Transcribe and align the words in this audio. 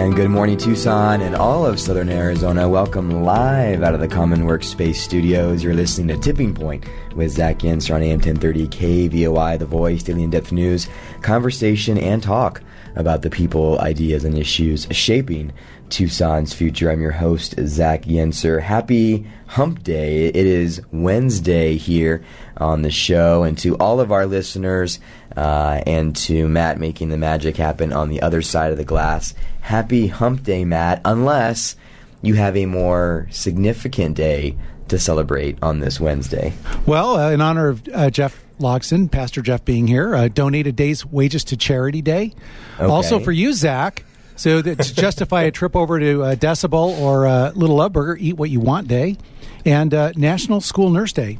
And 0.00 0.16
good 0.16 0.30
morning, 0.30 0.56
Tucson 0.56 1.20
and 1.20 1.36
all 1.36 1.66
of 1.66 1.78
Southern 1.78 2.08
Arizona. 2.08 2.66
Welcome 2.66 3.22
live 3.22 3.82
out 3.82 3.92
of 3.92 4.00
the 4.00 4.08
Common 4.08 4.44
Workspace 4.44 4.94
studios. 4.94 5.62
You're 5.62 5.74
listening 5.74 6.08
to 6.08 6.16
Tipping 6.16 6.54
Point 6.54 6.86
with 7.14 7.32
Zach 7.32 7.58
Yenser 7.58 7.94
on 7.94 8.02
AM 8.02 8.18
1030 8.18 8.68
KVOI, 8.68 9.58
The 9.58 9.66
Voice, 9.66 10.02
Daily 10.02 10.22
In 10.22 10.30
Depth 10.30 10.52
News, 10.52 10.88
conversation 11.20 11.98
and 11.98 12.22
talk 12.22 12.62
about 12.96 13.22
the 13.22 13.30
people, 13.30 13.78
ideas, 13.80 14.24
and 14.24 14.36
issues 14.36 14.86
shaping 14.90 15.52
Tucson's 15.90 16.52
future. 16.52 16.90
I'm 16.90 17.00
your 17.00 17.10
host, 17.10 17.54
Zach 17.66 18.02
Yenser. 18.02 18.62
Happy 18.62 19.26
Hump 19.46 19.82
Day. 19.82 20.26
It 20.26 20.36
is 20.36 20.80
Wednesday 20.92 21.76
here 21.76 22.24
on 22.56 22.82
the 22.82 22.90
show. 22.90 23.42
And 23.42 23.58
to 23.58 23.76
all 23.78 24.00
of 24.00 24.12
our 24.12 24.26
listeners 24.26 25.00
uh, 25.36 25.82
and 25.86 26.14
to 26.16 26.48
Matt 26.48 26.78
making 26.78 27.08
the 27.08 27.18
magic 27.18 27.56
happen 27.56 27.92
on 27.92 28.08
the 28.08 28.22
other 28.22 28.40
side 28.40 28.70
of 28.70 28.78
the 28.78 28.84
glass, 28.84 29.34
happy 29.60 30.06
Hump 30.06 30.44
Day, 30.44 30.64
Matt, 30.64 31.00
unless 31.04 31.76
you 32.22 32.34
have 32.34 32.56
a 32.56 32.66
more 32.66 33.26
significant 33.30 34.16
day 34.16 34.56
to 34.88 34.98
celebrate 34.98 35.58
on 35.62 35.80
this 35.80 36.00
Wednesday. 36.00 36.52
Well, 36.86 37.16
uh, 37.16 37.30
in 37.30 37.40
honor 37.40 37.68
of 37.68 37.88
uh, 37.92 38.10
Jeff 38.10 38.44
Loxton, 38.60 39.10
Pastor 39.10 39.42
Jeff 39.42 39.64
being 39.64 39.86
here, 39.86 40.14
uh, 40.14 40.28
donate 40.28 40.66
a 40.66 40.72
day's 40.72 41.04
wages 41.04 41.44
to 41.44 41.56
Charity 41.56 42.02
Day. 42.02 42.32
Okay. 42.76 42.84
Also 42.84 43.18
for 43.18 43.32
you, 43.32 43.52
Zach, 43.52 44.04
so 44.36 44.62
that 44.62 44.78
to 44.80 44.94
justify 44.94 45.42
a 45.42 45.50
trip 45.50 45.76
over 45.76 45.98
to 45.98 46.22
uh, 46.22 46.34
Decibel 46.34 46.98
or 46.98 47.26
uh, 47.26 47.52
Little 47.52 47.76
Love 47.76 47.92
Burger, 47.92 48.16
Eat 48.18 48.36
What 48.36 48.50
You 48.50 48.60
Want 48.60 48.88
Day, 48.88 49.16
and 49.64 49.92
uh, 49.92 50.12
National 50.16 50.60
School 50.60 50.90
Nurse 50.90 51.12
Day. 51.12 51.38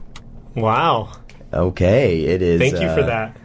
Wow. 0.55 1.13
Okay, 1.53 2.21
it 2.25 2.43
is. 2.43 2.61
Thank 2.61 2.75
you 2.75 2.89
for 2.89 3.01
uh, 3.01 3.07
that. 3.07 3.37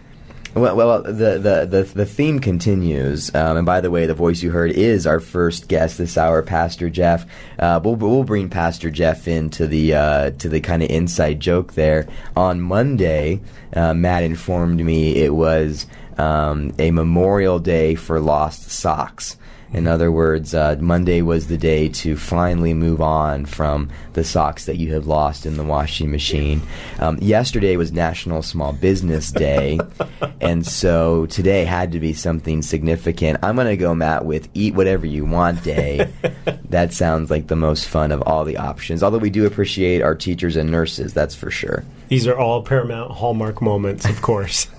Well, 0.55 0.77
well, 0.77 1.03
the 1.03 1.37
the 1.37 1.65
the, 1.69 1.83
the 1.93 2.05
theme 2.05 2.39
continues. 2.39 3.33
Um, 3.35 3.57
and 3.57 3.65
by 3.65 3.81
the 3.81 3.91
way, 3.91 4.05
the 4.05 4.13
voice 4.13 4.41
you 4.41 4.51
heard 4.51 4.71
is 4.71 5.05
our 5.05 5.19
first 5.19 5.67
guest 5.67 5.97
this 5.97 6.17
hour, 6.17 6.41
Pastor 6.41 6.89
Jeff. 6.89 7.25
Uh, 7.59 7.81
we'll 7.83 7.95
we'll 7.95 8.23
bring 8.23 8.49
Pastor 8.49 8.89
Jeff 8.89 9.27
into 9.27 9.67
the 9.67 9.93
uh, 9.93 10.29
to 10.31 10.47
the 10.47 10.61
kind 10.61 10.81
of 10.81 10.89
inside 10.89 11.41
joke 11.41 11.73
there. 11.73 12.07
On 12.37 12.61
Monday, 12.61 13.41
uh, 13.73 13.93
Matt 13.93 14.23
informed 14.23 14.79
me 14.79 15.17
it 15.17 15.33
was 15.33 15.87
um, 16.17 16.73
a 16.79 16.89
Memorial 16.89 17.59
Day 17.59 17.95
for 17.95 18.21
lost 18.21 18.71
socks. 18.71 19.35
In 19.75 19.87
other 19.87 20.09
words, 20.09 20.53
uh, 20.53 20.77
Monday 20.79 21.21
was 21.21 21.47
the 21.47 21.57
day 21.57 21.89
to 21.89 22.15
finally 22.15 22.73
move 22.73 23.01
on 23.01 23.45
from 23.45 23.89
the 24.13 24.23
socks 24.23 24.67
that 24.67 24.77
you 24.77 24.93
have 24.93 25.05
lost 25.05 25.45
in 25.45 25.57
the 25.57 25.65
washing 25.65 26.09
machine. 26.09 26.61
Um, 26.97 27.17
yesterday 27.17 27.75
was 27.75 27.91
National 27.91 28.41
Small 28.41 28.71
Business 28.71 29.33
Day, 29.33 29.77
and 30.39 30.65
so 30.65 31.25
today 31.25 31.65
had 31.65 31.91
to 31.91 31.99
be 31.99 32.13
something 32.13 32.61
significant. 32.61 33.39
I'm 33.43 33.55
going 33.55 33.67
to 33.67 33.75
go, 33.75 33.93
Matt, 33.93 34.23
with 34.23 34.47
Eat 34.53 34.75
Whatever 34.75 35.07
You 35.07 35.25
Want 35.25 35.61
Day. 35.61 36.09
that 36.69 36.93
sounds 36.93 37.29
like 37.29 37.47
the 37.47 37.57
most 37.57 37.89
fun 37.89 38.13
of 38.13 38.21
all 38.21 38.45
the 38.45 38.55
options, 38.55 39.03
although 39.03 39.17
we 39.17 39.29
do 39.29 39.45
appreciate 39.45 40.01
our 40.01 40.15
teachers 40.15 40.55
and 40.55 40.71
nurses, 40.71 41.13
that's 41.13 41.35
for 41.35 41.51
sure. 41.51 41.83
These 42.07 42.27
are 42.27 42.39
all 42.39 42.63
Paramount 42.63 43.11
Hallmark 43.11 43.61
moments, 43.61 44.05
of 44.05 44.21
course. 44.21 44.69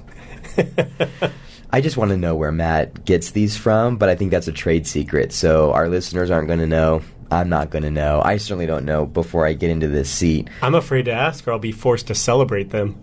I 1.76 1.82
just 1.82 1.98
want 1.98 2.10
to 2.10 2.16
know 2.16 2.34
where 2.34 2.50
Matt 2.52 3.04
gets 3.04 3.32
these 3.32 3.54
from, 3.54 3.98
but 3.98 4.08
I 4.08 4.14
think 4.14 4.30
that's 4.30 4.48
a 4.48 4.52
trade 4.52 4.86
secret. 4.86 5.30
So 5.30 5.72
our 5.74 5.90
listeners 5.90 6.30
aren't 6.30 6.46
going 6.46 6.60
to 6.60 6.66
know. 6.66 7.02
I'm 7.30 7.50
not 7.50 7.68
going 7.68 7.82
to 7.82 7.90
know. 7.90 8.22
I 8.24 8.38
certainly 8.38 8.64
don't 8.64 8.86
know 8.86 9.04
before 9.04 9.44
I 9.46 9.52
get 9.52 9.68
into 9.68 9.86
this 9.86 10.08
seat. 10.08 10.48
I'm 10.62 10.74
afraid 10.74 11.04
to 11.04 11.12
ask, 11.12 11.46
or 11.46 11.52
I'll 11.52 11.58
be 11.58 11.72
forced 11.72 12.06
to 12.06 12.14
celebrate 12.14 12.70
them. 12.70 12.98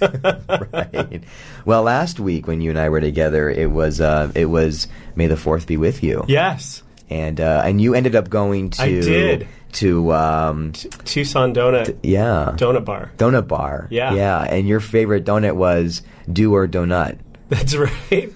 right. 0.72 1.22
Well, 1.64 1.84
last 1.84 2.18
week 2.18 2.48
when 2.48 2.60
you 2.60 2.70
and 2.70 2.78
I 2.80 2.88
were 2.88 3.00
together, 3.00 3.48
it 3.48 3.70
was 3.70 4.00
uh, 4.00 4.32
it 4.34 4.46
was 4.46 4.88
May 5.14 5.28
the 5.28 5.36
Fourth 5.36 5.68
be 5.68 5.76
with 5.76 6.02
you. 6.02 6.24
yes. 6.26 6.82
And 7.08 7.40
uh, 7.40 7.62
and 7.64 7.80
you 7.80 7.94
ended 7.94 8.16
up 8.16 8.28
going 8.28 8.70
to 8.70 8.82
I 8.82 8.88
did. 8.88 9.46
to 9.74 10.12
um, 10.12 10.72
Tucson 10.72 11.54
Donut 11.54 11.96
yeah 12.02 12.54
Donut 12.56 12.84
Bar. 12.84 13.12
donut 13.16 13.46
bar. 13.46 13.86
Yeah. 13.92 14.12
Yeah. 14.14 14.42
And 14.42 14.66
your 14.66 14.80
favorite 14.80 15.24
donut 15.24 15.54
was 15.54 16.02
do 16.32 16.52
or 16.56 16.66
donut. 16.66 17.20
That's 17.48 17.74
right. 18.10 18.32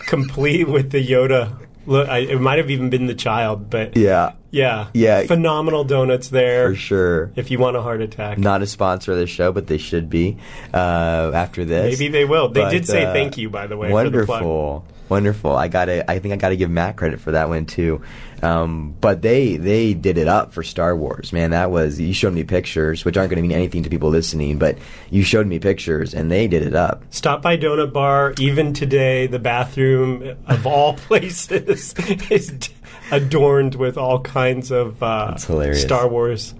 Complete 0.00 0.68
with 0.68 0.90
the 0.90 1.04
Yoda. 1.06 1.56
Look, 1.84 2.08
I, 2.08 2.18
it 2.18 2.40
might 2.40 2.58
have 2.58 2.70
even 2.70 2.90
been 2.90 3.06
the 3.06 3.14
child, 3.14 3.68
but 3.68 3.96
Yeah. 3.96 4.32
yeah, 4.52 4.86
Yeah. 4.94 5.24
phenomenal 5.24 5.82
donuts 5.82 6.28
there. 6.28 6.68
For 6.70 6.74
sure. 6.76 7.30
If 7.34 7.50
you 7.50 7.58
want 7.58 7.76
a 7.76 7.82
heart 7.82 8.00
attack, 8.00 8.38
Not 8.38 8.62
a 8.62 8.66
sponsor 8.66 9.12
of 9.12 9.18
the 9.18 9.26
show, 9.26 9.50
but 9.50 9.66
they 9.66 9.78
should 9.78 10.08
be 10.08 10.36
uh, 10.72 11.32
after 11.34 11.64
this. 11.64 11.98
maybe 11.98 12.10
they 12.12 12.24
will. 12.24 12.48
They 12.50 12.60
But, 12.62 12.70
did 12.70 12.86
say 12.86 13.04
uh, 13.04 13.12
thank 13.12 13.36
you, 13.36 13.50
by 13.50 13.66
the 13.66 13.76
way. 13.76 13.90
For 13.90 14.04
the 14.04 14.10
plug. 14.24 14.28
Wonderful, 14.28 14.86
wonderful. 15.12 15.54
I 15.54 15.68
gotta. 15.68 16.10
I 16.10 16.18
think 16.20 16.32
I 16.32 16.38
gotta 16.38 16.56
give 16.56 16.70
Matt 16.70 16.96
credit 16.96 17.20
for 17.20 17.32
that 17.32 17.50
one 17.50 17.66
too. 17.66 18.00
Um, 18.42 18.96
but 18.98 19.20
they 19.20 19.56
they 19.58 19.92
did 19.92 20.16
it 20.16 20.26
up 20.26 20.54
for 20.54 20.62
Star 20.62 20.96
Wars, 20.96 21.34
man. 21.34 21.50
That 21.50 21.70
was 21.70 22.00
you 22.00 22.14
showed 22.14 22.32
me 22.32 22.44
pictures, 22.44 23.04
which 23.04 23.18
aren't 23.18 23.28
going 23.28 23.36
to 23.36 23.46
mean 23.46 23.52
anything 23.56 23.82
to 23.82 23.90
people 23.90 24.08
listening, 24.08 24.58
but 24.58 24.78
you 25.10 25.22
showed 25.22 25.46
me 25.46 25.58
pictures, 25.58 26.14
and 26.14 26.30
they 26.30 26.48
did 26.48 26.62
it 26.62 26.74
up. 26.74 27.04
Stop 27.10 27.42
by 27.42 27.58
Donut 27.58 27.92
Bar. 27.92 28.32
Even 28.40 28.72
today, 28.72 29.26
the 29.26 29.38
bathroom 29.38 30.36
of 30.46 30.66
all 30.66 30.94
places 31.08 31.94
is 32.30 32.48
d- 32.48 32.72
adorned 33.10 33.74
with 33.74 33.98
all 33.98 34.20
kinds 34.20 34.70
of 34.70 35.02
uh. 35.02 35.36
Star 35.36 36.08
Wars, 36.08 36.54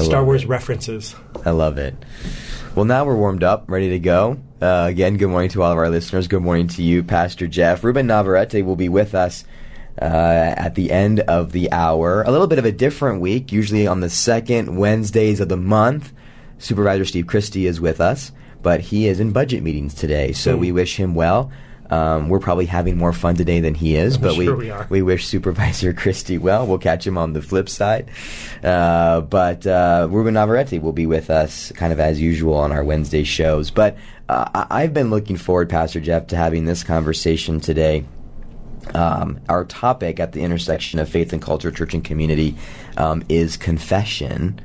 Star 0.00 0.24
Wars 0.24 0.42
it. 0.42 0.48
references. 0.48 1.14
I 1.46 1.50
love 1.50 1.78
it. 1.78 1.94
Well, 2.74 2.86
now 2.86 3.04
we're 3.04 3.14
warmed 3.16 3.44
up, 3.44 3.70
ready 3.70 3.90
to 3.90 4.00
go. 4.00 4.40
Uh, 4.64 4.86
again, 4.88 5.18
good 5.18 5.28
morning 5.28 5.50
to 5.50 5.62
all 5.62 5.70
of 5.72 5.76
our 5.76 5.90
listeners. 5.90 6.26
Good 6.26 6.40
morning 6.42 6.68
to 6.68 6.82
you, 6.82 7.02
Pastor 7.02 7.46
Jeff. 7.46 7.84
Ruben 7.84 8.06
Navarrette 8.06 8.64
will 8.64 8.76
be 8.76 8.88
with 8.88 9.14
us 9.14 9.44
uh, 10.00 10.04
at 10.56 10.74
the 10.74 10.90
end 10.90 11.20
of 11.20 11.52
the 11.52 11.70
hour. 11.70 12.22
A 12.22 12.30
little 12.30 12.46
bit 12.46 12.58
of 12.58 12.64
a 12.64 12.72
different 12.72 13.20
week, 13.20 13.52
usually 13.52 13.86
on 13.86 14.00
the 14.00 14.08
second 14.08 14.78
Wednesdays 14.78 15.38
of 15.40 15.50
the 15.50 15.58
month. 15.58 16.14
Supervisor 16.56 17.04
Steve 17.04 17.26
Christy 17.26 17.66
is 17.66 17.78
with 17.78 18.00
us, 18.00 18.32
but 18.62 18.80
he 18.80 19.06
is 19.06 19.20
in 19.20 19.32
budget 19.32 19.62
meetings 19.62 19.92
today, 19.92 20.32
so 20.32 20.54
Hmm. 20.54 20.60
we 20.62 20.72
wish 20.72 20.96
him 20.96 21.14
well. 21.14 21.50
Um, 21.90 22.28
we're 22.30 22.40
probably 22.40 22.66
having 22.66 22.96
more 22.96 23.12
fun 23.12 23.36
today 23.36 23.60
than 23.60 23.74
he 23.74 23.94
is, 23.94 24.16
I'm 24.16 24.22
but 24.22 24.34
sure 24.34 24.56
we 24.56 24.64
we 24.64 24.70
are. 24.70 24.86
we 24.88 25.02
wish 25.02 25.26
Supervisor 25.26 25.92
Christy 26.02 26.38
well. 26.38 26.66
We'll 26.66 26.78
catch 26.78 27.06
him 27.06 27.18
on 27.18 27.34
the 27.34 27.42
flip 27.42 27.68
side. 27.68 28.10
Uh, 28.62 29.20
but 29.20 29.66
uh, 29.66 30.08
Ruben 30.10 30.34
Navarrette 30.34 30.80
will 30.80 30.92
be 30.92 31.06
with 31.06 31.28
us 31.30 31.72
kind 31.72 31.92
of 31.92 32.00
as 32.00 32.20
usual 32.20 32.54
on 32.54 32.72
our 32.72 32.82
Wednesday 32.82 33.22
shows. 33.24 33.70
But 33.70 33.96
uh, 34.28 34.66
I've 34.70 34.94
been 34.94 35.10
looking 35.10 35.36
forward, 35.36 35.68
Pastor 35.68 36.00
Jeff, 36.00 36.28
to 36.28 36.36
having 36.36 36.64
this 36.64 36.82
conversation 36.82 37.60
today. 37.60 38.04
Um, 38.94 39.40
our 39.48 39.64
topic 39.64 40.20
at 40.20 40.32
the 40.32 40.42
intersection 40.42 40.98
of 41.00 41.08
faith 41.08 41.32
and 41.32 41.40
culture, 41.40 41.70
church 41.70 41.94
and 41.94 42.04
community, 42.04 42.56
um, 42.96 43.22
is 43.28 43.56
confession. 43.56 44.60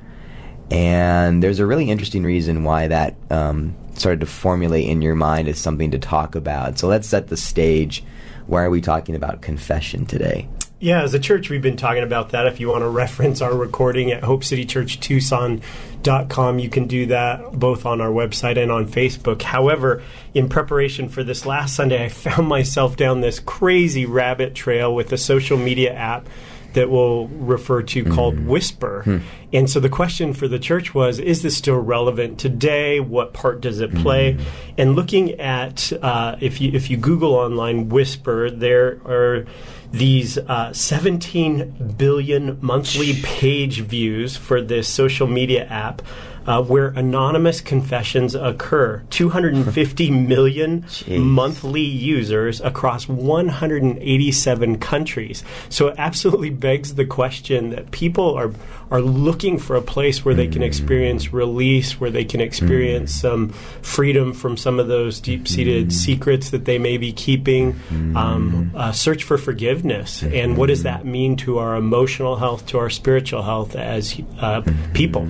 And 0.71 1.41
there's 1.41 1.59
a 1.59 1.65
really 1.65 1.89
interesting 1.89 2.23
reason 2.23 2.63
why 2.63 2.87
that 2.89 3.15
um, 3.31 3.75
started 3.99 4.21
to 4.21 4.25
formulate 4.25 4.87
in 4.87 5.01
your 5.01 5.15
mind 5.15 5.47
as 5.47 5.59
something 5.59 5.91
to 5.91 5.99
talk 5.99 6.35
about. 6.35 6.79
So 6.79 6.87
let's 6.87 7.07
set 7.07 7.27
the 7.27 7.37
stage. 7.37 8.03
Why 8.47 8.63
are 8.63 8.69
we 8.69 8.81
talking 8.81 9.15
about 9.15 9.41
confession 9.41 10.05
today? 10.05 10.47
Yeah, 10.81 11.03
as 11.03 11.13
a 11.13 11.19
church, 11.19 11.49
we've 11.49 11.61
been 11.61 11.75
talking 11.75 12.03
about 12.03 12.29
that. 12.29 12.47
If 12.47 12.61
you 12.61 12.69
want 12.69 12.83
to 12.83 12.89
reference 12.89 13.41
our 13.41 13.53
recording 13.53 14.11
at 14.11 14.23
HopeCityChurchTucson.com, 14.23 16.59
you 16.59 16.69
can 16.69 16.87
do 16.87 17.07
that 17.07 17.51
both 17.51 17.85
on 17.85 17.99
our 17.99 18.11
website 18.11 18.57
and 18.57 18.71
on 18.71 18.87
Facebook. 18.87 19.41
However, 19.41 20.01
in 20.33 20.47
preparation 20.47 21.09
for 21.09 21.21
this 21.21 21.45
last 21.45 21.75
Sunday, 21.75 22.05
I 22.05 22.09
found 22.09 22.47
myself 22.47 22.95
down 22.95 23.19
this 23.19 23.41
crazy 23.41 24.05
rabbit 24.05 24.55
trail 24.55 24.95
with 24.95 25.11
a 25.11 25.17
social 25.17 25.57
media 25.57 25.93
app 25.93 26.29
that 26.73 26.89
we'll 26.89 27.27
refer 27.27 27.81
to 27.81 28.03
called 28.05 28.45
Whisper. 28.45 29.21
And 29.51 29.69
so 29.69 29.79
the 29.79 29.89
question 29.89 30.33
for 30.33 30.47
the 30.47 30.59
church 30.59 30.93
was 30.93 31.19
is 31.19 31.41
this 31.41 31.57
still 31.57 31.79
relevant 31.79 32.39
today? 32.39 32.99
What 32.99 33.33
part 33.33 33.61
does 33.61 33.79
it 33.79 33.93
play? 33.95 34.37
And 34.77 34.95
looking 34.95 35.39
at, 35.39 35.91
uh, 36.01 36.35
if, 36.39 36.61
you, 36.61 36.71
if 36.73 36.89
you 36.89 36.97
Google 36.97 37.33
online 37.33 37.89
Whisper, 37.89 38.49
there 38.51 39.01
are 39.05 39.45
these 39.91 40.37
uh, 40.37 40.71
17 40.71 41.95
billion 41.97 42.59
monthly 42.61 43.13
page 43.23 43.81
views 43.81 44.37
for 44.37 44.61
this 44.61 44.87
social 44.87 45.27
media 45.27 45.65
app. 45.65 46.01
Uh, 46.49 46.63
where 46.63 46.87
anonymous 46.95 47.61
confessions 47.61 48.33
occur. 48.33 49.03
250 49.11 50.09
million 50.33 50.83
monthly 51.07 51.83
users 51.83 52.59
across 52.61 53.07
187 53.07 54.79
countries. 54.79 55.43
So 55.69 55.89
it 55.89 55.95
absolutely 55.99 56.49
begs 56.49 56.95
the 56.95 57.05
question 57.05 57.69
that 57.69 57.91
people 57.91 58.33
are 58.33 58.51
are 58.89 58.99
looking 58.99 59.59
for 59.59 59.75
a 59.75 59.81
place 59.83 60.25
where 60.25 60.33
they 60.33 60.47
can 60.47 60.63
experience 60.63 61.31
release, 61.31 61.99
where 61.99 62.09
they 62.09 62.25
can 62.25 62.41
experience 62.41 63.13
some 63.13 63.49
freedom 63.83 64.33
from 64.33 64.57
some 64.57 64.79
of 64.79 64.87
those 64.87 65.19
deep-seated 65.19 65.93
secrets 65.93 66.49
that 66.49 66.65
they 66.65 66.79
may 66.79 66.97
be 66.97 67.13
keeping. 67.13 67.79
Um, 68.15 68.71
uh, 68.75 68.91
search 68.91 69.23
for 69.23 69.37
forgiveness, 69.37 70.23
and 70.23 70.57
what 70.57 70.69
does 70.69 70.81
that 70.81 71.05
mean 71.05 71.35
to 71.37 71.59
our 71.59 71.75
emotional 71.75 72.37
health, 72.37 72.65
to 72.67 72.79
our 72.79 72.89
spiritual 72.89 73.43
health 73.43 73.75
as 73.75 74.19
uh, 74.39 74.63
people? 74.95 75.27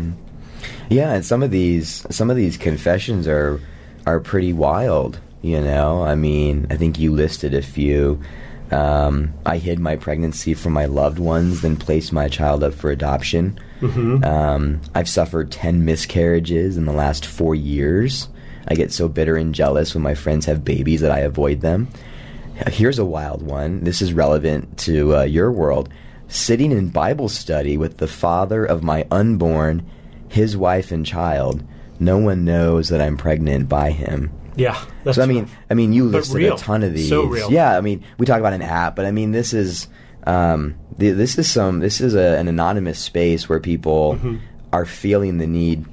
Yeah, 0.90 1.14
and 1.14 1.26
some 1.26 1.44
of 1.44 1.52
these 1.52 2.06
some 2.10 2.30
of 2.30 2.36
these 2.36 2.58
confessions 2.58 3.28
are 3.28 3.62
are 4.06 4.20
pretty 4.20 4.54
wild. 4.54 5.20
You 5.42 5.62
know, 5.62 6.04
I 6.04 6.16
mean, 6.16 6.68
I 6.70 6.76
think 6.76 7.00
you 7.00 7.14
listed 7.14 7.54
a 7.54 7.62
few. 7.62 8.20
Um, 8.72 9.34
I 9.46 9.58
hid 9.58 9.80
my 9.80 9.96
pregnancy 9.96 10.54
from 10.54 10.74
my 10.74 10.86
loved 10.86 11.18
ones, 11.18 11.62
then 11.62 11.76
placed 11.76 12.14
my 12.14 12.28
child 12.28 12.64
up 12.64 12.74
for 12.74 12.92
adoption. 12.92 13.60
Mm-hmm. 13.82 14.24
Um, 14.24 14.82
I've 14.94 15.10
suffered 15.10 15.52
10 15.52 15.86
miscarriages 15.86 16.78
in 16.78 16.86
the 16.86 16.92
last 16.92 17.26
four 17.26 17.56
years. 17.56 18.28
I 18.68 18.76
get 18.76 18.92
so 18.92 19.08
bitter 19.08 19.38
and 19.38 19.56
jealous 19.56 19.96
when 19.96 20.04
my 20.04 20.14
friends 20.14 20.46
have 20.46 20.64
babies 20.64 21.02
that 21.02 21.12
I 21.12 21.20
avoid 21.20 21.62
them. 21.62 21.88
Here's 22.68 23.00
a 23.00 23.06
wild 23.06 23.42
one. 23.42 23.84
This 23.84 24.02
is 24.02 24.14
relevant 24.14 24.78
to 24.80 25.18
uh, 25.18 25.24
your 25.24 25.52
world. 25.52 25.90
Sitting 26.28 26.72
in 26.72 26.90
Bible 26.90 27.30
study 27.30 27.78
with 27.78 27.98
the 27.98 28.08
father 28.08 28.66
of 28.66 28.84
my 28.84 29.08
unborn, 29.10 29.90
his 30.30 30.56
wife 30.56 30.92
and 30.92 31.06
child. 31.06 31.64
No 32.00 32.18
one 32.18 32.46
knows 32.46 32.88
that 32.90 33.02
I'm 33.02 33.18
pregnant 33.18 33.68
by 33.68 33.92
him. 33.92 34.32
Yeah. 34.56 34.82
That's 35.04 35.18
so 35.18 35.24
I 35.24 35.26
mean, 35.26 35.44
rough. 35.44 35.56
I 35.70 35.74
mean, 35.74 35.92
you 35.94 36.06
But 36.06 36.20
listed 36.20 36.36
real. 36.38 36.56
a 36.56 36.58
ton 36.58 36.84
of 36.84 36.94
these. 36.94 37.10
So 37.10 37.24
real. 37.26 37.52
Yeah, 37.52 37.78
I 37.78 37.82
mean, 37.82 38.04
we 38.18 38.26
talk 38.26 38.40
about 38.40 38.54
an 38.54 38.62
app, 38.62 38.96
but 38.96 39.06
I 39.06 39.12
mean, 39.12 39.32
this 39.32 39.54
is 39.54 39.88
um, 40.26 40.76
th- 40.98 41.16
this 41.16 41.38
is 41.38 41.50
some 41.52 41.80
this 41.80 42.00
is 42.02 42.14
a, 42.16 42.38
an 42.38 42.48
anonymous 42.48 43.00
space 43.00 43.50
where 43.50 43.60
people 43.60 44.14
Mm-hmm. 44.16 44.38
are 44.74 44.86
feeling 44.86 45.38
the 45.40 45.48
need 45.48 45.86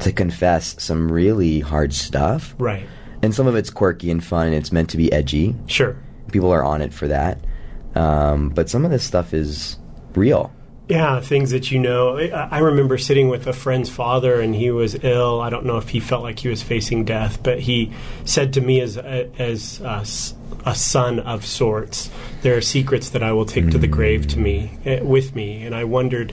to 0.00 0.12
confess 0.12 0.76
some 0.82 1.10
really 1.10 1.60
hard 1.60 1.92
stuff, 1.92 2.54
right. 2.58 2.86
and 3.22 3.34
some 3.34 3.46
of 3.46 3.56
it's 3.56 3.70
quirky 3.70 4.10
and 4.10 4.22
fun. 4.24 4.46
and 4.46 4.54
It's 4.56 4.72
meant 4.72 4.90
to 4.90 4.96
be 4.96 5.12
edgy. 5.12 5.54
Sure. 5.66 5.96
People 6.32 6.52
are 6.52 6.62
on 6.64 6.80
it 6.80 6.92
for 6.94 7.08
that, 7.08 7.38
um, 7.94 8.50
but 8.50 8.68
some 8.70 8.84
of 8.84 8.90
this 8.90 9.02
stuff 9.04 9.34
is 9.34 9.76
real. 10.14 10.52
Yeah, 10.90 11.20
things 11.20 11.52
that 11.52 11.70
you 11.70 11.78
know. 11.78 12.18
I, 12.18 12.58
remember 12.58 12.98
sitting 12.98 13.28
with 13.28 13.46
a 13.46 13.52
friend's 13.52 13.88
father, 13.88 14.40
and 14.40 14.56
he 14.56 14.72
was 14.72 14.96
ill. 15.04 15.40
I 15.40 15.48
don't 15.48 15.64
know 15.64 15.76
if 15.76 15.90
he 15.90 16.00
felt 16.00 16.24
like 16.24 16.40
he 16.40 16.48
was 16.48 16.64
facing 16.64 17.04
death, 17.04 17.40
but 17.44 17.60
he 17.60 17.92
said 18.24 18.54
to 18.54 18.60
me, 18.60 18.80
as 18.80 18.96
a, 18.96 19.30
as 19.40 19.80
a, 19.82 20.00
s- 20.00 20.34
a 20.66 20.74
son 20.74 21.20
of 21.20 21.46
sorts, 21.46 22.10
"There 22.42 22.56
are 22.56 22.60
secrets 22.60 23.10
that 23.10 23.22
I 23.22 23.30
will 23.30 23.46
take 23.46 23.70
to 23.70 23.78
the 23.78 23.86
mm. 23.86 23.92
grave 23.92 24.26
to 24.28 24.38
me 24.40 24.78
eh, 24.84 25.00
with 25.00 25.36
me." 25.36 25.62
And 25.62 25.76
I 25.76 25.84
wondered, 25.84 26.32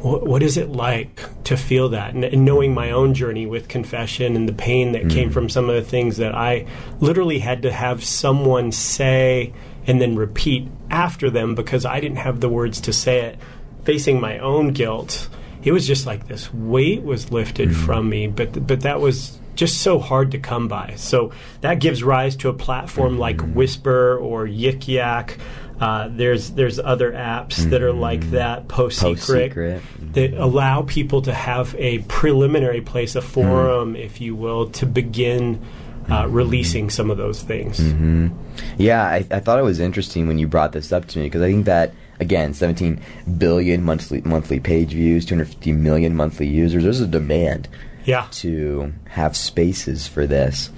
what, 0.00 0.26
what 0.26 0.42
is 0.42 0.58
it 0.58 0.68
like 0.68 1.22
to 1.44 1.56
feel 1.56 1.88
that, 1.88 2.12
and, 2.12 2.24
and 2.24 2.44
knowing 2.44 2.74
my 2.74 2.90
own 2.90 3.14
journey 3.14 3.46
with 3.46 3.68
confession 3.68 4.36
and 4.36 4.46
the 4.46 4.52
pain 4.52 4.92
that 4.92 5.08
came 5.08 5.30
mm. 5.30 5.32
from 5.32 5.48
some 5.48 5.70
of 5.70 5.76
the 5.76 5.82
things 5.90 6.18
that 6.18 6.34
I 6.34 6.66
literally 7.00 7.38
had 7.38 7.62
to 7.62 7.72
have 7.72 8.04
someone 8.04 8.70
say 8.70 9.54
and 9.86 10.00
then 10.00 10.16
repeat 10.16 10.68
after 10.90 11.30
them 11.30 11.54
because 11.54 11.84
I 11.84 12.00
didn't 12.00 12.18
have 12.18 12.40
the 12.40 12.48
words 12.48 12.82
to 12.82 12.92
say 12.92 13.20
it 13.20 13.38
facing 13.84 14.20
my 14.20 14.38
own 14.38 14.72
guilt, 14.72 15.28
it 15.62 15.72
was 15.72 15.86
just 15.86 16.06
like 16.06 16.28
this 16.28 16.52
weight 16.52 17.02
was 17.02 17.30
lifted 17.30 17.70
mm. 17.70 17.86
from 17.86 18.08
me. 18.08 18.26
But 18.26 18.66
but 18.66 18.80
that 18.80 19.00
was 19.00 19.38
just 19.54 19.82
so 19.82 19.98
hard 19.98 20.32
to 20.32 20.38
come 20.38 20.68
by. 20.68 20.94
So 20.96 21.32
that 21.60 21.78
gives 21.78 22.02
rise 22.02 22.36
to 22.36 22.48
a 22.48 22.54
platform 22.54 23.18
like 23.18 23.38
mm. 23.38 23.54
Whisper 23.54 24.18
or 24.18 24.46
Yik 24.46 24.88
Yak. 24.88 25.38
Uh, 25.80 26.08
there's 26.10 26.50
there's 26.50 26.78
other 26.78 27.12
apps 27.12 27.56
that 27.70 27.82
are 27.82 27.92
like 27.92 28.20
mm. 28.20 28.30
that. 28.32 28.68
Post 28.68 29.00
Secret 29.00 29.20
Secret. 29.20 29.82
that 30.12 30.32
mm-hmm. 30.32 30.42
allow 30.42 30.82
people 30.82 31.22
to 31.22 31.32
have 31.32 31.74
a 31.78 31.98
preliminary 32.00 32.80
place, 32.80 33.16
a 33.16 33.22
forum, 33.22 33.96
if 33.96 34.20
you 34.20 34.36
will, 34.36 34.70
to 34.70 34.86
begin. 34.86 35.64
Uh, 36.04 36.24
mm-hmm. 36.24 36.34
releasing 36.34 36.90
some 36.90 37.10
of 37.10 37.16
those 37.16 37.40
things. 37.40 37.80
Mm-hmm. 37.80 38.28
Yeah, 38.76 39.02
I, 39.02 39.26
I 39.30 39.40
thought 39.40 39.58
it 39.58 39.62
was 39.62 39.80
interesting 39.80 40.26
when 40.26 40.38
you 40.38 40.46
brought 40.46 40.72
this 40.72 40.92
up 40.92 41.06
to 41.06 41.18
me 41.18 41.24
because 41.24 41.40
I 41.40 41.46
think 41.46 41.64
that 41.64 41.94
again, 42.20 42.54
17 42.54 43.00
billion 43.38 43.82
monthly 43.82 44.20
monthly 44.22 44.60
page 44.60 44.90
views, 44.92 45.24
250 45.24 45.72
million 45.72 46.14
monthly 46.14 46.46
users. 46.46 46.82
There's 46.84 47.00
a 47.00 47.06
demand 47.06 47.68
Yeah, 48.04 48.26
to 48.32 48.92
have 49.08 49.36
spaces 49.36 50.06
for 50.06 50.26
this, 50.26 50.70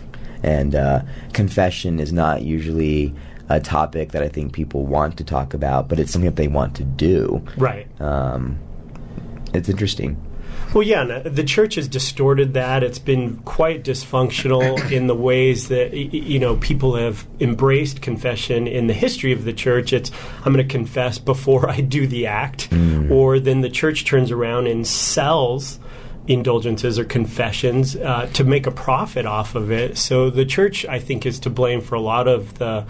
and 0.42 0.74
uh, 0.74 1.02
confession 1.32 2.00
is 2.00 2.12
not 2.12 2.42
usually 2.42 3.14
a 3.48 3.60
topic 3.60 4.10
that 4.12 4.22
I 4.22 4.28
think 4.28 4.52
people 4.52 4.84
want 4.86 5.16
to 5.18 5.24
talk 5.24 5.54
about, 5.54 5.88
but 5.88 6.00
it's 6.00 6.10
something 6.10 6.28
that 6.30 6.36
they 6.36 6.48
want 6.48 6.74
to 6.76 6.84
do. 6.84 7.44
right. 7.56 7.86
Um, 8.00 8.58
it's 9.54 9.68
interesting. 9.68 10.20
Well, 10.76 10.86
yeah, 10.86 11.04
uh, 11.04 11.22
the 11.24 11.42
church 11.42 11.76
has 11.76 11.88
distorted 11.88 12.52
that. 12.52 12.82
It's 12.82 12.98
been 12.98 13.38
quite 13.46 13.82
dysfunctional 13.82 14.90
in 14.92 15.06
the 15.06 15.14
ways 15.14 15.68
that 15.68 15.94
you 15.94 16.38
know 16.38 16.56
people 16.56 16.96
have 16.96 17.26
embraced 17.40 18.02
confession 18.02 18.66
in 18.66 18.86
the 18.86 18.92
history 18.92 19.32
of 19.32 19.46
the 19.46 19.54
church. 19.54 19.94
It's 19.94 20.10
I'm 20.44 20.52
going 20.52 20.68
to 20.68 20.70
confess 20.70 21.16
before 21.16 21.70
I 21.70 21.80
do 21.80 22.06
the 22.06 22.26
act, 22.26 22.68
or 23.10 23.40
then 23.40 23.62
the 23.62 23.70
church 23.70 24.04
turns 24.04 24.30
around 24.30 24.66
and 24.66 24.86
sells 24.86 25.80
indulgences 26.28 26.98
or 26.98 27.04
confessions 27.04 27.96
uh, 27.96 28.28
to 28.32 28.44
make 28.44 28.66
a 28.66 28.70
profit 28.70 29.26
off 29.26 29.54
of 29.54 29.70
it. 29.70 29.96
So 29.96 30.30
the 30.30 30.44
church, 30.44 30.84
I 30.86 30.98
think, 30.98 31.24
is 31.24 31.38
to 31.40 31.50
blame 31.50 31.80
for 31.80 31.94
a 31.94 32.00
lot 32.00 32.28
of 32.28 32.58
the 32.58 32.84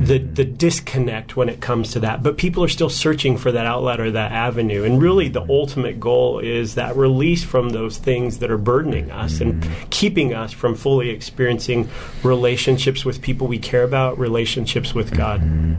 the, 0.00 0.18
the 0.18 0.44
disconnect 0.44 1.36
when 1.36 1.48
it 1.48 1.60
comes 1.60 1.92
to 1.92 2.00
that. 2.00 2.22
But 2.22 2.36
people 2.36 2.64
are 2.64 2.68
still 2.68 2.90
searching 2.90 3.36
for 3.36 3.52
that 3.52 3.66
outlet 3.66 4.00
or 4.00 4.10
that 4.10 4.32
avenue. 4.32 4.84
And 4.84 5.00
really, 5.00 5.28
the 5.28 5.46
ultimate 5.48 6.00
goal 6.00 6.38
is 6.38 6.74
that 6.74 6.96
release 6.96 7.44
from 7.44 7.70
those 7.70 7.98
things 7.98 8.38
that 8.38 8.50
are 8.50 8.58
burdening 8.58 9.10
us 9.10 9.40
and 9.40 9.66
keeping 9.90 10.34
us 10.34 10.52
from 10.52 10.74
fully 10.74 11.10
experiencing 11.10 11.88
relationships 12.22 13.04
with 13.04 13.22
people 13.22 13.46
we 13.46 13.58
care 13.58 13.84
about, 13.84 14.18
relationships 14.18 14.94
with 14.94 15.16
God. 15.16 15.78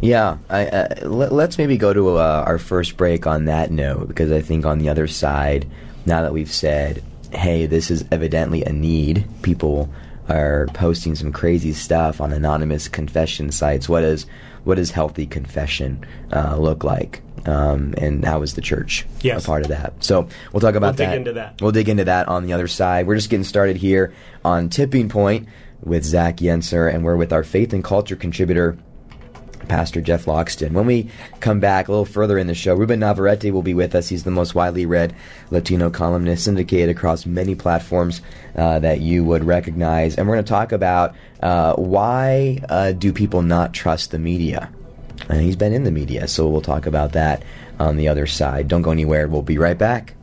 Yeah, 0.00 0.38
I, 0.50 0.66
uh, 0.66 1.08
let, 1.08 1.32
let's 1.32 1.56
maybe 1.56 1.76
go 1.76 1.92
to 1.92 2.18
uh, 2.18 2.44
our 2.46 2.58
first 2.58 2.96
break 2.96 3.26
on 3.26 3.46
that 3.46 3.70
note 3.70 4.08
because 4.08 4.30
I 4.30 4.42
think 4.42 4.66
on 4.66 4.78
the 4.78 4.88
other 4.88 5.06
side, 5.06 5.66
now 6.06 6.22
that 6.22 6.32
we've 6.32 6.50
said, 6.52 7.02
hey, 7.32 7.66
this 7.66 7.90
is 7.90 8.04
evidently 8.12 8.64
a 8.64 8.72
need, 8.72 9.26
people 9.42 9.90
are 10.28 10.66
posting 10.72 11.14
some 11.14 11.32
crazy 11.32 11.72
stuff 11.72 12.20
on 12.20 12.32
anonymous 12.32 12.88
confession 12.88 13.50
sites. 13.52 13.88
What 13.88 14.02
is 14.04 14.26
what 14.64 14.76
does 14.76 14.90
healthy 14.90 15.26
confession 15.26 16.06
uh, 16.32 16.56
look 16.56 16.84
like? 16.84 17.20
Um, 17.44 17.92
and 17.98 18.24
how 18.24 18.40
is 18.40 18.54
the 18.54 18.62
church 18.62 19.04
Yes. 19.20 19.44
a 19.44 19.46
part 19.46 19.60
of 19.62 19.68
that? 19.68 19.92
So 20.02 20.26
we'll 20.52 20.60
talk 20.60 20.74
about 20.74 20.96
dig 20.96 21.08
that. 21.08 21.18
into 21.18 21.32
that. 21.34 21.60
We'll 21.60 21.72
dig 21.72 21.90
into 21.90 22.04
that 22.04 22.28
on 22.28 22.46
the 22.46 22.54
other 22.54 22.66
side. 22.68 23.06
We're 23.06 23.16
just 23.16 23.28
getting 23.28 23.44
started 23.44 23.76
here 23.76 24.14
on 24.42 24.70
Tipping 24.70 25.10
Point 25.10 25.48
with 25.82 26.02
Zach 26.04 26.38
Yenser, 26.38 26.90
and 26.92 27.04
we're 27.04 27.16
with 27.16 27.30
our 27.34 27.44
faith 27.44 27.74
and 27.74 27.84
culture 27.84 28.16
contributor, 28.16 28.78
Pastor 29.64 30.00
Jeff 30.00 30.24
Loxton. 30.24 30.72
When 30.72 30.86
we 30.86 31.10
come 31.40 31.60
back 31.60 31.88
a 31.88 31.90
little 31.90 32.04
further 32.04 32.38
in 32.38 32.46
the 32.46 32.54
show, 32.54 32.74
Ruben 32.74 33.00
Navarrette 33.00 33.50
will 33.52 33.62
be 33.62 33.74
with 33.74 33.94
us. 33.94 34.08
He's 34.08 34.24
the 34.24 34.30
most 34.30 34.54
widely 34.54 34.86
read 34.86 35.14
Latino 35.50 35.90
columnist 35.90 36.44
syndicated 36.44 36.94
across 36.94 37.26
many 37.26 37.54
platforms 37.54 38.22
uh, 38.56 38.78
that 38.80 39.00
you 39.00 39.24
would 39.24 39.44
recognize. 39.44 40.16
And 40.16 40.28
we're 40.28 40.34
going 40.34 40.44
to 40.44 40.48
talk 40.48 40.72
about 40.72 41.14
uh, 41.40 41.74
why 41.74 42.60
uh, 42.68 42.92
do 42.92 43.12
people 43.12 43.42
not 43.42 43.72
trust 43.72 44.10
the 44.10 44.18
media? 44.18 44.70
And 45.28 45.40
he's 45.40 45.56
been 45.56 45.72
in 45.72 45.84
the 45.84 45.90
media, 45.90 46.28
so 46.28 46.48
we'll 46.48 46.60
talk 46.60 46.86
about 46.86 47.12
that 47.12 47.42
on 47.78 47.96
the 47.96 48.08
other 48.08 48.26
side. 48.26 48.68
Don't 48.68 48.82
go 48.82 48.90
anywhere. 48.90 49.28
We'll 49.28 49.42
be 49.42 49.58
right 49.58 49.78
back. 49.78 50.14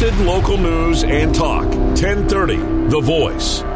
Trusted 0.00 0.24
local 0.24 0.56
news 0.56 1.04
and 1.04 1.34
talk. 1.34 1.66
1030 1.66 2.56
The 2.88 3.00
Voice. 3.02 3.69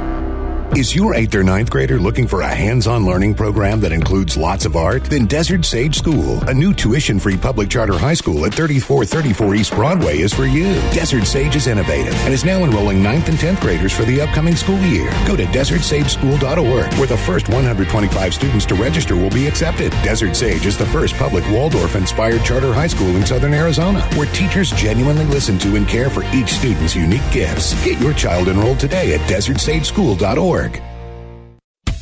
Is 0.76 0.92
your 0.92 1.14
8th 1.14 1.36
or 1.36 1.44
ninth 1.44 1.70
grader 1.70 2.00
looking 2.00 2.26
for 2.26 2.40
a 2.40 2.52
hands-on 2.52 3.06
learning 3.06 3.36
program 3.36 3.78
that 3.78 3.92
includes 3.92 4.36
lots 4.36 4.64
of 4.64 4.74
art? 4.74 5.04
Then 5.04 5.26
Desert 5.26 5.64
Sage 5.64 5.96
School, 5.96 6.40
a 6.48 6.52
new 6.52 6.74
tuition-free 6.74 7.36
public 7.36 7.68
charter 7.70 7.96
high 7.96 8.14
school 8.14 8.44
at 8.44 8.54
3434 8.54 9.54
East 9.54 9.72
Broadway 9.72 10.18
is 10.18 10.34
for 10.34 10.46
you. 10.46 10.74
Desert 10.90 11.26
Sage 11.26 11.54
is 11.54 11.68
innovative 11.68 12.12
and 12.24 12.34
is 12.34 12.44
now 12.44 12.64
enrolling 12.64 13.00
9th 13.04 13.28
and 13.28 13.38
10th 13.38 13.60
graders 13.60 13.92
for 13.92 14.02
the 14.02 14.20
upcoming 14.20 14.56
school 14.56 14.80
year. 14.86 15.08
Go 15.28 15.36
to 15.36 15.44
desertsageschool.org 15.44 16.94
where 16.94 17.06
the 17.06 17.18
first 17.18 17.48
125 17.50 18.34
students 18.34 18.66
to 18.66 18.74
register 18.74 19.14
will 19.14 19.30
be 19.30 19.46
accepted. 19.46 19.92
Desert 20.02 20.34
Sage 20.34 20.66
is 20.66 20.76
the 20.76 20.86
first 20.86 21.14
public 21.14 21.48
Waldorf-inspired 21.50 22.44
charter 22.44 22.72
high 22.72 22.88
school 22.88 23.14
in 23.14 23.24
southern 23.24 23.54
Arizona 23.54 24.00
where 24.16 24.26
teachers 24.32 24.72
genuinely 24.72 25.26
listen 25.26 25.56
to 25.60 25.76
and 25.76 25.86
care 25.86 26.10
for 26.10 26.24
each 26.34 26.48
student's 26.48 26.96
unique 26.96 27.30
gifts. 27.30 27.74
Get 27.84 28.00
your 28.00 28.12
child 28.14 28.48
enrolled 28.48 28.80
today 28.80 29.14
at 29.14 29.20
desertsageschool.org 29.30 30.63
org. 30.64 30.93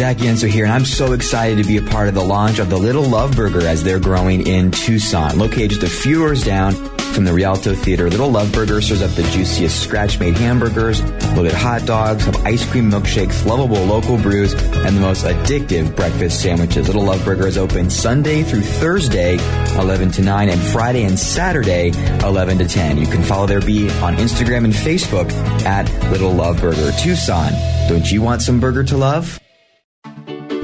Zach 0.00 0.16
Yenser 0.16 0.48
here, 0.48 0.64
and 0.64 0.72
I'm 0.72 0.86
so 0.86 1.12
excited 1.12 1.62
to 1.62 1.68
be 1.68 1.76
a 1.76 1.82
part 1.82 2.08
of 2.08 2.14
the 2.14 2.24
launch 2.24 2.58
of 2.58 2.70
the 2.70 2.76
Little 2.78 3.02
Love 3.02 3.36
Burger 3.36 3.66
as 3.66 3.84
they're 3.84 4.00
growing 4.00 4.46
in 4.46 4.70
Tucson. 4.70 5.38
Located 5.38 5.72
just 5.72 5.82
a 5.82 5.90
few 5.90 6.20
doors 6.20 6.42
down 6.42 6.72
From 7.12 7.26
the 7.26 7.34
Rialto 7.34 7.74
Theater, 7.74 8.08
Little 8.08 8.30
Love 8.30 8.50
Burger 8.50 8.80
serves 8.80 9.02
up 9.02 9.10
the 9.10 9.24
juiciest 9.24 9.82
scratch-made 9.82 10.38
hamburgers, 10.38 11.02
loaded 11.34 11.52
hot 11.52 11.84
dogs, 11.84 12.24
have 12.24 12.36
ice 12.46 12.64
cream 12.70 12.90
milkshakes, 12.90 13.44
lovable 13.44 13.84
local 13.84 14.16
brews, 14.16 14.54
and 14.54 14.96
the 14.96 15.02
most 15.02 15.26
addictive 15.26 15.94
breakfast 15.94 16.40
sandwiches. 16.40 16.86
Little 16.86 17.04
Love 17.04 17.22
Burger 17.22 17.46
is 17.46 17.58
open 17.58 17.90
Sunday 17.90 18.42
through 18.42 18.62
Thursday, 18.62 19.34
11 19.78 20.12
to 20.12 20.22
9, 20.22 20.48
and 20.48 20.60
Friday 20.72 21.04
and 21.04 21.18
Saturday, 21.18 21.90
11 22.24 22.56
to 22.56 22.66
10. 22.66 22.96
You 22.96 23.06
can 23.06 23.22
follow 23.22 23.46
their 23.46 23.60
beat 23.60 23.92
on 23.96 24.16
Instagram 24.16 24.64
and 24.64 24.72
Facebook 24.72 25.30
at 25.66 25.92
Little 26.10 26.32
Love 26.32 26.58
Burger. 26.58 26.90
Tucson, 26.92 27.52
don't 27.86 28.10
you 28.10 28.22
want 28.22 28.40
some 28.40 28.60
burger 28.60 28.82
to 28.84 28.96
love? 28.96 29.38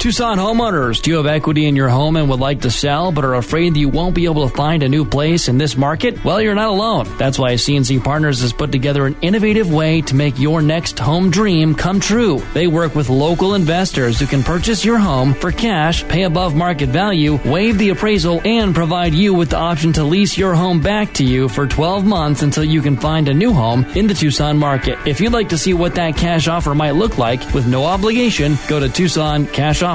Tucson 0.00 0.38
homeowners, 0.38 1.02
do 1.02 1.10
you 1.10 1.18
have 1.18 1.26
equity 1.26 1.66
in 1.66 1.76
your 1.76 1.90
home 1.90 2.16
and 2.16 2.30
would 2.30 2.40
like 2.40 2.62
to 2.62 2.70
sell 2.70 3.12
but 3.12 3.22
are 3.22 3.34
afraid 3.34 3.74
that 3.74 3.80
you 3.80 3.90
won't 3.90 4.14
be 4.14 4.24
able 4.24 4.48
to 4.48 4.56
find 4.56 4.82
a 4.82 4.88
new 4.88 5.04
place 5.04 5.46
in 5.46 5.58
this 5.58 5.76
market? 5.76 6.24
Well, 6.24 6.40
you're 6.40 6.54
not 6.54 6.70
alone. 6.70 7.06
That's 7.18 7.38
why 7.38 7.52
CNC 7.52 8.02
Partners 8.02 8.40
has 8.40 8.54
put 8.54 8.72
together 8.72 9.04
an 9.04 9.14
innovative 9.20 9.70
way 9.70 10.00
to 10.00 10.14
make 10.14 10.38
your 10.38 10.62
next 10.62 10.98
home 10.98 11.30
dream 11.30 11.74
come 11.74 12.00
true. 12.00 12.42
They 12.54 12.66
work 12.66 12.94
with 12.94 13.10
local 13.10 13.54
investors 13.54 14.18
who 14.18 14.24
can 14.24 14.42
purchase 14.42 14.86
your 14.86 14.96
home 14.96 15.34
for 15.34 15.52
cash, 15.52 16.02
pay 16.08 16.22
above 16.22 16.54
market 16.56 16.88
value, 16.88 17.38
waive 17.44 17.76
the 17.76 17.90
appraisal, 17.90 18.40
and 18.46 18.74
provide 18.74 19.12
you 19.12 19.34
with 19.34 19.50
the 19.50 19.58
option 19.58 19.92
to 19.92 20.04
lease 20.04 20.38
your 20.38 20.54
home 20.54 20.80
back 20.80 21.12
to 21.16 21.24
you 21.24 21.46
for 21.46 21.66
12 21.66 22.06
months 22.06 22.40
until 22.40 22.64
you 22.64 22.80
can 22.80 22.96
find 22.96 23.28
a 23.28 23.34
new 23.34 23.52
home 23.52 23.84
in 23.94 24.06
the 24.06 24.14
Tucson 24.14 24.56
market. 24.56 24.98
If 25.06 25.20
you'd 25.20 25.34
like 25.34 25.50
to 25.50 25.58
see 25.58 25.74
what 25.74 25.96
that 25.96 26.16
cash 26.16 26.48
offer 26.48 26.74
might 26.74 26.92
look 26.92 27.18
like 27.18 27.52
with 27.52 27.66
no 27.66 27.84
obligation, 27.84 28.56
go 28.66 28.80
to 28.80 28.88
Tucson 28.88 29.46
Cash 29.46 29.82
Offer 29.82 29.89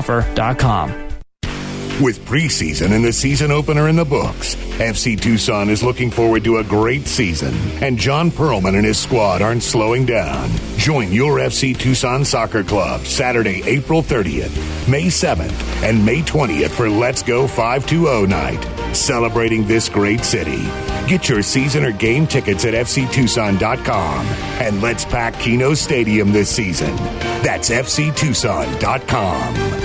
With 2.01 2.19
preseason 2.25 2.91
and 2.91 3.05
the 3.05 3.13
season 3.13 3.51
opener 3.51 3.87
in 3.87 3.95
the 3.95 4.03
books, 4.03 4.55
FC 4.79 5.17
Tucson 5.19 5.69
is 5.69 5.81
looking 5.81 6.11
forward 6.11 6.43
to 6.43 6.57
a 6.57 6.63
great 6.65 7.07
season, 7.07 7.53
and 7.81 7.97
Jon 7.97 8.31
Pearlman 8.31 8.75
and 8.75 8.83
his 8.85 8.99
squad 8.99 9.41
aren't 9.41 9.63
slowing 9.63 10.05
down. 10.05 10.49
Join 10.75 11.13
your 11.13 11.39
FC 11.39 11.73
Tucson 11.77 12.25
Soccer 12.25 12.65
Club 12.65 13.05
Saturday, 13.05 13.63
April 13.65 14.03
30th, 14.03 14.89
May 14.89 15.05
7th, 15.05 15.83
and 15.83 16.05
May 16.05 16.21
20th 16.21 16.71
for 16.71 16.89
Let's 16.89 17.23
Go 17.23 17.47
520 17.47 18.27
night, 18.27 18.61
celebrating 18.93 19.65
this 19.65 19.87
great 19.87 20.25
city. 20.25 20.63
Get 21.07 21.29
your 21.29 21.41
season 21.43 21.85
or 21.85 21.93
game 21.93 22.27
tickets 22.27 22.65
at 22.65 22.73
fctucson.com 22.73 24.25
and 24.59 24.81
let's 24.81 25.05
pack 25.05 25.39
Kino 25.39 25.73
Stadium 25.73 26.33
this 26.33 26.49
season. 26.49 26.93
That's 27.41 27.69
fctucson.com. 27.69 29.84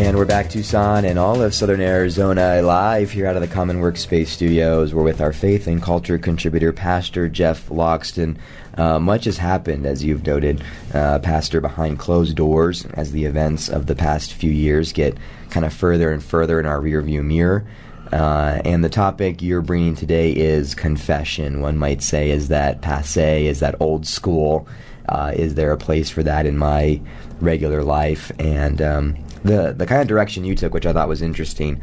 And 0.00 0.16
we're 0.16 0.24
back 0.24 0.48
Tucson 0.48 1.04
and 1.04 1.18
all 1.18 1.42
of 1.42 1.54
Southern 1.54 1.82
Arizona 1.82 2.62
live 2.62 3.10
here 3.10 3.26
out 3.26 3.36
of 3.36 3.42
the 3.42 3.46
Common 3.46 3.80
Workspace 3.80 4.28
Studios. 4.28 4.94
We're 4.94 5.02
with 5.02 5.20
our 5.20 5.34
faith 5.34 5.66
and 5.66 5.82
culture 5.82 6.16
contributor, 6.16 6.72
Pastor 6.72 7.28
Jeff 7.28 7.68
Loxton. 7.68 8.38
Uh, 8.78 8.98
much 8.98 9.26
has 9.26 9.36
happened, 9.36 9.84
as 9.84 10.02
you've 10.02 10.26
noted, 10.26 10.64
uh, 10.94 11.18
Pastor, 11.18 11.60
behind 11.60 11.98
closed 11.98 12.34
doors 12.34 12.86
as 12.94 13.12
the 13.12 13.26
events 13.26 13.68
of 13.68 13.86
the 13.86 13.94
past 13.94 14.32
few 14.32 14.50
years 14.50 14.90
get 14.90 15.18
kind 15.50 15.66
of 15.66 15.72
further 15.74 16.10
and 16.10 16.24
further 16.24 16.58
in 16.58 16.64
our 16.64 16.80
rearview 16.80 17.22
mirror. 17.22 17.66
Uh, 18.10 18.62
and 18.64 18.82
the 18.82 18.88
topic 18.88 19.42
you're 19.42 19.60
bringing 19.60 19.94
today 19.94 20.32
is 20.32 20.74
confession. 20.74 21.60
One 21.60 21.76
might 21.76 22.02
say, 22.02 22.30
is 22.30 22.48
that 22.48 22.80
passe? 22.80 23.46
Is 23.46 23.60
that 23.60 23.74
old 23.80 24.06
school? 24.06 24.66
Uh, 25.06 25.34
is 25.36 25.56
there 25.56 25.72
a 25.72 25.76
place 25.76 26.08
for 26.08 26.22
that 26.22 26.46
in 26.46 26.56
my 26.56 27.02
regular 27.40 27.82
life? 27.82 28.32
And 28.38 28.80
um, 28.80 29.16
the 29.44 29.72
the 29.72 29.86
kind 29.86 30.00
of 30.00 30.08
direction 30.08 30.44
you 30.44 30.54
took, 30.54 30.74
which 30.74 30.86
I 30.86 30.92
thought 30.92 31.08
was 31.08 31.22
interesting, 31.22 31.82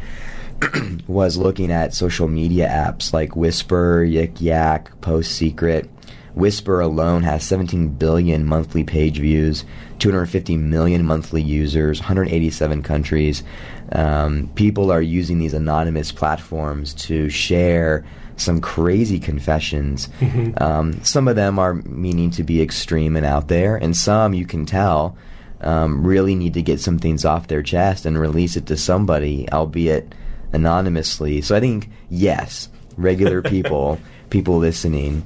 was 1.07 1.37
looking 1.37 1.71
at 1.71 1.93
social 1.93 2.27
media 2.27 2.67
apps 2.67 3.13
like 3.13 3.35
Whisper, 3.35 4.05
Yik 4.05 4.41
Yak, 4.41 4.99
Post 5.01 5.33
Secret. 5.33 5.89
Whisper 6.35 6.79
alone 6.79 7.23
has 7.23 7.43
17 7.43 7.89
billion 7.89 8.45
monthly 8.45 8.83
page 8.83 9.17
views, 9.17 9.65
250 9.97 10.55
million 10.55 11.03
monthly 11.03 11.41
users, 11.41 11.99
187 11.99 12.83
countries. 12.83 13.43
Um, 13.91 14.47
people 14.53 14.91
are 14.91 15.01
using 15.01 15.39
these 15.39 15.55
anonymous 15.55 16.11
platforms 16.11 16.93
to 16.95 17.27
share 17.29 18.05
some 18.35 18.61
crazy 18.61 19.19
confessions. 19.19 20.09
Mm-hmm. 20.19 20.63
Um, 20.63 21.03
some 21.03 21.27
of 21.27 21.35
them 21.35 21.57
are 21.57 21.73
meaning 21.73 22.29
to 22.31 22.43
be 22.43 22.61
extreme 22.61 23.15
and 23.15 23.25
out 23.25 23.47
there, 23.47 23.75
and 23.75 23.97
some 23.97 24.35
you 24.35 24.45
can 24.45 24.67
tell 24.67 25.17
um, 25.61 26.05
really 26.05 26.35
need 26.35 26.53
to 26.53 26.61
get 26.61 26.79
some 26.79 26.99
things 26.99 27.25
off 27.25 27.47
their 27.47 27.63
chest 27.63 28.05
and 28.05 28.19
release 28.19 28.55
it 28.55 28.67
to 28.67 28.77
somebody, 28.77 29.49
albeit 29.51 30.13
anonymously. 30.53 31.41
So 31.41 31.55
I 31.55 31.59
think, 31.59 31.89
yes, 32.09 32.69
regular 32.95 33.41
people, 33.43 33.99
people 34.29 34.57
listening, 34.57 35.25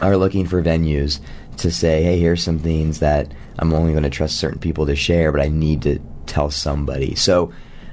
are 0.00 0.16
looking 0.16 0.46
for 0.46 0.62
venues 0.62 1.20
to 1.58 1.70
say, 1.70 2.02
hey, 2.02 2.18
here's 2.18 2.42
some 2.42 2.58
things 2.58 3.00
that 3.00 3.32
I'm 3.58 3.72
only 3.72 3.92
going 3.92 4.02
to 4.04 4.10
trust 4.10 4.38
certain 4.38 4.58
people 4.58 4.86
to 4.86 4.96
share, 4.96 5.30
but 5.30 5.40
I 5.40 5.48
need 5.48 5.82
to 5.82 6.00
tell 6.26 6.50
somebody. 6.50 7.14
So 7.14 7.52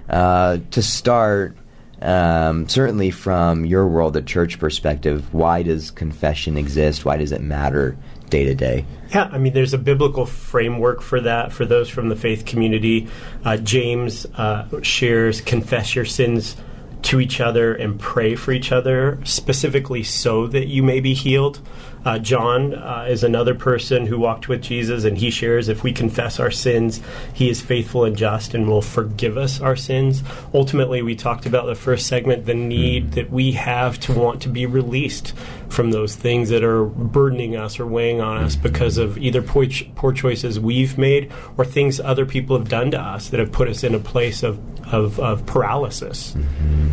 uh, 0.09 0.59
to 0.71 0.81
start, 0.81 1.55
um, 2.01 2.67
certainly 2.67 3.11
from 3.11 3.65
your 3.65 3.87
world, 3.87 4.13
the 4.13 4.21
church 4.21 4.57
perspective, 4.57 5.31
why 5.33 5.63
does 5.63 5.91
confession 5.91 6.57
exist? 6.57 7.05
Why 7.05 7.17
does 7.17 7.31
it 7.31 7.41
matter 7.41 7.97
day 8.31 8.45
to 8.45 8.55
day? 8.55 8.85
Yeah, 9.09 9.29
I 9.31 9.37
mean, 9.37 9.53
there's 9.53 9.75
a 9.75 9.77
biblical 9.77 10.25
framework 10.25 11.01
for 11.01 11.21
that 11.21 11.51
for 11.51 11.65
those 11.65 11.89
from 11.89 12.09
the 12.09 12.15
faith 12.15 12.45
community. 12.45 13.07
Uh, 13.45 13.57
James 13.57 14.25
uh, 14.35 14.67
shares, 14.81 15.41
confess 15.41 15.95
your 15.95 16.05
sins 16.05 16.55
to 17.03 17.19
each 17.19 17.41
other 17.41 17.73
and 17.73 17.99
pray 17.99 18.35
for 18.35 18.51
each 18.51 18.71
other, 18.71 19.19
specifically 19.23 20.03
so 20.03 20.47
that 20.47 20.67
you 20.67 20.83
may 20.83 20.99
be 20.99 21.13
healed. 21.13 21.59
Uh, 22.03 22.17
John 22.17 22.73
uh, 22.73 23.05
is 23.07 23.23
another 23.23 23.53
person 23.53 24.07
who 24.07 24.17
walked 24.17 24.47
with 24.47 24.61
Jesus, 24.61 25.03
and 25.03 25.17
he 25.17 25.29
shares 25.29 25.67
if 25.67 25.83
we 25.83 25.93
confess 25.93 26.39
our 26.39 26.49
sins, 26.49 26.99
he 27.33 27.49
is 27.49 27.61
faithful 27.61 28.05
and 28.05 28.15
just 28.15 28.53
and 28.55 28.67
will 28.67 28.81
forgive 28.81 29.37
us 29.37 29.61
our 29.61 29.75
sins. 29.75 30.23
Ultimately, 30.53 31.01
we 31.01 31.15
talked 31.15 31.45
about 31.45 31.67
the 31.67 31.75
first 31.75 32.07
segment 32.07 32.45
the 32.45 32.55
need 32.55 33.11
that 33.11 33.29
we 33.29 33.51
have 33.51 33.99
to 34.01 34.13
want 34.13 34.41
to 34.41 34.49
be 34.49 34.65
released 34.65 35.33
from 35.71 35.91
those 35.91 36.15
things 36.15 36.49
that 36.49 36.63
are 36.63 36.85
burdening 36.85 37.55
us 37.55 37.79
or 37.79 37.87
weighing 37.87 38.21
on 38.21 38.43
us 38.43 38.55
because 38.55 38.97
of 38.97 39.17
either 39.17 39.41
poor, 39.41 39.65
poor 39.95 40.11
choices 40.11 40.59
we've 40.59 40.97
made 40.97 41.31
or 41.57 41.65
things 41.65 41.99
other 41.99 42.25
people 42.25 42.57
have 42.57 42.69
done 42.69 42.91
to 42.91 42.99
us 42.99 43.29
that 43.29 43.39
have 43.39 43.51
put 43.51 43.67
us 43.67 43.83
in 43.83 43.95
a 43.95 43.99
place 43.99 44.43
of, 44.43 44.59
of, 44.93 45.19
of 45.19 45.45
paralysis. 45.45 46.33
Mm-hmm. 46.33 46.89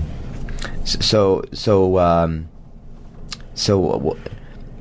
So, 0.85 1.43
so 1.53 1.99
um 1.99 2.49
So, 3.55 3.91
uh, 3.91 4.15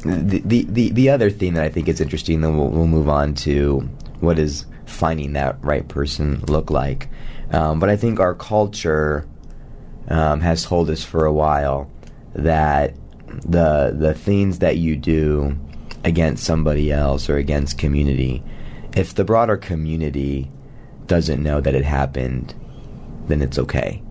the, 0.04 0.40
the 0.46 0.66
the 0.70 0.92
the 0.92 1.10
other 1.10 1.32
thing 1.32 1.56
that 1.56 1.64
I 1.64 1.70
think 1.70 1.88
is 1.88 2.00
interesting, 2.00 2.42
then 2.42 2.56
we'll, 2.58 2.70
we'll 2.70 2.86
move 2.86 3.10
on 3.10 3.34
to 3.50 3.90
what 4.20 4.38
does 4.38 4.68
finding 4.86 5.34
that 5.34 5.58
right 5.64 5.88
person 5.88 6.42
look 6.48 6.70
like. 6.70 7.10
Um, 7.52 7.80
but 7.80 7.90
I 7.90 7.98
think 7.98 8.20
our 8.20 8.36
culture 8.36 9.28
um, 10.10 10.42
has 10.42 10.64
told 10.64 10.92
us 10.92 11.04
for 11.04 11.26
a 11.26 11.34
while 11.34 11.90
that 12.36 12.94
the 13.28 13.96
the 13.98 14.14
things 14.14 14.60
that 14.60 14.78
you 14.78 14.96
do 14.96 15.58
against 16.04 16.44
somebody 16.44 16.92
else 16.92 17.30
or 17.30 17.38
against 17.38 17.78
community, 17.78 18.44
if 18.96 19.14
the 19.14 19.24
broader 19.24 19.58
community 19.58 20.50
doesn't 21.08 21.42
know 21.42 21.62
that 21.62 21.76
it 21.76 21.86
happened, 21.86 22.54
then 23.28 23.42
it's 23.42 23.60
okay. 23.60 24.02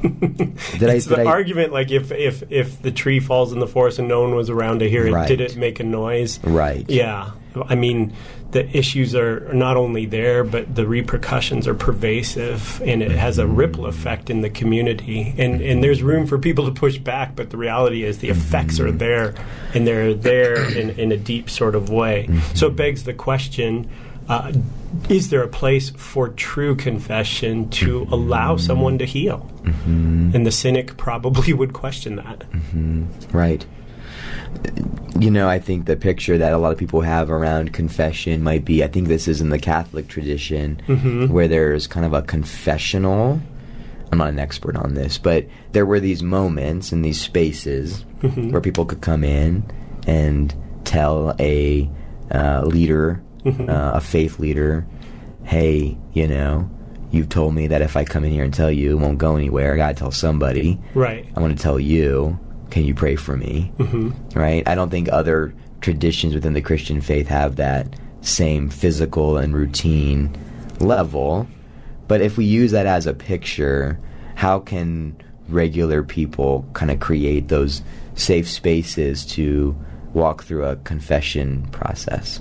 did 0.02 0.82
it's 0.82 1.10
I, 1.10 1.16
the 1.16 1.22
I, 1.22 1.26
argument 1.26 1.72
like 1.72 1.90
if 1.90 2.10
if 2.10 2.42
if 2.50 2.80
the 2.80 2.90
tree 2.90 3.20
falls 3.20 3.52
in 3.52 3.58
the 3.58 3.66
forest 3.66 3.98
and 3.98 4.08
no 4.08 4.22
one 4.22 4.34
was 4.34 4.48
around 4.48 4.78
to 4.78 4.88
hear 4.88 5.06
it, 5.06 5.12
right. 5.12 5.28
did 5.28 5.40
it 5.40 5.56
make 5.56 5.78
a 5.78 5.84
noise? 5.84 6.42
Right. 6.42 6.88
Yeah. 6.88 7.32
I 7.66 7.74
mean, 7.74 8.12
the 8.50 8.76
issues 8.76 9.14
are 9.14 9.52
not 9.52 9.76
only 9.76 10.06
there, 10.06 10.44
but 10.44 10.74
the 10.74 10.86
repercussions 10.86 11.66
are 11.66 11.74
pervasive, 11.74 12.80
and 12.82 13.02
it 13.02 13.12
has 13.12 13.38
a 13.38 13.46
ripple 13.46 13.86
effect 13.86 14.30
in 14.30 14.40
the 14.40 14.50
community. 14.50 15.34
And 15.38 15.60
and 15.60 15.82
there's 15.82 16.02
room 16.02 16.26
for 16.26 16.38
people 16.38 16.66
to 16.66 16.72
push 16.72 16.98
back, 16.98 17.36
but 17.36 17.50
the 17.50 17.56
reality 17.56 18.04
is 18.04 18.18
the 18.18 18.28
effects 18.28 18.80
are 18.80 18.90
there, 18.90 19.34
and 19.74 19.86
they're 19.86 20.14
there 20.14 20.64
in, 20.76 20.90
in 20.90 21.12
a 21.12 21.16
deep 21.16 21.48
sort 21.48 21.74
of 21.74 21.90
way. 21.90 22.28
So 22.54 22.68
it 22.68 22.76
begs 22.76 23.04
the 23.04 23.14
question 23.14 23.88
uh, 24.30 24.52
is 25.08 25.30
there 25.30 25.42
a 25.42 25.48
place 25.48 25.90
for 25.90 26.28
true 26.28 26.76
confession 26.76 27.68
to 27.70 28.06
allow 28.12 28.56
someone 28.56 28.96
to 28.98 29.04
heal? 29.04 29.50
Mm-hmm. 29.62 30.30
And 30.34 30.46
the 30.46 30.52
cynic 30.52 30.96
probably 30.96 31.52
would 31.60 31.72
question 31.72 32.16
that. 32.16 32.38
Mm-hmm. 32.50 33.36
Right. 33.36 33.66
You 35.18 35.30
know, 35.30 35.48
I 35.48 35.58
think 35.58 35.84
the 35.84 35.96
picture 35.96 36.38
that 36.38 36.52
a 36.52 36.58
lot 36.58 36.72
of 36.72 36.78
people 36.78 37.02
have 37.02 37.30
around 37.30 37.72
confession 37.72 38.42
might 38.42 38.64
be 38.64 38.82
I 38.82 38.88
think 38.88 39.08
this 39.08 39.28
is 39.28 39.40
in 39.40 39.50
the 39.50 39.58
Catholic 39.58 40.08
tradition 40.08 40.80
mm-hmm. 40.86 41.32
where 41.32 41.48
there's 41.48 41.86
kind 41.86 42.06
of 42.06 42.12
a 42.12 42.22
confessional. 42.22 43.40
I'm 44.12 44.18
not 44.18 44.30
an 44.30 44.38
expert 44.38 44.76
on 44.76 44.94
this, 44.94 45.18
but 45.18 45.46
there 45.72 45.86
were 45.86 46.00
these 46.00 46.22
moments 46.22 46.90
and 46.90 47.04
these 47.04 47.20
spaces 47.20 48.04
mm-hmm. 48.20 48.50
where 48.50 48.60
people 48.60 48.84
could 48.84 49.02
come 49.02 49.22
in 49.22 49.64
and 50.06 50.54
tell 50.84 51.36
a 51.38 51.88
uh, 52.30 52.62
leader 52.64 53.22
Mm-hmm. 53.44 53.70
uh, 53.70 53.92
a 53.92 54.00
faith 54.02 54.38
leader, 54.38 54.86
hey, 55.44 55.96
you 56.12 56.28
know, 56.28 56.68
you've 57.10 57.30
told 57.30 57.54
me 57.54 57.68
that 57.68 57.80
if 57.80 57.96
I 57.96 58.04
come 58.04 58.22
in 58.22 58.32
here 58.32 58.44
and 58.44 58.52
tell 58.52 58.70
you, 58.70 58.90
it 58.90 59.00
won't 59.00 59.16
go 59.16 59.36
anywhere. 59.36 59.72
I 59.72 59.76
got 59.76 59.88
to 59.88 59.94
tell 59.94 60.10
somebody. 60.10 60.78
Right. 60.94 61.26
I 61.34 61.40
want 61.40 61.56
to 61.56 61.62
tell 61.62 61.80
you. 61.80 62.38
Can 62.70 62.84
you 62.84 62.94
pray 62.94 63.16
for 63.16 63.36
me? 63.36 63.72
Mm-hmm. 63.78 64.38
Right. 64.38 64.66
I 64.66 64.74
don't 64.74 64.90
think 64.90 65.08
other 65.10 65.54
traditions 65.80 66.34
within 66.34 66.52
the 66.52 66.60
Christian 66.60 67.00
faith 67.00 67.28
have 67.28 67.56
that 67.56 67.88
same 68.20 68.68
physical 68.68 69.38
and 69.38 69.54
routine 69.54 70.36
level. 70.78 71.46
But 72.08 72.20
if 72.20 72.36
we 72.36 72.44
use 72.44 72.72
that 72.72 72.86
as 72.86 73.06
a 73.06 73.14
picture, 73.14 73.98
how 74.34 74.58
can 74.60 75.16
regular 75.48 76.02
people 76.02 76.66
kind 76.72 76.90
of 76.90 77.00
create 77.00 77.48
those 77.48 77.82
safe 78.14 78.48
spaces 78.48 79.24
to 79.26 79.76
walk 80.12 80.44
through 80.44 80.64
a 80.64 80.76
confession 80.76 81.66
process? 81.68 82.40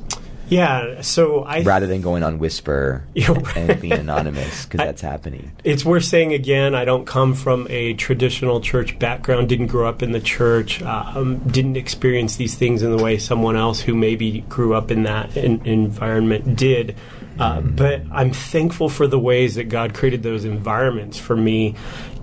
Yeah, 0.50 1.02
so 1.02 1.44
I 1.44 1.62
rather 1.62 1.88
than 1.88 2.02
going 2.02 2.24
on 2.24 2.40
Whisper 2.40 3.04
and 3.56 3.80
being 3.80 3.94
anonymous 3.94 4.66
because 4.66 4.80
that's 4.80 5.02
happening. 5.02 5.52
It's 5.64 5.86
worth 5.86 6.06
saying 6.06 6.34
again. 6.34 6.76
I 6.76 6.86
don't 6.86 7.06
come 7.06 7.34
from 7.34 7.68
a 7.70 7.94
traditional 7.94 8.60
church 8.60 8.98
background. 9.00 9.50
Didn't 9.50 9.68
grow 9.68 9.88
up 9.88 10.02
in 10.02 10.12
the 10.12 10.20
church. 10.20 10.82
Um, 10.82 11.40
didn't 11.40 11.78
experience 11.78 12.36
these 12.38 12.56
things 12.56 12.82
in 12.82 12.96
the 12.96 13.02
way 13.02 13.18
someone 13.18 13.56
else 13.56 13.80
who 13.82 13.94
maybe 13.96 14.42
grew 14.50 14.74
up 14.74 14.92
in 14.92 15.04
that 15.04 15.38
in, 15.38 15.66
environment 15.66 16.56
did. 16.56 16.96
Uh, 17.40 17.62
but 17.62 18.02
I'm 18.12 18.32
thankful 18.32 18.90
for 18.90 19.08
the 19.08 19.18
ways 19.18 19.56
that 19.56 19.70
God 19.70 19.94
created 19.94 20.24
those 20.24 20.44
environments 20.44 21.18
for 21.18 21.36
me. 21.36 21.76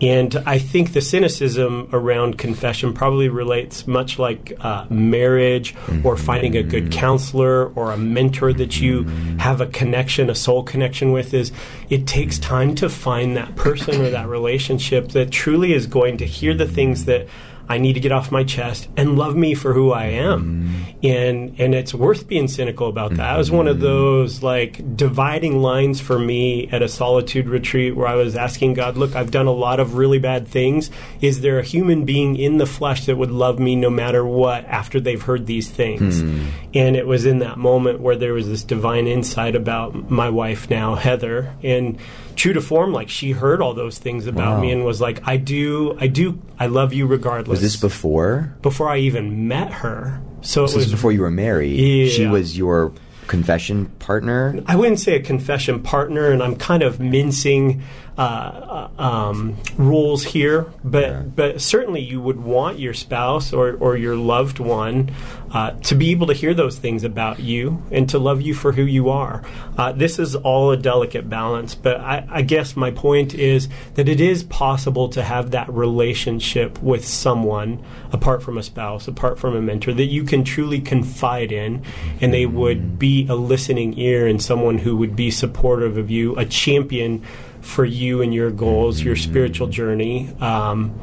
And 0.03 0.37
I 0.45 0.59
think 0.59 0.93
the 0.93 1.01
cynicism 1.01 1.89
around 1.91 2.37
confession 2.37 2.93
probably 2.93 3.31
relates 3.31 3.87
much 3.87 4.19
like 4.19 4.53
uh, 4.61 4.85
marriage 4.91 5.75
or 6.05 6.19
finding 6.19 6.55
a 6.55 6.63
good 6.63 6.93
counselor 6.93 7.69
or 7.69 7.93
a 7.93 7.97
mentor 7.97 8.53
that 8.53 8.79
you 8.79 9.05
have 9.39 9.63
a 9.63 9.67
connection, 9.67 10.29
a 10.29 10.35
soul 10.35 10.63
connection 10.63 11.13
with, 11.13 11.33
is 11.33 11.51
it 11.89 12.07
takes 12.07 12.39
time 12.39 12.75
to 12.75 12.91
find 12.91 13.39
that 13.39 13.57
person 13.57 14.03
or 14.03 14.11
that 14.11 14.29
relationship 14.29 15.09
that 15.09 15.31
truly 15.31 15.73
is 15.73 15.87
going 15.87 16.19
to 16.19 16.27
hear 16.27 16.53
the 16.53 16.67
things 16.67 17.07
that 17.07 17.27
I 17.69 17.79
need 17.79 17.95
to 17.95 18.01
get 18.01 18.13
off 18.13 18.31
my 18.31 18.45
chest 18.45 18.89
and 18.97 19.19
love 19.19 19.37
me 19.37 19.55
for 19.55 19.73
who 19.73 19.93
I 19.93 20.05
am. 20.05 20.93
Mm. 21.03 21.05
And 21.05 21.61
and 21.61 21.75
it's 21.75 21.93
worth 21.93 22.27
being 22.27 22.49
cynical 22.49 22.89
about 22.89 23.11
that. 23.13 23.19
Mm-hmm. 23.19 23.35
It 23.35 23.39
was 23.39 23.51
one 23.51 23.69
of 23.69 23.81
those 23.81 24.43
like 24.43 24.97
dividing 24.97 25.61
lines 25.61 26.01
for 26.01 26.19
me 26.19 26.69
at 26.69 26.83
a 26.83 26.89
solitude 26.89 27.49
retreat 27.49 27.97
where 27.97 28.07
I 28.07 28.15
was 28.15 28.37
asking 28.37 28.75
God, 28.75 28.97
look, 28.97 29.15
I've 29.15 29.31
done 29.31 29.47
a 29.47 29.53
lot 29.53 29.81
of 29.81 29.95
really 29.95 30.19
bad 30.19 30.49
things. 30.49 30.91
Is 31.21 31.41
there 31.41 31.59
a 31.59 31.63
human 31.63 32.05
being 32.05 32.37
in 32.37 32.59
the 32.59 32.67
flesh 32.67 33.07
that 33.07 33.17
would 33.17 33.31
love 33.31 33.59
me 33.59 33.77
no 33.77 33.91
matter 33.91 34.25
what 34.25 34.65
after 34.65 35.01
they've 35.01 35.21
heard 35.21 35.47
these 35.47 35.69
things? 35.69 36.23
Mm. 36.23 36.49
And 36.75 36.97
it 36.97 37.07
was 37.07 37.27
in 37.27 37.41
that 37.41 37.59
moment 37.59 38.01
where 38.01 38.17
there 38.17 38.33
was 38.33 38.49
this 38.49 38.63
divine 38.63 39.07
insight 39.07 39.55
about 39.55 40.11
my 40.11 40.31
wife 40.31 40.71
now, 40.71 40.95
Heather, 40.95 41.55
and 41.63 41.99
true 42.37 42.53
to 42.53 42.61
form, 42.61 42.93
like 42.93 43.09
she 43.09 43.33
heard 43.33 43.61
all 43.61 43.75
those 43.75 43.99
things 43.99 44.27
about 44.27 44.57
wow. 44.57 44.61
me 44.61 44.71
and 44.71 44.85
was 44.85 45.01
like, 45.01 45.27
I 45.27 45.37
do, 45.37 45.97
I 45.99 46.07
do, 46.07 46.41
I 46.59 46.67
love 46.67 46.93
you 46.93 47.07
regardless. 47.07 47.49
Was 47.49 47.63
this 47.63 47.77
before? 47.77 48.55
Before 48.63 48.89
I 48.89 48.99
even 48.99 49.49
met 49.49 49.73
her. 49.73 50.23
So, 50.43 50.67
so 50.67 50.75
it 50.75 50.79
was 50.79 50.91
before 50.91 51.13
you 51.13 51.23
were 51.23 51.31
married. 51.31 51.79
Yeah. 51.79 52.09
She 52.09 52.27
was 52.27 52.57
your 52.57 52.93
confession 53.27 53.87
partner? 53.99 54.63
I 54.67 54.77
wouldn't 54.77 55.01
say 55.01 55.17
a 55.17 55.23
confession 55.23 55.83
partner, 55.83 56.31
and 56.31 56.43
I'm 56.43 56.57
kind 56.57 56.83
of 56.83 57.01
mincing 57.01 57.83
uh, 58.19 58.89
uh, 58.99 59.03
um, 59.03 59.57
rules 59.77 60.25
here, 60.25 60.67
but 60.83 61.03
yeah. 61.03 61.21
but 61.23 61.61
certainly 61.61 62.01
you 62.01 62.19
would 62.19 62.41
want 62.41 62.79
your 62.79 62.95
spouse 62.95 63.53
or, 63.53 63.75
or 63.75 63.97
your 63.97 64.17
loved 64.17 64.59
one 64.59 65.11
uh, 65.53 65.73
to 65.83 65.95
be 65.95 66.13
able 66.13 66.27
to 66.27 66.33
hear 66.33 66.55
those 66.55 66.79
things 66.79 67.05
about 67.05 67.41
you 67.41 67.83
and 67.91 68.09
to 68.09 68.19
love 68.19 68.41
you 68.41 68.55
for 68.55 68.73
who 68.73 68.83
you 68.83 69.11
are. 69.11 69.45
Uh, 69.77 69.93
this 69.93 70.19
is 70.19 70.35
all 70.35 70.71
a 70.71 70.79
delicate 70.79 71.29
balance, 71.29 71.75
but 71.75 72.01
I, 72.01 72.27
I 72.31 72.43
guess 72.43 72.75
my 72.75 72.91
point 72.91 73.35
is 73.35 73.69
that 73.95 74.09
it 74.09 74.21
is 74.21 74.43
possible 74.45 75.11
to 75.11 75.23
have 75.23 75.51
that 75.51 75.69
relationship 75.69 76.83
with 76.83 77.07
someone 77.07 77.85
apart 78.13 78.43
from 78.43 78.57
a 78.57 78.63
spouse, 78.63 79.09
apart 79.09 79.39
from 79.39 79.55
a 79.55 79.61
mentor, 79.61 79.93
that 79.93 80.07
you 80.07 80.25
can 80.25 80.43
truly 80.43 80.81
confide 80.81 81.53
in, 81.53 81.83
and 82.21 82.33
they 82.33 82.47
would 82.47 82.99
be 82.99 83.27
a 83.29 83.35
listening 83.35 83.99
ear 83.99 84.27
and 84.27 84.43
someone 84.43 84.79
who 84.79 84.97
would 84.97 85.15
be 85.15 85.31
supportive 85.31 85.99
of 85.99 86.11
you, 86.11 86.35
a 86.37 86.47
champion 86.47 87.23
for 87.67 87.85
you 87.85 88.23
and 88.23 88.33
your 88.33 88.51
goals, 88.51 89.03
your 89.03 89.17
spiritual 89.17 89.67
journey 89.67 90.31
um, 90.41 90.99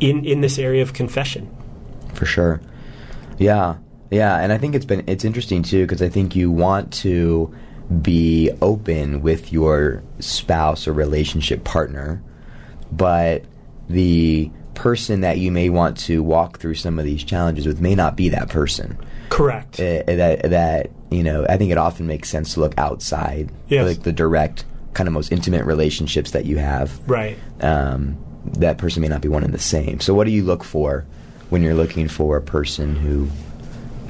in 0.00 0.24
in 0.24 0.40
this 0.40 0.58
area 0.58 0.82
of 0.82 0.92
confession. 0.92 1.54
For 2.14 2.24
sure, 2.24 2.60
yeah, 3.38 3.76
yeah, 4.10 4.38
and 4.38 4.52
I 4.52 4.58
think 4.58 4.74
it's 4.74 4.86
been 4.86 5.04
it's 5.06 5.24
interesting 5.24 5.62
too 5.62 5.84
because 5.84 6.02
I 6.02 6.08
think 6.08 6.34
you 6.34 6.50
want 6.50 6.92
to 6.94 7.54
be 8.02 8.50
open 8.62 9.20
with 9.20 9.52
your 9.52 10.02
spouse 10.20 10.88
or 10.88 10.92
relationship 10.92 11.64
partner, 11.64 12.22
but 12.90 13.44
the 13.88 14.50
person 14.74 15.20
that 15.20 15.38
you 15.38 15.52
may 15.52 15.68
want 15.68 15.98
to 15.98 16.22
walk 16.22 16.58
through 16.58 16.74
some 16.74 16.98
of 16.98 17.04
these 17.04 17.22
challenges 17.22 17.66
with 17.66 17.80
may 17.80 17.94
not 17.94 18.16
be 18.16 18.30
that 18.30 18.48
person. 18.48 18.96
Correct. 19.28 19.78
Uh, 19.78 20.02
that 20.06 20.42
that 20.50 20.90
you 21.10 21.22
know, 21.22 21.44
I 21.48 21.56
think 21.56 21.70
it 21.70 21.78
often 21.78 22.06
makes 22.06 22.28
sense 22.28 22.54
to 22.54 22.60
look 22.60 22.74
outside, 22.78 23.50
yes. 23.68 23.86
like 23.86 24.02
the 24.02 24.12
direct 24.12 24.64
kind 24.94 25.06
of 25.06 25.12
most 25.12 25.32
intimate 25.32 25.64
relationships 25.64 26.32
that 26.32 26.44
you 26.44 26.58
have. 26.58 26.98
Right. 27.08 27.38
Um, 27.60 28.16
that 28.58 28.78
person 28.78 29.02
may 29.02 29.08
not 29.08 29.20
be 29.20 29.28
one 29.28 29.44
and 29.44 29.52
the 29.52 29.58
same. 29.58 30.00
So, 30.00 30.14
what 30.14 30.24
do 30.24 30.30
you 30.30 30.44
look 30.44 30.64
for 30.64 31.04
when 31.50 31.62
you're 31.62 31.74
looking 31.74 32.08
for 32.08 32.36
a 32.36 32.42
person 32.42 32.96
who 32.96 33.28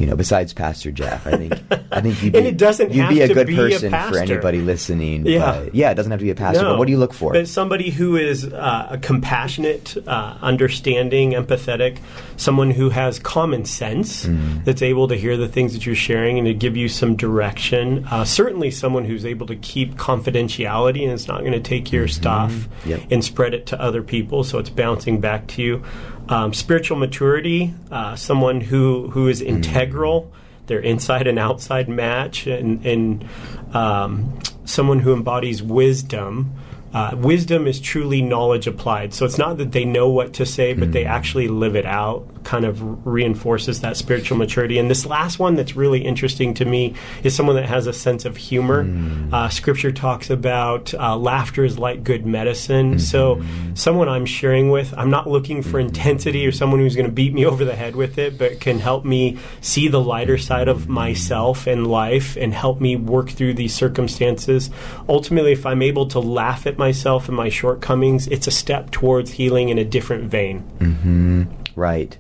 you 0.01 0.07
know, 0.07 0.17
besides 0.17 0.55
Pastor 0.55 0.91
Jeff, 0.91 1.27
I 1.27 1.37
think 1.37 1.53
I 1.93 2.01
think 2.01 2.23
you'd 2.23 2.33
be, 2.33 2.39
it 2.39 2.57
doesn't 2.57 2.91
you'd 2.91 3.11
be 3.11 3.21
a 3.21 3.29
good 3.29 3.47
be 3.47 3.55
person 3.55 3.93
a 3.93 4.11
for 4.11 4.17
anybody 4.17 4.63
listening. 4.63 5.27
Yeah, 5.27 5.69
yeah, 5.75 5.91
it 5.91 5.95
doesn't 5.95 6.11
have 6.11 6.21
to 6.21 6.25
be 6.25 6.31
a 6.31 6.35
pastor. 6.35 6.63
No, 6.63 6.71
but 6.71 6.79
what 6.79 6.87
do 6.87 6.93
you 6.93 6.99
look 6.99 7.13
for? 7.13 7.35
But 7.35 7.47
somebody 7.49 7.91
who 7.91 8.17
is 8.17 8.47
uh, 8.47 8.89
a 8.91 8.97
compassionate, 8.97 9.99
uh, 10.09 10.39
understanding, 10.41 11.33
empathetic, 11.33 11.99
someone 12.39 12.71
who 12.71 12.89
has 12.89 13.19
common 13.19 13.67
sense, 13.67 14.25
mm. 14.25 14.65
that's 14.65 14.81
able 14.81 15.07
to 15.09 15.17
hear 15.17 15.37
the 15.37 15.49
things 15.49 15.75
that 15.75 15.85
you're 15.85 15.95
sharing 15.95 16.39
and 16.39 16.47
to 16.47 16.55
give 16.55 16.79
you 16.79 16.89
some 16.89 17.15
direction. 17.15 18.07
Uh, 18.11 18.25
certainly, 18.25 18.71
someone 18.71 19.05
who's 19.05 19.27
able 19.27 19.47
to 19.49 19.57
keep 19.57 19.97
confidentiality 19.97 21.03
and 21.03 21.13
is 21.13 21.29
not 21.29 21.41
going 21.41 21.53
to 21.53 21.61
take 21.61 21.93
your 21.93 22.07
mm-hmm. 22.07 22.23
stuff 22.23 22.69
yep. 22.87 23.03
and 23.11 23.23
spread 23.23 23.53
it 23.53 23.67
to 23.67 23.79
other 23.79 24.03
people, 24.03 24.45
so 24.45 24.59
it's 24.59 24.71
bouncing 24.71 25.21
back 25.21 25.47
to 25.49 25.63
you. 25.63 25.85
Um, 26.31 26.55
spiritual 26.55 26.97
maturity, 26.97 27.75
uh, 27.91 28.15
someone 28.15 28.61
who, 28.61 29.11
who 29.11 29.27
is 29.27 29.43
integral, 29.43 30.33
their 30.67 30.79
inside 30.79 31.27
and 31.27 31.41
outside 31.41 31.89
match, 31.89 32.47
and, 32.47 32.87
and 32.87 33.29
um, 33.75 34.39
someone 34.65 35.01
who 35.01 35.13
embodies 35.13 35.61
wisdom. 35.61 36.53
Uh, 36.93 37.15
wisdom 37.17 37.67
is 37.67 37.81
truly 37.81 38.21
knowledge 38.21 38.67
applied. 38.67 39.15
So 39.15 39.25
it's 39.25 39.39
not 39.39 39.59
that 39.59 39.73
they 39.73 39.85
know 39.85 40.09
what 40.09 40.35
to 40.35 40.47
say, 40.47 40.73
but 40.73 40.93
they 40.93 41.05
actually 41.05 41.49
live 41.49 41.77
it 41.77 41.87
out 41.87 42.27
kind 42.45 42.65
of 42.65 43.07
reinforces 43.07 43.81
that 43.81 43.97
spiritual 43.97 44.37
maturity. 44.37 44.79
And 44.79 44.91
this 44.91 45.07
last 45.07 45.39
one 45.39 45.55
that's 45.55 45.77
really 45.77 46.01
interesting 46.01 46.55
to 46.55 46.65
me 46.65 46.95
is 47.23 47.35
someone 47.35 47.57
that 47.57 47.67
has 47.67 47.87
a 47.87 47.93
sense 47.93 48.25
of 48.25 48.37
humor. 48.37 48.85
Mm. 48.85 49.33
Uh, 49.33 49.49
scripture 49.49 49.93
talks 49.93 50.31
about 50.31 50.93
uh, 50.95 51.17
laughter 51.17 51.65
is 51.65 51.79
like 51.79 52.03
good 52.03 52.27
medicine. 52.27 52.99
So, 52.99 53.43
someone 53.75 54.09
I'm 54.09 54.27
sharing 54.27 54.71
with, 54.71 54.95
I'm 54.97 55.11
not 55.11 55.29
looking 55.29 55.63
for 55.63 55.79
intensity 55.79 56.47
or 56.47 56.53
someone 56.53 56.81
who's 56.81 56.97
going 56.97 57.07
to 57.07 57.13
beat 57.13 57.33
me 57.33 57.45
over 57.47 57.65
the 57.65 57.77
head 57.77 57.97
with 57.97 58.19
it, 58.19 58.39
but 58.39 58.61
can 58.61 58.79
help 58.79 59.05
me 59.05 59.39
see 59.61 59.89
the 59.89 60.01
lighter 60.01 60.39
side 60.39 60.69
of 60.69 60.89
myself 60.89 61.67
and 61.67 61.87
life 61.87 62.37
and 62.37 62.55
help 62.55 62.81
me 62.81 62.97
work 62.97 63.31
through 63.31 63.55
these 63.55 63.75
circumstances. 63.75 64.71
Ultimately, 65.09 65.53
if 65.53 65.67
I'm 65.67 65.83
able 65.83 66.07
to 66.09 66.21
laugh 66.21 66.67
at 66.67 66.79
myself 66.81 67.29
and 67.29 67.37
my 67.37 67.49
shortcomings, 67.49 68.27
it's 68.27 68.49
a 68.49 68.51
step 68.51 68.91
towards 68.91 69.31
healing 69.31 69.69
in 69.69 69.79
a 69.79 69.85
different 69.85 70.25
vein. 70.31 70.65
Mm-hmm. 70.81 71.45
Right. 71.77 72.19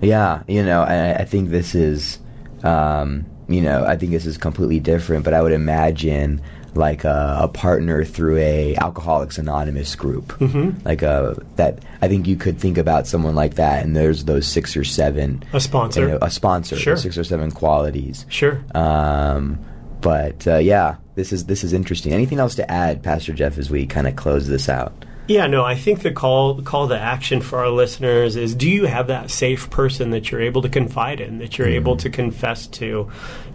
Yeah, 0.00 0.42
you 0.46 0.62
know, 0.62 0.82
I, 0.82 1.14
I 1.22 1.24
think 1.24 1.50
this 1.50 1.74
is, 1.74 2.18
um, 2.62 3.26
you 3.48 3.60
know, 3.60 3.84
I 3.84 3.96
think 3.96 4.12
this 4.12 4.26
is 4.26 4.36
completely 4.38 4.78
different. 4.80 5.24
But 5.24 5.34
I 5.34 5.42
would 5.42 5.52
imagine 5.52 6.40
like 6.74 7.04
a, 7.04 7.38
a 7.42 7.48
partner 7.48 8.02
through 8.04 8.38
a 8.38 8.74
Alcoholics 8.76 9.36
Anonymous 9.38 9.94
group, 9.94 10.28
Mhm. 10.38 10.82
like 10.84 11.02
a 11.02 11.36
that. 11.56 11.80
I 12.00 12.08
think 12.08 12.26
you 12.26 12.36
could 12.36 12.58
think 12.58 12.78
about 12.78 13.06
someone 13.06 13.34
like 13.34 13.54
that, 13.56 13.84
and 13.84 13.94
there's 13.94 14.24
those 14.24 14.46
six 14.46 14.74
or 14.76 14.82
seven, 14.84 15.42
A 15.52 15.60
sponsor. 15.60 16.00
you 16.00 16.08
know, 16.08 16.18
a 16.22 16.30
sponsor, 16.30 16.76
Sure. 16.76 16.96
six 16.96 17.16
or 17.18 17.24
seven 17.24 17.50
qualities. 17.52 18.24
Sure. 18.28 18.58
Um, 18.74 19.58
but 20.00 20.46
uh, 20.48 20.56
yeah, 20.56 20.96
this 21.14 21.32
is 21.32 21.46
this 21.46 21.64
is 21.64 21.72
interesting. 21.72 22.12
Anything 22.12 22.38
else 22.38 22.54
to 22.56 22.70
add, 22.70 23.02
Pastor 23.02 23.32
Jeff, 23.32 23.58
as 23.58 23.70
we 23.70 23.86
kind 23.86 24.06
of 24.06 24.16
close 24.16 24.48
this 24.48 24.68
out? 24.68 25.04
Yeah, 25.28 25.46
no, 25.46 25.64
I 25.64 25.76
think 25.76 26.02
the 26.02 26.10
call 26.10 26.62
call 26.62 26.88
to 26.88 26.98
action 26.98 27.40
for 27.40 27.60
our 27.60 27.68
listeners 27.68 28.34
is 28.34 28.56
do 28.56 28.68
you 28.68 28.86
have 28.86 29.06
that 29.06 29.30
safe 29.30 29.70
person 29.70 30.10
that 30.10 30.30
you're 30.30 30.40
able 30.40 30.62
to 30.62 30.68
confide 30.68 31.20
in, 31.20 31.38
that 31.38 31.58
you're 31.58 31.68
able 31.68 31.94
mm-hmm. 31.94 32.02
to 32.02 32.10
confess 32.10 32.66
to? 32.68 33.10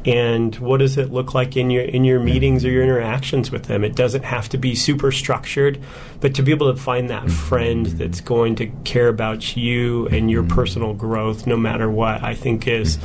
And 0.06 0.56
what 0.56 0.78
does 0.78 0.98
it 0.98 1.12
look 1.12 1.34
like 1.34 1.58
in 1.58 1.70
your 1.70 1.84
in 1.84 2.06
your 2.06 2.22
meetings 2.22 2.64
or 2.64 2.70
your 2.70 2.84
interactions 2.84 3.52
with 3.52 3.64
them? 3.64 3.84
It 3.84 3.96
doesn't 3.96 4.24
have 4.24 4.48
to 4.50 4.58
be 4.58 4.76
super 4.76 5.12
structured, 5.12 5.82
but 6.22 6.36
to 6.36 6.42
be 6.42 6.52
able 6.52 6.74
to 6.74 6.80
find 6.80 7.10
that 7.10 7.24
mm-hmm. 7.24 7.32
friend 7.32 7.86
that's 7.86 8.22
going 8.22 8.56
to 8.56 8.68
care 8.86 9.10
about 9.10 9.58
you 9.58 10.08
and 10.08 10.32
your 10.32 10.44
mm-hmm. 10.44 10.56
personal 10.56 10.94
growth 10.94 11.48
no 11.48 11.58
matter 11.58 11.92
what, 11.92 12.24
I 12.24 12.34
think 12.34 12.66
is 12.66 12.98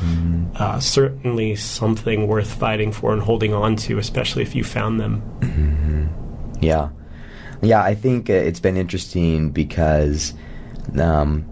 uh, 0.55 0.79
certainly 0.79 1.57
something 1.57 2.27
worth 2.27 2.53
fighting 2.53 2.93
for 2.93 3.11
and 3.11 3.21
holding 3.21 3.53
on 3.53 3.75
to, 3.77 3.97
especially 3.97 4.43
if 4.43 4.55
you 4.55 4.63
found 4.63 5.01
them. 5.01 5.21
Yeah, 6.61 6.89
yeah. 7.63 7.81
I 7.81 7.95
think 7.95 8.29
uh, 8.29 8.33
it's 8.33 8.59
been 8.59 8.77
interesting 8.77 9.49
because 9.51 10.33
um, 10.99 11.45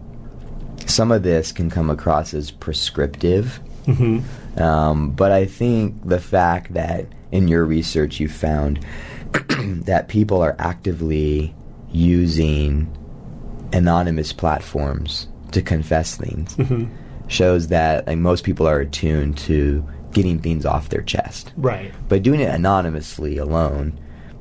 some 0.85 1.11
of 1.11 1.23
this 1.23 1.51
can 1.51 1.69
come 1.69 1.89
across 1.89 2.33
as 2.33 2.51
prescriptive, 2.51 3.59
Mhm. 3.87 4.23
um, 4.59 5.11
but 5.11 5.31
I 5.31 5.45
think 5.45 6.07
the 6.07 6.19
fact 6.19 6.73
that 6.73 7.05
in 7.31 7.47
your 7.47 7.65
research 7.65 8.19
you 8.19 8.27
found 8.27 8.85
that 9.85 10.07
people 10.09 10.41
are 10.41 10.55
actively 10.59 11.55
using 11.91 12.87
anonymous 13.73 14.33
platforms 14.33 15.27
to 15.51 15.61
confess 15.61 16.15
things 16.15 16.55
Mhm. 16.57 16.89
shows 17.27 17.67
that 17.69 18.05
like, 18.07 18.17
most 18.17 18.43
people 18.43 18.67
are 18.67 18.79
attuned 18.79 19.37
to 19.37 19.83
getting 20.11 20.39
things 20.39 20.65
off 20.65 20.89
their 20.89 21.01
chest. 21.01 21.53
Right. 21.55 21.93
But 22.09 22.21
doing 22.23 22.41
it 22.41 22.53
anonymously 22.53 23.37
alone, 23.37 23.93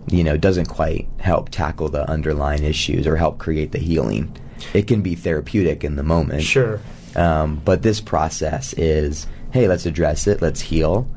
you 0.09 0.25
know, 0.25 0.37
doesn't 0.37 0.67
quite 0.67 1.09
help 1.19 1.51
tackle 1.51 1.89
the 1.89 2.09
underlying 2.09 2.65
issues 2.65 3.07
or 3.07 3.17
help 3.17 3.39
create 3.39 3.73
the 3.73 3.79
healing. 3.79 4.35
It 4.75 4.87
can 4.87 5.03
be 5.03 5.15
therapeutic 5.15 5.85
in 5.85 5.97
the 5.97 6.03
moment. 6.03 6.43
Sure. 6.43 6.81
Um, 7.17 7.61
but 7.65 7.83
this 7.83 8.01
process 8.01 8.73
is, 8.75 9.27
hey, 9.53 9.69
let's 9.69 9.87
address 9.87 10.27
it, 10.27 10.43
let's 10.43 10.61
heal, 10.61 11.09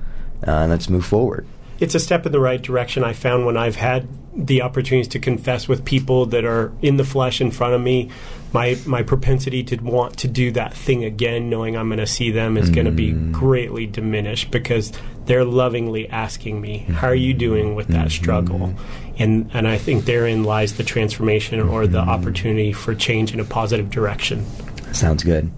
uh, 0.47 0.51
and 0.51 0.71
let's 0.71 0.89
move 0.89 1.05
forward. 1.05 1.45
it's 1.79 1.95
a 1.95 1.99
step 1.99 2.25
in 2.25 2.31
the 2.31 2.39
right 2.39 2.61
direction. 2.61 3.03
I 3.03 3.13
found 3.13 3.45
when 3.45 3.57
I've 3.57 3.75
had 3.75 4.07
the 4.35 4.61
opportunities 4.61 5.07
to 5.09 5.19
confess 5.19 5.67
with 5.67 5.85
people 5.85 6.25
that 6.27 6.43
are 6.43 6.71
in 6.81 6.97
the 6.97 7.03
flesh 7.03 7.39
in 7.39 7.51
front 7.51 7.73
of 7.73 7.81
me, 7.81 8.09
my 8.51 8.77
my 8.85 9.03
propensity 9.03 9.63
to 9.63 9.77
want 9.77 10.17
to 10.17 10.27
do 10.27 10.51
that 10.51 10.73
thing 10.73 11.03
again, 11.03 11.49
knowing 11.49 11.75
I'm 11.75 11.87
going 11.87 11.99
to 11.99 12.07
see 12.07 12.31
them, 12.31 12.57
is 12.57 12.69
going 12.69 12.85
to 12.85 12.91
be 12.91 13.13
mm. 13.13 13.31
greatly 13.31 13.85
diminished 13.85 14.51
because 14.51 14.91
they're 15.25 15.45
lovingly 15.45 16.09
asking 16.09 16.61
me, 16.61 16.79
"How 16.79 17.07
are 17.07 17.15
you 17.15 17.31
mm-hmm. 17.31 17.39
doing 17.39 17.75
with 17.75 17.87
that 17.87 18.07
mm-hmm. 18.07 18.23
struggle?" 18.23 18.73
And 19.17 19.49
and 19.53 19.67
I 19.67 19.77
think 19.77 20.05
therein 20.05 20.43
lies 20.43 20.73
the 20.73 20.83
transformation 20.83 21.59
or 21.59 21.87
the 21.87 21.99
mm-hmm. 21.99 22.09
opportunity 22.09 22.73
for 22.73 22.95
change 22.95 23.33
in 23.33 23.39
a 23.39 23.45
positive 23.45 23.89
direction. 23.89 24.45
Sounds 24.93 25.23
good. 25.23 25.51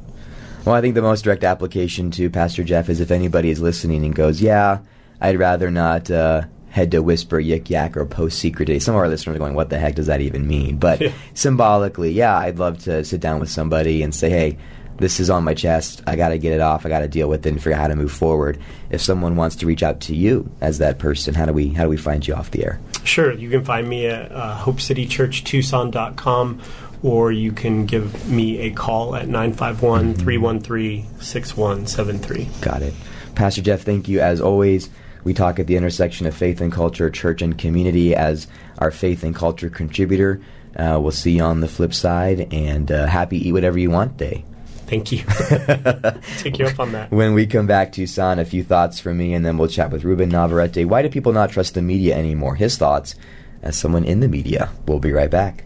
Well, 0.66 0.76
I 0.76 0.82
think 0.82 0.96
the 0.96 1.02
most 1.02 1.24
direct 1.24 1.44
application 1.44 2.12
to 2.12 2.30
Pastor 2.30 2.64
Jeff 2.64 2.90
is 2.90 3.00
if 3.00 3.12
anybody 3.12 3.50
is 3.50 3.62
listening 3.62 4.04
and 4.04 4.16
goes, 4.16 4.42
"Yeah, 4.42 4.80
I'd 5.22 5.38
rather 5.38 5.70
not 5.70 6.10
uh, 6.10 6.44
head 6.76 6.92
to 6.92 7.00
whisper, 7.00 7.40
yik 7.40 7.70
yak, 7.70 7.96
or 7.98 8.06
post 8.06 8.38
secret 8.38 8.66
day." 8.66 8.80
Some 8.80 8.96
of 8.96 9.00
our 9.00 9.08
listeners 9.08 9.36
are 9.36 9.40
going, 9.40 9.56
"What 9.56 9.70
the 9.70 9.80
heck 9.80 9.96
does 9.96 10.08
that 10.08 10.22
even 10.22 10.46
mean?" 10.48 10.78
But 10.78 11.02
symbolically, 11.34 12.12
yeah, 12.12 12.38
I'd 12.38 12.60
love 12.60 12.84
to 12.84 13.04
sit 13.04 13.22
down 13.22 13.40
with 13.40 13.50
somebody 13.50 14.04
and 14.04 14.14
say, 14.14 14.30
"Hey." 14.30 14.58
This 14.98 15.20
is 15.20 15.30
on 15.30 15.44
my 15.44 15.54
chest. 15.54 16.02
I 16.08 16.16
got 16.16 16.30
to 16.30 16.38
get 16.38 16.54
it 16.54 16.62
off. 16.62 16.86
I 16.86 16.90
got 16.90 17.00
to 17.00 17.10
deal 17.10 17.28
with 17.28 17.46
it 17.46 17.50
and 17.50 17.62
figure 17.62 17.74
out 17.74 17.82
how 17.82 17.88
to 17.88 17.98
move 17.98 18.14
forward. 18.14 18.58
If 18.90 19.02
someone 19.02 19.36
wants 19.36 19.58
to 19.58 19.66
reach 19.66 19.84
out 19.84 20.00
to 20.02 20.16
you 20.16 20.50
as 20.62 20.78
that 20.78 21.00
person, 21.00 21.34
how 21.34 21.46
do 21.46 21.52
we 21.52 21.68
how 21.68 21.84
do 21.84 21.90
we 21.90 21.98
find 21.98 22.26
you 22.26 22.34
off 22.34 22.52
the 22.52 22.64
air? 22.64 22.80
Sure, 23.04 23.34
you 23.34 23.50
can 23.50 23.66
find 23.66 23.90
me 23.90 24.08
at 24.08 24.32
uh, 24.32 24.58
HopeCityChurchTucson.com 24.64 26.62
or 27.04 27.32
you 27.32 27.52
can 27.52 27.86
give 27.86 28.28
me 28.30 28.60
a 28.60 28.72
call 28.72 29.16
at 29.16 29.28
951 29.28 30.16
313 30.16 31.06
6173. 31.20 32.48
Got 32.62 32.82
it. 32.82 32.94
Pastor 33.36 33.62
Jeff, 33.62 33.82
thank 33.82 34.08
you 34.08 34.22
as 34.22 34.42
always. 34.42 34.90
We 35.26 35.34
talk 35.34 35.60
at 35.60 35.68
the 35.68 35.76
intersection 35.76 36.28
of 36.28 36.36
faith 36.36 36.62
and 36.62 36.72
culture, 36.72 37.10
church 37.10 37.42
and 37.42 37.58
community 37.58 38.16
as 38.16 38.48
our 38.78 38.92
faith 38.92 39.24
and 39.24 39.36
culture 39.36 39.70
contributor. 39.70 40.40
Uh, 40.78 41.00
we'll 41.02 41.12
see 41.12 41.32
you 41.38 41.44
on 41.44 41.60
the 41.60 41.68
flip 41.68 41.94
side 41.94 42.54
and 42.54 42.92
uh, 42.92 43.08
happy 43.08 43.50
Eat 43.50 43.52
Whatever 43.52 43.80
You 43.80 43.90
Want 43.90 44.18
Day. 44.18 44.46
Thank 44.86 45.12
you. 45.12 45.24
Take 46.38 46.60
you 46.60 46.68
up 46.68 46.80
on 46.80 46.92
that. 46.92 47.10
When 47.10 47.34
we 47.34 47.48
come 47.48 47.66
back, 47.66 47.92
Tucson, 47.92 48.38
a 48.38 48.46
few 48.46 48.64
thoughts 48.64 49.00
from 49.00 49.18
me, 49.18 49.34
and 49.34 49.44
then 49.44 49.58
we'll 49.58 49.68
chat 49.68 49.90
with 49.90 50.04
Ruben 50.04 50.30
Navarrette. 50.30 50.86
Why 50.86 51.02
do 51.02 51.10
people 51.10 51.34
not 51.34 51.50
trust 51.50 51.74
the 51.74 51.82
media 51.82 52.16
anymore? 52.16 52.56
His 52.56 52.78
thoughts 52.78 53.16
as 53.64 53.76
someone 53.76 54.06
in 54.06 54.20
the 54.20 54.28
media. 54.28 54.70
We'll 54.88 55.00
be 55.00 55.12
right 55.12 55.32
back. 55.32 55.66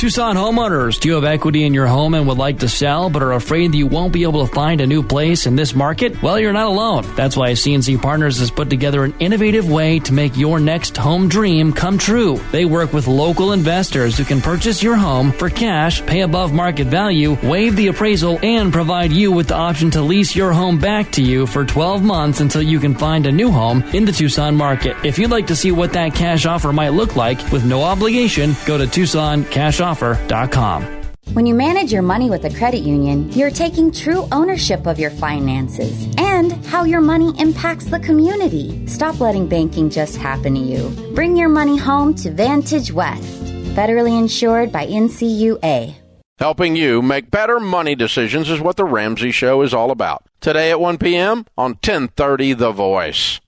Tucson 0.00 0.34
homeowners, 0.34 0.98
do 0.98 1.10
you 1.10 1.14
have 1.16 1.24
equity 1.24 1.62
in 1.62 1.74
your 1.74 1.86
home 1.86 2.14
and 2.14 2.26
would 2.26 2.38
like 2.38 2.60
to 2.60 2.70
sell 2.70 3.10
but 3.10 3.22
are 3.22 3.34
afraid 3.34 3.70
that 3.70 3.76
you 3.76 3.86
won't 3.86 4.14
be 4.14 4.22
able 4.22 4.46
to 4.46 4.54
find 4.54 4.80
a 4.80 4.86
new 4.86 5.02
place 5.02 5.44
in 5.44 5.56
this 5.56 5.74
market? 5.74 6.22
Well, 6.22 6.40
you're 6.40 6.54
not 6.54 6.68
alone. 6.68 7.04
That's 7.16 7.36
why 7.36 7.52
CNC 7.52 8.00
Partners 8.00 8.38
has 8.38 8.50
put 8.50 8.70
together 8.70 9.04
an 9.04 9.12
innovative 9.18 9.70
way 9.70 9.98
to 9.98 10.14
make 10.14 10.38
your 10.38 10.58
next 10.58 10.96
home 10.96 11.28
dream 11.28 11.74
come 11.74 11.98
true. 11.98 12.40
They 12.50 12.64
work 12.64 12.94
with 12.94 13.08
local 13.08 13.52
investors 13.52 14.16
who 14.16 14.24
can 14.24 14.40
purchase 14.40 14.82
your 14.82 14.96
home 14.96 15.32
for 15.32 15.50
cash, 15.50 16.00
pay 16.06 16.22
above 16.22 16.54
market 16.54 16.86
value, 16.86 17.36
waive 17.42 17.76
the 17.76 17.88
appraisal, 17.88 18.38
and 18.42 18.72
provide 18.72 19.12
you 19.12 19.30
with 19.30 19.48
the 19.48 19.56
option 19.56 19.90
to 19.90 20.00
lease 20.00 20.34
your 20.34 20.50
home 20.50 20.78
back 20.78 21.12
to 21.12 21.22
you 21.22 21.46
for 21.46 21.62
12 21.66 22.02
months 22.02 22.40
until 22.40 22.62
you 22.62 22.80
can 22.80 22.94
find 22.94 23.26
a 23.26 23.32
new 23.32 23.50
home 23.50 23.82
in 23.92 24.06
the 24.06 24.12
Tucson 24.12 24.56
market. 24.56 24.96
If 25.04 25.18
you'd 25.18 25.30
like 25.30 25.48
to 25.48 25.56
see 25.56 25.72
what 25.72 25.92
that 25.92 26.14
cash 26.14 26.46
offer 26.46 26.72
might 26.72 26.94
look 26.94 27.16
like 27.16 27.52
with 27.52 27.66
no 27.66 27.82
obligation, 27.82 28.56
go 28.64 28.78
to 28.78 28.86
TucsonCashOffer.com. 29.90 30.96
When 31.32 31.46
you 31.46 31.54
manage 31.54 31.92
your 31.92 32.02
money 32.02 32.28
with 32.28 32.44
a 32.44 32.50
credit 32.50 32.80
union, 32.80 33.30
you're 33.32 33.50
taking 33.50 33.92
true 33.92 34.26
ownership 34.32 34.86
of 34.86 34.98
your 34.98 35.10
finances 35.10 36.08
and 36.18 36.52
how 36.66 36.84
your 36.84 37.00
money 37.00 37.32
impacts 37.38 37.84
the 37.84 38.00
community. 38.00 38.84
Stop 38.88 39.20
letting 39.20 39.46
banking 39.48 39.90
just 39.90 40.16
happen 40.16 40.54
to 40.54 40.60
you. 40.60 40.88
Bring 41.14 41.36
your 41.36 41.48
money 41.48 41.76
home 41.76 42.14
to 42.14 42.32
Vantage 42.32 42.92
West, 42.92 43.44
federally 43.76 44.18
insured 44.18 44.72
by 44.72 44.86
NCUA. 44.86 45.94
Helping 46.38 46.74
you 46.74 47.02
make 47.02 47.30
better 47.30 47.60
money 47.60 47.94
decisions 47.94 48.48
is 48.48 48.60
what 48.60 48.76
the 48.76 48.84
Ramsey 48.84 49.30
Show 49.30 49.60
is 49.62 49.74
all 49.74 49.90
about. 49.90 50.24
Today 50.40 50.70
at 50.70 50.80
1 50.80 50.96
p.m. 50.98 51.44
on 51.56 51.72
1030 51.72 52.54
The 52.54 52.72
Voice. 52.72 53.40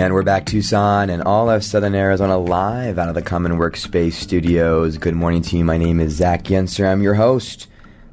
And 0.00 0.14
we're 0.14 0.22
back 0.22 0.46
Tucson 0.46 1.10
and 1.10 1.22
all 1.24 1.50
of 1.50 1.62
Southern 1.62 1.94
Arizona 1.94 2.38
live 2.38 2.98
out 2.98 3.10
of 3.10 3.14
the 3.14 3.20
Common 3.20 3.58
Workspace 3.58 4.14
Studios. 4.14 4.96
Good 4.96 5.14
morning 5.14 5.42
to 5.42 5.58
you. 5.58 5.62
My 5.62 5.76
name 5.76 6.00
is 6.00 6.14
Zach 6.14 6.44
Yenser. 6.44 6.90
I'm 6.90 7.02
your 7.02 7.12
host. 7.12 7.66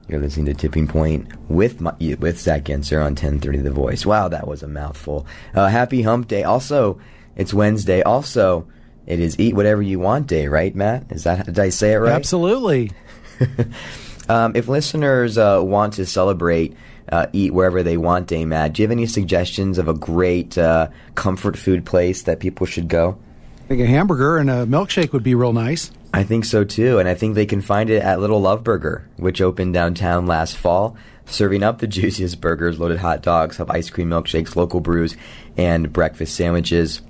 You're 0.09 0.19
listening 0.19 0.47
to 0.47 0.53
Tipping 0.53 0.85
Point 0.89 1.31
with 1.49 1.79
my, 1.79 1.95
with 2.19 2.41
Zach 2.41 2.65
Yenser 2.65 2.97
on 2.97 3.11
1030 3.11 3.59
The 3.59 3.71
Voice. 3.71 4.05
Wow, 4.05 4.27
that 4.27 4.49
was 4.49 4.63
a 4.63 4.67
mouthful. 4.67 5.25
Uh, 5.55 5.67
happy 5.67 6.01
Hump 6.01 6.27
Day. 6.27 6.43
Also, 6.43 6.99
it's 7.37 7.53
Wednesday. 7.53 8.01
Also, 8.01 8.67
it 9.05 9.21
is 9.21 9.39
Eat 9.39 9.55
Whatever 9.55 9.81
You 9.81 10.01
Want 10.01 10.27
Day, 10.27 10.49
right, 10.49 10.75
Matt? 10.75 11.09
Is 11.09 11.23
that 11.23 11.45
did 11.45 11.57
I 11.57 11.69
say 11.69 11.93
it 11.93 11.99
right? 11.99 12.11
Absolutely. 12.11 12.91
um, 14.27 14.57
if 14.57 14.67
listeners 14.67 15.37
uh, 15.37 15.61
want 15.63 15.93
to 15.93 16.05
celebrate 16.05 16.75
uh, 17.11 17.27
eat 17.33 17.53
wherever 17.53 17.83
they 17.83 17.97
want 17.97 18.27
day, 18.27 18.45
Matt, 18.45 18.73
do 18.73 18.81
you 18.81 18.87
have 18.87 18.91
any 18.91 19.05
suggestions 19.05 19.77
of 19.77 19.87
a 19.87 19.93
great 19.93 20.57
uh, 20.57 20.89
comfort 21.15 21.57
food 21.57 21.85
place 21.85 22.23
that 22.23 22.39
people 22.39 22.65
should 22.65 22.87
go? 22.87 23.17
I 23.65 23.67
think 23.67 23.81
a 23.81 23.85
hamburger 23.85 24.37
and 24.37 24.49
a 24.49 24.65
milkshake 24.65 25.11
would 25.13 25.23
be 25.23 25.35
real 25.35 25.53
nice. 25.53 25.91
I 26.13 26.23
think 26.23 26.45
so 26.45 26.63
too, 26.63 26.99
and 26.99 27.07
I 27.07 27.15
think 27.15 27.35
they 27.35 27.45
can 27.45 27.61
find 27.61 27.89
it 27.89 28.01
at 28.01 28.19
Little 28.19 28.41
Love 28.41 28.63
Burger, 28.63 29.07
which 29.17 29.41
opened 29.41 29.73
downtown 29.73 30.25
last 30.25 30.57
fall, 30.57 30.95
serving 31.25 31.63
up 31.63 31.79
the 31.79 31.87
juiciest 31.87 32.39
burgers, 32.39 32.79
loaded 32.79 32.99
hot 32.99 33.21
dogs, 33.21 33.57
have 33.57 33.69
ice 33.69 33.89
cream 33.89 34.09
milkshakes, 34.09 34.55
local 34.55 34.79
brews, 34.79 35.17
and 35.57 35.91
breakfast 35.91 36.35
sandwiches. 36.35 37.01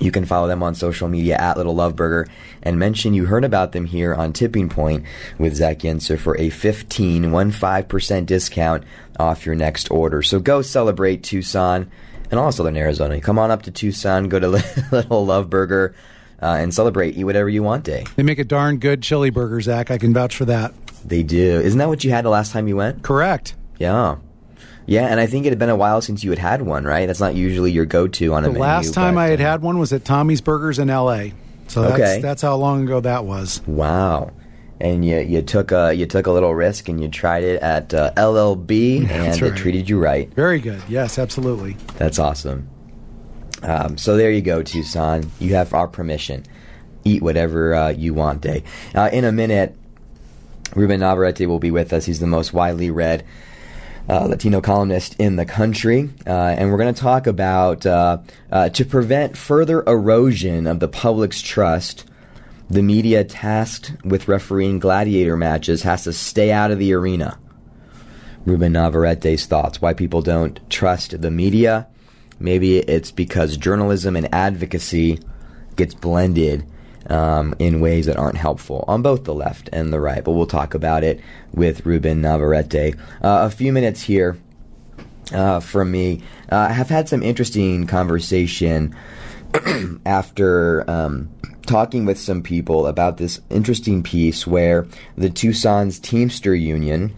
You 0.00 0.10
can 0.10 0.24
follow 0.24 0.48
them 0.48 0.62
on 0.62 0.74
social 0.74 1.08
media 1.08 1.36
at 1.36 1.56
Little 1.56 1.74
Love 1.74 1.96
Burger 1.96 2.26
and 2.62 2.78
mention 2.78 3.14
you 3.14 3.26
heard 3.26 3.44
about 3.44 3.72
them 3.72 3.84
here 3.84 4.14
on 4.14 4.32
Tipping 4.32 4.68
Point 4.68 5.04
with 5.38 5.54
Zach 5.54 5.78
Yenser 5.78 6.18
for 6.18 6.36
a 6.38 6.50
15, 6.50 7.24
15% 7.24 8.26
discount 8.26 8.84
off 9.18 9.46
your 9.46 9.54
next 9.54 9.90
order. 9.90 10.22
So 10.22 10.40
go 10.40 10.62
celebrate 10.62 11.22
Tucson 11.22 11.90
and 12.30 12.38
all 12.38 12.52
Southern 12.52 12.76
Arizona. 12.76 13.20
Come 13.20 13.38
on 13.38 13.50
up 13.50 13.62
to 13.62 13.70
Tucson, 13.70 14.28
go 14.28 14.38
to 14.38 14.48
Little 14.92 15.26
Love 15.26 15.50
Burger, 15.50 15.94
uh, 16.40 16.56
and 16.58 16.72
celebrate 16.72 17.16
Eat 17.16 17.24
Whatever 17.24 17.48
You 17.48 17.62
Want 17.62 17.84
Day. 17.84 18.04
They 18.16 18.22
make 18.22 18.38
a 18.38 18.44
darn 18.44 18.78
good 18.78 19.02
chili 19.02 19.30
burger, 19.30 19.60
Zach. 19.60 19.90
I 19.90 19.98
can 19.98 20.14
vouch 20.14 20.36
for 20.36 20.44
that. 20.44 20.72
They 21.04 21.22
do. 21.22 21.60
Isn't 21.60 21.78
that 21.78 21.88
what 21.88 22.04
you 22.04 22.10
had 22.10 22.24
the 22.24 22.30
last 22.30 22.52
time 22.52 22.68
you 22.68 22.76
went? 22.76 23.02
Correct. 23.02 23.54
Yeah. 23.78 24.16
Yeah, 24.88 25.04
and 25.04 25.20
I 25.20 25.26
think 25.26 25.44
it 25.44 25.50
had 25.50 25.58
been 25.58 25.68
a 25.68 25.76
while 25.76 26.00
since 26.00 26.24
you 26.24 26.30
had 26.30 26.38
had 26.38 26.62
one, 26.62 26.84
right? 26.84 27.04
That's 27.04 27.20
not 27.20 27.34
usually 27.34 27.70
your 27.70 27.84
go-to 27.84 28.32
on 28.32 28.42
the 28.42 28.48
a 28.48 28.52
menu. 28.52 28.64
The 28.64 28.68
last 28.68 28.94
time 28.94 29.16
but, 29.16 29.20
I 29.20 29.28
had 29.28 29.40
uh, 29.42 29.44
had 29.44 29.60
one 29.60 29.78
was 29.78 29.92
at 29.92 30.02
Tommy's 30.06 30.40
Burgers 30.40 30.78
in 30.78 30.88
L.A. 30.88 31.34
So 31.66 31.82
that's, 31.82 31.92
Okay. 31.92 32.20
that's 32.22 32.40
how 32.40 32.56
long 32.56 32.84
ago 32.84 32.98
that 33.00 33.26
was. 33.26 33.60
Wow. 33.66 34.32
And 34.80 35.04
you 35.04 35.18
you 35.18 35.42
took 35.42 35.72
a 35.72 35.92
you 35.92 36.06
took 36.06 36.26
a 36.26 36.30
little 36.30 36.54
risk 36.54 36.88
and 36.88 37.02
you 37.02 37.08
tried 37.08 37.44
it 37.44 37.60
at 37.60 37.92
uh, 37.92 38.12
LLB 38.16 39.00
and 39.00 39.08
That's 39.10 39.42
it 39.42 39.56
treated 39.56 39.90
you 39.90 39.98
right. 39.98 40.32
Very 40.32 40.58
good. 40.58 40.82
Yes, 40.88 41.18
absolutely. 41.18 41.76
That's 41.98 42.18
awesome. 42.18 42.70
Um, 43.62 43.98
so 43.98 44.16
there 44.16 44.30
you 44.30 44.40
go, 44.40 44.62
Tucson. 44.62 45.30
You 45.38 45.54
have 45.56 45.74
our 45.74 45.86
permission. 45.88 46.46
Eat 47.04 47.20
whatever 47.20 47.74
uh, 47.74 47.88
you 47.90 48.14
want 48.14 48.40
day. 48.40 48.64
Uh, 48.94 49.10
in 49.12 49.24
a 49.24 49.32
minute, 49.32 49.76
Ruben 50.74 51.00
Navarrette 51.00 51.46
will 51.46 51.58
be 51.58 51.70
with 51.70 51.92
us. 51.92 52.06
He's 52.06 52.20
the 52.20 52.26
most 52.26 52.54
widely 52.54 52.90
read 52.90 53.26
uh, 54.08 54.26
Latino 54.26 54.60
columnist 54.60 55.14
in 55.18 55.36
the 55.36 55.44
country. 55.44 56.10
Uh, 56.26 56.30
and 56.30 56.70
we're 56.70 56.78
going 56.78 56.94
to 56.94 57.00
talk 57.00 57.26
about 57.26 57.84
uh, 57.84 58.18
uh, 58.50 58.68
to 58.70 58.84
prevent 58.84 59.36
further 59.36 59.82
erosion 59.86 60.66
of 60.66 60.80
the 60.80 60.88
public's 60.88 61.42
trust. 61.42 62.04
The 62.70 62.82
media 62.82 63.24
tasked 63.24 63.92
with 64.04 64.28
refereeing 64.28 64.78
gladiator 64.78 65.36
matches 65.36 65.82
has 65.82 66.04
to 66.04 66.12
stay 66.12 66.52
out 66.52 66.70
of 66.70 66.78
the 66.78 66.92
arena. 66.92 67.38
Ruben 68.44 68.72
Navarrette's 68.72 69.46
thoughts 69.46 69.82
why 69.82 69.94
people 69.94 70.22
don't 70.22 70.58
trust 70.70 71.20
the 71.20 71.30
media. 71.30 71.86
Maybe 72.40 72.78
it's 72.78 73.10
because 73.10 73.56
journalism 73.56 74.16
and 74.16 74.32
advocacy 74.34 75.18
gets 75.76 75.94
blended 75.94 76.66
um, 77.08 77.54
in 77.58 77.80
ways 77.80 78.06
that 78.06 78.16
aren't 78.16 78.36
helpful 78.36 78.84
on 78.86 79.02
both 79.02 79.24
the 79.24 79.34
left 79.34 79.68
and 79.72 79.92
the 79.92 80.00
right. 80.00 80.22
But 80.22 80.32
we'll 80.32 80.46
talk 80.46 80.74
about 80.74 81.04
it 81.04 81.20
with 81.52 81.86
Ruben 81.86 82.22
Navarrette. 82.22 82.98
Uh, 83.22 83.46
a 83.46 83.50
few 83.50 83.72
minutes 83.72 84.02
here 84.02 84.38
uh, 85.32 85.60
from 85.60 85.90
me. 85.90 86.22
Uh, 86.50 86.68
I 86.70 86.72
have 86.72 86.88
had 86.88 87.08
some 87.08 87.22
interesting 87.22 87.86
conversation 87.86 88.94
after 90.06 90.88
um, 90.90 91.30
talking 91.66 92.04
with 92.04 92.18
some 92.18 92.42
people 92.42 92.86
about 92.86 93.16
this 93.18 93.40
interesting 93.50 94.02
piece 94.02 94.46
where 94.46 94.86
the 95.16 95.30
Tucson's 95.30 95.98
Teamster 95.98 96.54
Union 96.54 97.14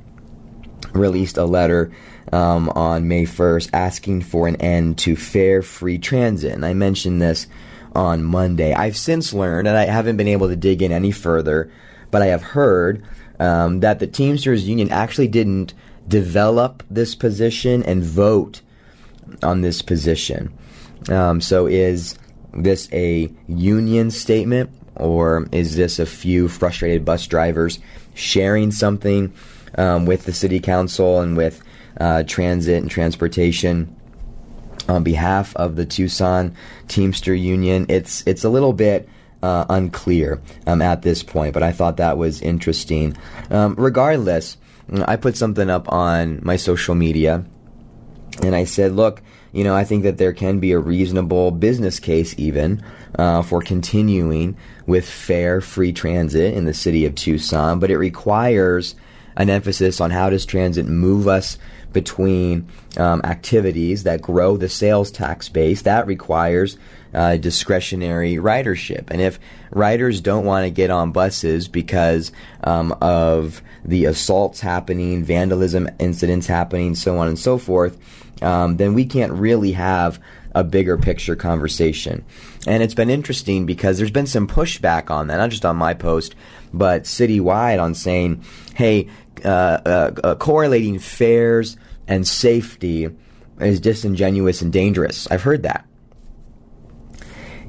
released 0.92 1.36
a 1.36 1.44
letter 1.44 1.92
um, 2.32 2.68
on 2.70 3.08
May 3.08 3.24
1st 3.24 3.70
asking 3.72 4.22
for 4.22 4.48
an 4.48 4.56
end 4.56 4.98
to 4.98 5.16
fare 5.16 5.62
free 5.62 5.98
transit. 5.98 6.52
And 6.52 6.64
I 6.64 6.74
mentioned 6.74 7.22
this 7.22 7.46
on 7.94 8.22
Monday. 8.22 8.72
I've 8.72 8.96
since 8.96 9.32
learned, 9.32 9.68
and 9.68 9.76
I 9.76 9.84
haven't 9.84 10.16
been 10.16 10.28
able 10.28 10.48
to 10.48 10.56
dig 10.56 10.82
in 10.82 10.92
any 10.92 11.10
further, 11.10 11.70
but 12.10 12.22
I 12.22 12.26
have 12.26 12.42
heard 12.42 13.04
um, 13.38 13.80
that 13.80 13.98
the 13.98 14.06
Teamsters 14.06 14.68
Union 14.68 14.90
actually 14.90 15.28
didn't 15.28 15.74
develop 16.06 16.82
this 16.90 17.14
position 17.14 17.82
and 17.82 18.02
vote 18.02 18.60
on 19.42 19.60
this 19.60 19.82
position. 19.82 20.52
Um, 21.08 21.40
so 21.40 21.66
is 21.66 22.18
this 22.52 22.88
a 22.92 23.30
union 23.48 24.10
statement 24.10 24.70
or 24.96 25.48
is 25.52 25.76
this 25.76 25.98
a 25.98 26.06
few 26.06 26.48
frustrated 26.48 27.04
bus 27.04 27.26
drivers 27.26 27.78
sharing 28.14 28.70
something 28.70 29.32
um, 29.78 30.04
with 30.04 30.24
the 30.24 30.32
city 30.32 30.60
council 30.60 31.20
and 31.20 31.36
with 31.36 31.62
uh, 31.98 32.22
transit 32.24 32.82
and 32.82 32.90
transportation 32.90 33.94
on 34.88 35.02
behalf 35.02 35.54
of 35.56 35.76
the 35.76 35.86
Tucson 35.86 36.54
Teamster 36.88 37.34
Union? 37.34 37.86
It's 37.88 38.26
it's 38.26 38.44
a 38.44 38.48
little 38.48 38.72
bit 38.72 39.08
uh, 39.42 39.64
unclear 39.68 40.40
um, 40.66 40.82
at 40.82 41.02
this 41.02 41.22
point, 41.22 41.54
but 41.54 41.62
I 41.62 41.72
thought 41.72 41.96
that 41.98 42.18
was 42.18 42.42
interesting. 42.42 43.16
Um, 43.50 43.74
regardless, 43.76 44.56
I 44.92 45.16
put 45.16 45.36
something 45.36 45.70
up 45.70 45.90
on 45.92 46.40
my 46.42 46.56
social 46.56 46.94
media 46.94 47.44
and 48.42 48.54
I 48.54 48.64
said, 48.64 48.92
look, 48.92 49.22
you 49.52 49.64
know, 49.64 49.74
I 49.74 49.84
think 49.84 50.04
that 50.04 50.18
there 50.18 50.32
can 50.32 50.60
be 50.60 50.72
a 50.72 50.78
reasonable 50.78 51.50
business 51.50 51.98
case 51.98 52.34
even 52.38 52.82
uh, 53.18 53.42
for 53.42 53.60
continuing 53.60 54.56
with 54.86 55.08
fare 55.08 55.60
free 55.60 55.92
transit 55.92 56.54
in 56.54 56.64
the 56.64 56.74
city 56.74 57.04
of 57.04 57.14
Tucson, 57.14 57.80
but 57.80 57.90
it 57.90 57.98
requires 57.98 58.94
an 59.36 59.50
emphasis 59.50 60.00
on 60.00 60.10
how 60.10 60.30
does 60.30 60.46
transit 60.46 60.86
move 60.86 61.28
us 61.28 61.58
between 61.92 62.68
um, 62.96 63.20
activities 63.24 64.04
that 64.04 64.22
grow 64.22 64.56
the 64.56 64.68
sales 64.68 65.10
tax 65.10 65.48
base. 65.48 65.82
That 65.82 66.06
requires 66.06 66.76
uh, 67.12 67.36
discretionary 67.36 68.34
ridership. 68.34 69.10
And 69.10 69.20
if 69.20 69.40
riders 69.70 70.20
don't 70.20 70.44
want 70.44 70.64
to 70.64 70.70
get 70.70 70.90
on 70.90 71.12
buses 71.12 71.68
because 71.68 72.32
um, 72.62 72.96
of 73.00 73.62
the 73.84 74.04
assaults 74.04 74.60
happening, 74.60 75.24
vandalism 75.24 75.88
incidents 75.98 76.46
happening, 76.46 76.94
so 76.94 77.18
on 77.18 77.28
and 77.28 77.38
so 77.38 77.58
forth, 77.58 77.98
um, 78.42 78.76
then 78.76 78.94
we 78.94 79.04
can't 79.04 79.32
really 79.32 79.72
have 79.72 80.20
a 80.54 80.64
bigger 80.64 80.96
picture 80.96 81.36
conversation. 81.36 82.24
And 82.66 82.82
it's 82.82 82.94
been 82.94 83.10
interesting 83.10 83.66
because 83.66 83.98
there's 83.98 84.10
been 84.10 84.26
some 84.26 84.46
pushback 84.46 85.10
on 85.10 85.28
that, 85.28 85.36
not 85.36 85.50
just 85.50 85.64
on 85.64 85.76
my 85.76 85.94
post, 85.94 86.34
but 86.72 87.04
citywide 87.04 87.80
on 87.80 87.94
saying, 87.94 88.44
hey, 88.74 89.08
uh, 89.44 89.80
uh, 89.84 90.10
uh, 90.22 90.34
correlating 90.36 90.98
fares 90.98 91.76
and 92.06 92.26
safety 92.26 93.08
is 93.60 93.80
disingenuous 93.80 94.62
and 94.62 94.72
dangerous. 94.72 95.30
I've 95.30 95.42
heard 95.42 95.62
that. 95.62 95.86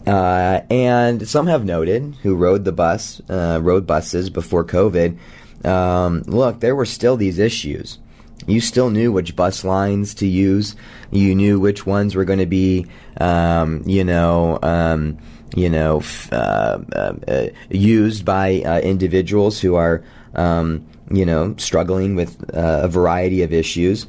Uh, 0.08 0.62
and 0.70 1.28
some 1.28 1.48
have 1.48 1.64
noted 1.64 2.16
who 2.24 2.36
rode 2.36 2.66
the 2.66 2.72
bus, 2.72 3.22
uh, 3.30 3.60
rode 3.62 3.86
buses 3.86 4.30
before 4.30 4.66
COVID. 4.66 5.18
Um, 5.64 6.24
look, 6.26 6.60
there 6.60 6.76
were 6.76 6.86
still 6.86 7.18
these 7.18 7.38
issues. 7.38 8.00
You 8.48 8.60
still 8.60 8.90
knew 8.90 9.12
which 9.12 9.36
bus 9.36 9.64
lines 9.64 10.16
to 10.16 10.28
use. 10.28 10.76
You 11.12 11.36
knew 11.36 11.60
which 11.60 11.86
ones 11.86 12.16
were 12.16 12.26
going 12.26 12.40
to 12.40 12.48
be, 12.48 12.88
um, 13.20 13.84
you 13.86 14.04
know, 14.04 14.58
um, 14.64 15.20
you 15.56 15.70
know, 15.70 16.00
f- 16.00 16.32
uh, 16.34 16.80
uh, 16.96 17.48
used 17.70 18.26
by 18.26 18.54
individuals 18.82 19.60
who 19.60 19.76
are, 19.76 20.04
um, 20.34 20.88
you 21.12 21.26
know, 21.26 21.56
struggling 21.58 22.16
with 22.16 22.42
uh, 22.56 22.82
a 22.84 22.88
variety 22.88 23.44
of 23.44 23.54
issues. 23.54 24.08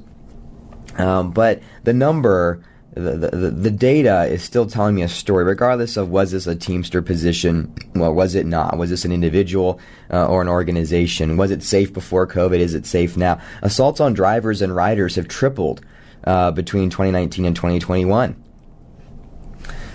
Um, 0.99 1.31
but 1.31 1.63
the 1.85 1.93
number 1.93 2.63
the, 2.95 3.31
the, 3.33 3.51
the 3.51 3.71
data 3.71 4.25
is 4.25 4.43
still 4.43 4.67
telling 4.67 4.95
me 4.95 5.03
a 5.03 5.09
story, 5.09 5.45
regardless 5.45 5.97
of 5.97 6.11
was 6.11 6.33
this 6.33 6.47
a 6.47 6.55
Teamster 6.55 7.01
position, 7.01 7.75
well, 7.95 8.13
was 8.13 8.35
it 8.35 8.45
not? 8.45 8.77
Was 8.77 8.91
this 8.91 9.07
an 9.07 9.13
individual 9.13 9.81
uh, 10.13 10.27
or 10.27 10.43
an 10.43 10.49
organization? 10.49 11.39
Was 11.39 11.51
it 11.51 11.63
safe 11.63 11.93
before 11.93 12.27
COVID? 12.27 12.59
Is 12.59 12.75
it 12.75 12.85
safe 12.85 13.17
now? 13.17 13.41
Assaults 13.63 13.99
on 13.99 14.13
drivers 14.13 14.61
and 14.61 14.77
riders 14.77 15.15
have 15.15 15.27
tripled 15.27 15.81
uh, 16.25 16.51
between 16.51 16.91
2019 16.91 17.47
and 17.47 17.57
2021. 17.57 18.37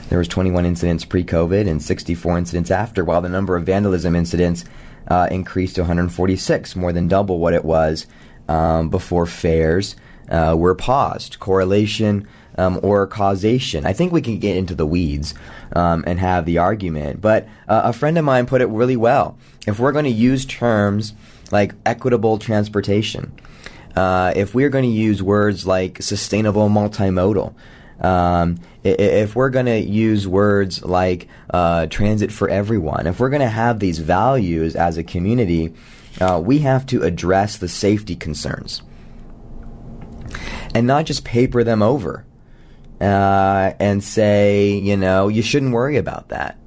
There 0.09 0.17
was 0.17 0.27
21 0.27 0.65
incidents 0.65 1.05
pre-COVID 1.05 1.67
and 1.67 1.83
64 1.83 2.37
incidents 2.37 2.71
after, 2.71 3.05
while 3.05 3.21
the 3.21 3.29
number 3.29 3.55
of 3.55 3.65
vandalism 3.65 4.15
incidents 4.15 4.65
uh, 5.07 5.27
increased 5.31 5.75
to 5.75 5.81
146, 5.81 6.75
more 6.75 6.93
than 6.93 7.07
double 7.07 7.39
what 7.39 7.53
it 7.53 7.65
was 7.65 8.07
um, 8.47 8.89
before 8.89 9.25
fares 9.25 9.95
uh, 10.29 10.55
were 10.57 10.75
paused. 10.75 11.39
Correlation 11.39 12.27
um, 12.57 12.79
or 12.83 13.07
causation. 13.07 13.85
I 13.85 13.93
think 13.93 14.11
we 14.11 14.21
can 14.21 14.39
get 14.39 14.57
into 14.57 14.75
the 14.75 14.85
weeds 14.85 15.33
um, 15.73 16.03
and 16.07 16.19
have 16.19 16.45
the 16.45 16.57
argument. 16.57 17.21
But 17.21 17.47
uh, 17.67 17.81
a 17.85 17.93
friend 17.93 18.17
of 18.17 18.25
mine 18.25 18.45
put 18.45 18.61
it 18.61 18.67
really 18.67 18.97
well. 18.97 19.37
If 19.67 19.79
we're 19.79 19.91
going 19.91 20.05
to 20.05 20.11
use 20.11 20.45
terms 20.45 21.13
like 21.51 21.75
equitable 21.85 22.39
transportation, 22.39 23.31
uh, 23.95 24.33
if 24.35 24.53
we're 24.53 24.69
going 24.69 24.85
to 24.85 24.89
use 24.89 25.21
words 25.23 25.65
like 25.65 26.01
sustainable 26.01 26.69
multimodal, 26.69 27.53
um, 27.99 28.59
if 28.83 29.35
we're 29.35 29.49
going 29.49 29.65
to 29.65 29.79
use 29.79 30.27
words 30.27 30.83
like 30.83 31.27
uh, 31.49 31.87
transit 31.87 32.31
for 32.31 32.49
everyone, 32.49 33.07
if 33.07 33.19
we're 33.19 33.29
going 33.29 33.41
to 33.41 33.47
have 33.47 33.79
these 33.79 33.99
values 33.99 34.75
as 34.75 34.97
a 34.97 35.03
community, 35.03 35.73
uh, 36.21 36.41
we 36.43 36.59
have 36.59 36.85
to 36.87 37.03
address 37.03 37.57
the 37.57 37.67
safety 37.67 38.15
concerns 38.15 38.81
and 40.73 40.85
not 40.85 41.05
just 41.05 41.23
paper 41.23 41.63
them 41.63 41.81
over 41.81 42.25
uh, 43.01 43.73
and 43.79 44.03
say, 44.03 44.71
you 44.71 44.97
know, 44.97 45.27
you 45.27 45.41
shouldn't 45.41 45.73
worry 45.73 45.97
about 45.97 46.29
that. 46.29 46.57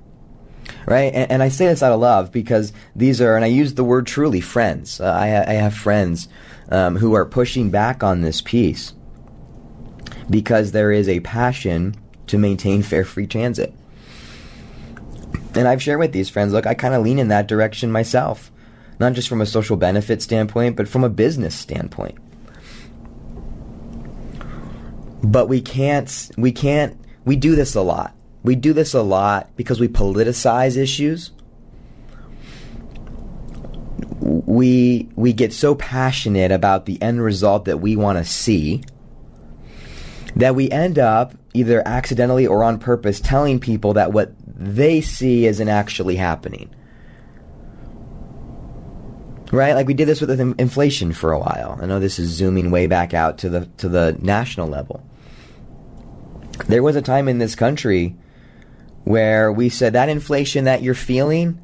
Right? 0.86 1.12
And, 1.12 1.30
and, 1.32 1.42
I 1.42 1.48
say 1.48 1.66
this 1.66 1.82
out 1.82 1.92
of 1.92 2.00
love 2.00 2.32
because 2.32 2.72
these 2.96 3.20
are, 3.20 3.36
and 3.36 3.44
I 3.44 3.48
use 3.48 3.74
the 3.74 3.84
word 3.84 4.06
truly, 4.06 4.40
friends. 4.40 5.00
Uh, 5.00 5.04
I, 5.04 5.26
I, 5.26 5.54
have 5.54 5.74
friends 5.74 6.28
um, 6.70 6.96
who 6.96 7.14
are 7.14 7.26
pushing 7.26 7.70
back 7.70 8.02
on 8.02 8.22
this 8.22 8.40
piece 8.40 8.94
because 10.30 10.70
there 10.70 10.92
is 10.92 11.08
a 11.08 11.20
passion 11.20 11.96
to 12.28 12.38
maintain 12.38 12.82
fare 12.82 13.04
free 13.04 13.26
transit. 13.26 13.74
And 15.54 15.66
I've 15.66 15.82
shared 15.82 15.98
with 15.98 16.12
these 16.12 16.30
friends, 16.30 16.52
look, 16.52 16.66
I 16.66 16.74
kind 16.74 16.94
of 16.94 17.02
lean 17.02 17.18
in 17.18 17.28
that 17.28 17.48
direction 17.48 17.90
myself, 17.90 18.52
not 19.00 19.14
just 19.14 19.28
from 19.28 19.40
a 19.40 19.46
social 19.46 19.76
benefit 19.76 20.22
standpoint, 20.22 20.76
but 20.76 20.88
from 20.88 21.02
a 21.02 21.08
business 21.08 21.56
standpoint. 21.56 22.16
But 25.22 25.48
we 25.48 25.60
can't 25.60 26.30
we 26.38 26.52
can't 26.52 26.98
we 27.24 27.36
do 27.36 27.54
this 27.54 27.74
a 27.74 27.82
lot. 27.82 28.14
We 28.42 28.54
do 28.54 28.72
this 28.72 28.94
a 28.94 29.02
lot 29.02 29.50
because 29.56 29.80
we 29.80 29.88
politicize 29.88 30.76
issues. 30.76 31.32
We 34.20 35.08
we 35.16 35.32
get 35.32 35.52
so 35.52 35.74
passionate 35.74 36.52
about 36.52 36.86
the 36.86 37.00
end 37.02 37.22
result 37.22 37.66
that 37.66 37.78
we 37.78 37.96
want 37.96 38.18
to 38.18 38.24
see 38.24 38.82
that 40.36 40.54
we 40.54 40.70
end 40.70 40.98
up 40.98 41.34
either 41.54 41.82
accidentally 41.86 42.46
or 42.46 42.62
on 42.62 42.78
purpose 42.78 43.20
telling 43.20 43.58
people 43.58 43.94
that 43.94 44.12
what 44.12 44.32
they 44.46 45.00
see 45.00 45.46
isn't 45.46 45.68
actually 45.68 46.16
happening 46.16 46.74
right 49.52 49.74
like 49.74 49.86
we 49.86 49.94
did 49.94 50.06
this 50.06 50.20
with 50.20 50.40
inflation 50.58 51.12
for 51.12 51.32
a 51.32 51.38
while 51.38 51.78
i 51.82 51.86
know 51.86 51.98
this 51.98 52.18
is 52.18 52.30
zooming 52.30 52.70
way 52.70 52.86
back 52.86 53.12
out 53.12 53.38
to 53.38 53.48
the 53.48 53.66
to 53.76 53.88
the 53.88 54.16
national 54.20 54.68
level 54.68 55.04
there 56.66 56.82
was 56.82 56.96
a 56.96 57.02
time 57.02 57.28
in 57.28 57.38
this 57.38 57.54
country 57.54 58.16
where 59.04 59.50
we 59.52 59.68
said 59.68 59.94
that 59.94 60.08
inflation 60.08 60.64
that 60.64 60.82
you're 60.82 60.94
feeling, 60.94 61.60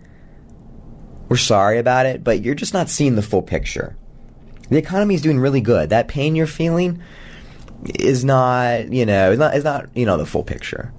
we're 1.29 1.37
sorry 1.37 1.79
about 1.79 2.07
it, 2.07 2.25
but 2.25 2.43
you're 2.43 2.55
just 2.55 2.75
not 2.75 2.89
seeing 2.89 3.15
the 3.15 3.23
full 3.23 3.43
picture. 3.43 3.97
The 4.71 4.79
economy 4.79 5.15
is 5.15 5.23
doing 5.23 5.39
really 5.39 5.61
good. 5.61 5.91
That 5.91 6.09
pain 6.09 6.35
you're 6.35 6.47
feeling 6.47 7.03
is 7.85 8.25
not, 8.25 8.93
you 8.93 9.07
know, 9.07 9.33
is 9.33 9.39
not, 9.39 9.55
is 9.55 9.65
not, 9.65 9.89
you 9.95 10.07
know, 10.07 10.17
the 10.17 10.27
full 10.27 10.43
picture. 10.43 10.93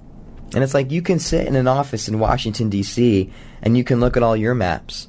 And 0.54 0.64
it's 0.64 0.74
like 0.74 0.90
you 0.90 1.02
can 1.02 1.18
sit 1.18 1.46
in 1.46 1.56
an 1.56 1.68
office 1.68 2.08
in 2.08 2.18
Washington 2.18 2.70
D.C. 2.70 3.30
and 3.60 3.76
you 3.76 3.84
can 3.84 4.00
look 4.00 4.16
at 4.16 4.22
all 4.22 4.36
your 4.36 4.54
maps, 4.54 5.08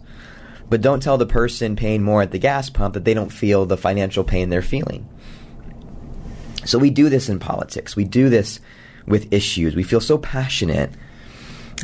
but 0.69 0.81
don't 0.81 1.01
tell 1.01 1.17
the 1.17 1.25
person 1.25 1.75
paying 1.75 2.03
more 2.03 2.21
at 2.21 2.31
the 2.31 2.39
gas 2.39 2.69
pump 2.69 2.93
that 2.93 3.05
they 3.05 3.13
don't 3.13 3.31
feel 3.31 3.65
the 3.65 3.77
financial 3.77 4.23
pain 4.23 4.49
they're 4.49 4.61
feeling. 4.61 5.07
So 6.65 6.77
we 6.77 6.89
do 6.89 7.09
this 7.09 7.29
in 7.29 7.39
politics. 7.39 7.95
We 7.95 8.03
do 8.03 8.29
this 8.29 8.59
with 9.07 9.31
issues. 9.33 9.75
We 9.75 9.83
feel 9.83 10.01
so 10.01 10.17
passionate 10.17 10.91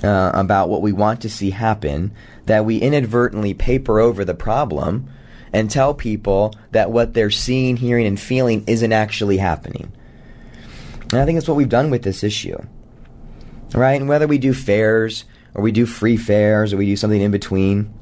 uh, 0.04 0.32
about 0.34 0.70
what 0.70 0.82
we 0.82 0.92
want 0.92 1.22
to 1.22 1.30
see 1.30 1.52
happen 1.52 2.14
that 2.46 2.66
we 2.66 2.78
inadvertently 2.78 3.54
paper 3.54 4.00
over 4.00 4.26
the 4.26 4.36
problem 4.36 5.10
and 5.56 5.72
tell 5.72 5.94
people 5.94 6.54
that 6.72 6.92
what 6.92 7.14
they're 7.14 7.32
seeing, 7.32 7.78
hearing, 7.78 8.06
and 8.06 8.20
feeling 8.20 8.66
isn't 8.68 8.92
actually 8.92 9.38
happening. 9.38 9.90
And 11.14 11.22
I 11.22 11.24
think 11.24 11.38
that's 11.38 11.48
what 11.48 11.56
we've 11.56 11.70
done 11.70 11.90
with 11.90 12.04
this 12.04 12.26
issue. 12.26 12.58
Right? 13.74 13.94
And 13.94 14.10
whether 14.10 14.28
we 14.28 14.38
do 14.38 14.54
fares 14.54 15.24
or 15.54 15.64
we 15.64 15.72
do 15.72 15.86
free 15.86 16.18
fares 16.18 16.74
or 16.74 16.78
we 16.78 16.86
do 16.86 16.98
something 16.98 17.22
in 17.22 17.32
between, 17.32 17.94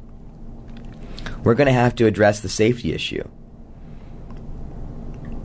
we're 1.43 1.53
going 1.53 1.67
to 1.67 1.73
have 1.73 1.93
to 1.97 2.07
address 2.07 2.39
the 2.39 2.49
safety 2.49 2.91
issue. 2.91 3.23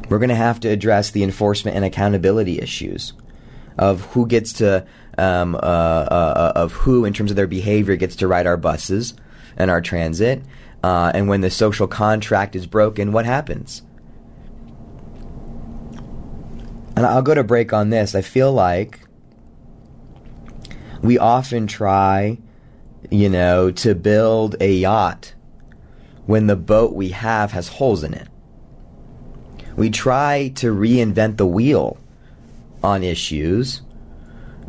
We're 0.08 0.18
going 0.18 0.30
to 0.30 0.34
have 0.34 0.60
to 0.60 0.68
address 0.68 1.10
the 1.10 1.22
enforcement 1.22 1.76
and 1.76 1.84
accountability 1.84 2.58
issues 2.58 3.12
of 3.76 4.00
who 4.12 4.26
gets 4.26 4.54
to 4.54 4.86
um, 5.18 5.56
uh, 5.56 5.58
uh, 5.58 6.52
of 6.56 6.72
who 6.72 7.04
in 7.04 7.12
terms 7.12 7.30
of 7.30 7.36
their 7.36 7.46
behavior 7.46 7.96
gets 7.96 8.16
to 8.16 8.28
ride 8.28 8.46
our 8.46 8.56
buses 8.56 9.12
and 9.58 9.70
our 9.70 9.82
transit, 9.82 10.42
uh, 10.82 11.12
and 11.14 11.28
when 11.28 11.40
the 11.40 11.50
social 11.50 11.88
contract 11.88 12.54
is 12.54 12.66
broken, 12.66 13.12
what 13.12 13.26
happens? 13.26 13.82
And 16.96 17.06
I'll 17.06 17.22
go 17.22 17.34
to 17.34 17.44
break 17.44 17.72
on 17.72 17.90
this. 17.90 18.14
I 18.14 18.22
feel 18.22 18.52
like 18.52 19.00
we 21.02 21.18
often 21.18 21.66
try, 21.66 22.38
you 23.10 23.28
know, 23.28 23.70
to 23.70 23.94
build 23.94 24.56
a 24.60 24.72
yacht 24.72 25.34
when 26.26 26.46
the 26.46 26.56
boat 26.56 26.94
we 26.94 27.10
have 27.10 27.52
has 27.52 27.68
holes 27.68 28.02
in 28.02 28.14
it. 28.14 28.28
We 29.76 29.90
try 29.90 30.48
to 30.56 30.74
reinvent 30.74 31.36
the 31.36 31.46
wheel 31.46 31.98
on 32.82 33.02
issues 33.02 33.82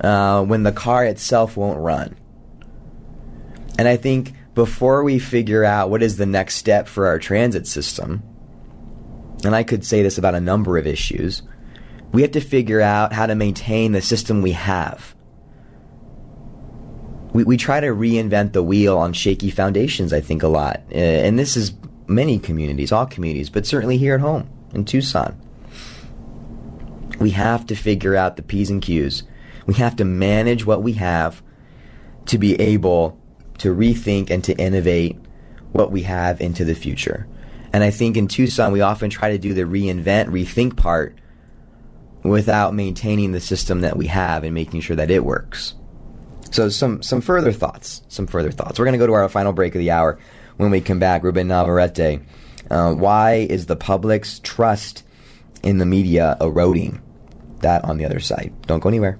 uh, 0.01 0.43
when 0.43 0.63
the 0.63 0.71
car 0.71 1.03
itself 1.05 1.57
won't 1.57 1.79
run. 1.79 2.15
And 3.77 3.87
I 3.87 3.97
think 3.97 4.33
before 4.59 5.05
we 5.05 5.17
figure 5.19 5.63
out 5.63 5.89
what 5.89 6.03
is 6.03 6.17
the 6.17 6.25
next 6.25 6.55
step 6.55 6.85
for 6.85 7.07
our 7.07 7.17
transit 7.17 7.65
system, 7.65 8.21
and 9.45 9.55
I 9.55 9.63
could 9.63 9.85
say 9.85 10.03
this 10.03 10.17
about 10.17 10.35
a 10.35 10.41
number 10.41 10.77
of 10.77 10.85
issues, 10.85 11.43
we 12.11 12.23
have 12.23 12.31
to 12.31 12.41
figure 12.41 12.81
out 12.81 13.13
how 13.13 13.25
to 13.25 13.35
maintain 13.35 13.93
the 13.93 14.01
system 14.01 14.41
we 14.41 14.51
have. 14.51 15.15
We, 17.31 17.45
we 17.45 17.55
try 17.55 17.79
to 17.79 17.87
reinvent 17.87 18.51
the 18.51 18.61
wheel 18.61 18.97
on 18.97 19.13
shaky 19.13 19.49
foundations, 19.49 20.11
I 20.11 20.19
think, 20.19 20.43
a 20.43 20.49
lot. 20.49 20.83
Uh, 20.91 20.97
and 20.97 21.39
this 21.39 21.55
is 21.55 21.71
many 22.07 22.37
communities, 22.37 22.91
all 22.91 23.05
communities, 23.05 23.49
but 23.49 23.65
certainly 23.65 23.97
here 23.97 24.15
at 24.15 24.19
home 24.19 24.49
in 24.73 24.83
Tucson. 24.83 25.39
We 27.17 27.29
have 27.29 27.65
to 27.67 27.75
figure 27.75 28.17
out 28.17 28.35
the 28.35 28.43
P's 28.43 28.69
and 28.69 28.81
Q's. 28.81 29.23
We 29.67 29.75
have 29.75 29.95
to 29.95 30.03
manage 30.03 30.65
what 30.65 30.83
we 30.83 30.93
have 30.93 31.41
to 32.25 32.37
be 32.37 32.59
able 32.59 33.18
to 33.59 33.73
rethink 33.73 34.29
and 34.29 34.43
to 34.43 34.57
innovate 34.57 35.17
what 35.71 35.91
we 35.91 36.03
have 36.03 36.41
into 36.41 36.65
the 36.65 36.75
future. 36.75 37.27
And 37.71 37.83
I 37.83 37.91
think 37.91 38.17
in 38.17 38.27
Tucson, 38.27 38.71
we 38.71 38.81
often 38.81 39.09
try 39.09 39.29
to 39.31 39.37
do 39.37 39.53
the 39.53 39.61
reinvent, 39.61 40.27
rethink 40.27 40.75
part 40.75 41.19
without 42.23 42.73
maintaining 42.73 43.31
the 43.31 43.39
system 43.39 43.81
that 43.81 43.95
we 43.95 44.07
have 44.07 44.43
and 44.43 44.53
making 44.53 44.81
sure 44.81 44.95
that 44.95 45.11
it 45.11 45.23
works. 45.23 45.75
So 46.51 46.69
some 46.69 47.03
some 47.03 47.21
further 47.21 47.51
thoughts, 47.51 48.01
some 48.07 48.25
further 48.25 48.51
thoughts. 48.51 48.79
We're 48.79 48.85
going 48.85 48.93
to 48.93 48.99
go 48.99 49.07
to 49.07 49.13
our 49.13 49.29
final 49.29 49.53
break 49.53 49.75
of 49.75 49.79
the 49.79 49.91
hour. 49.91 50.19
When 50.57 50.71
we 50.71 50.81
come 50.81 50.99
back, 50.99 51.23
Ruben 51.23 51.47
Navarrette, 51.47 52.21
uh, 52.71 52.93
why 52.93 53.33
is 53.49 53.67
the 53.67 53.75
public's 53.75 54.39
trust 54.39 55.03
in 55.63 55.77
the 55.77 55.85
media 55.85 56.35
eroding? 56.41 57.01
that 57.61 57.83
on 57.85 57.97
the 57.97 58.05
other 58.05 58.19
side. 58.19 58.53
Don't 58.65 58.79
go 58.79 58.89
anywhere. 58.89 59.19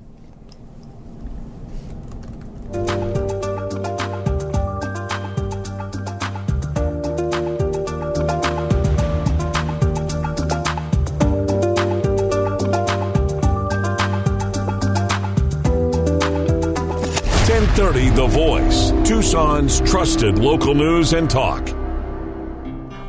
Trusted 19.68 20.40
local 20.40 20.74
news 20.74 21.12
and 21.12 21.30
talk. 21.30 21.79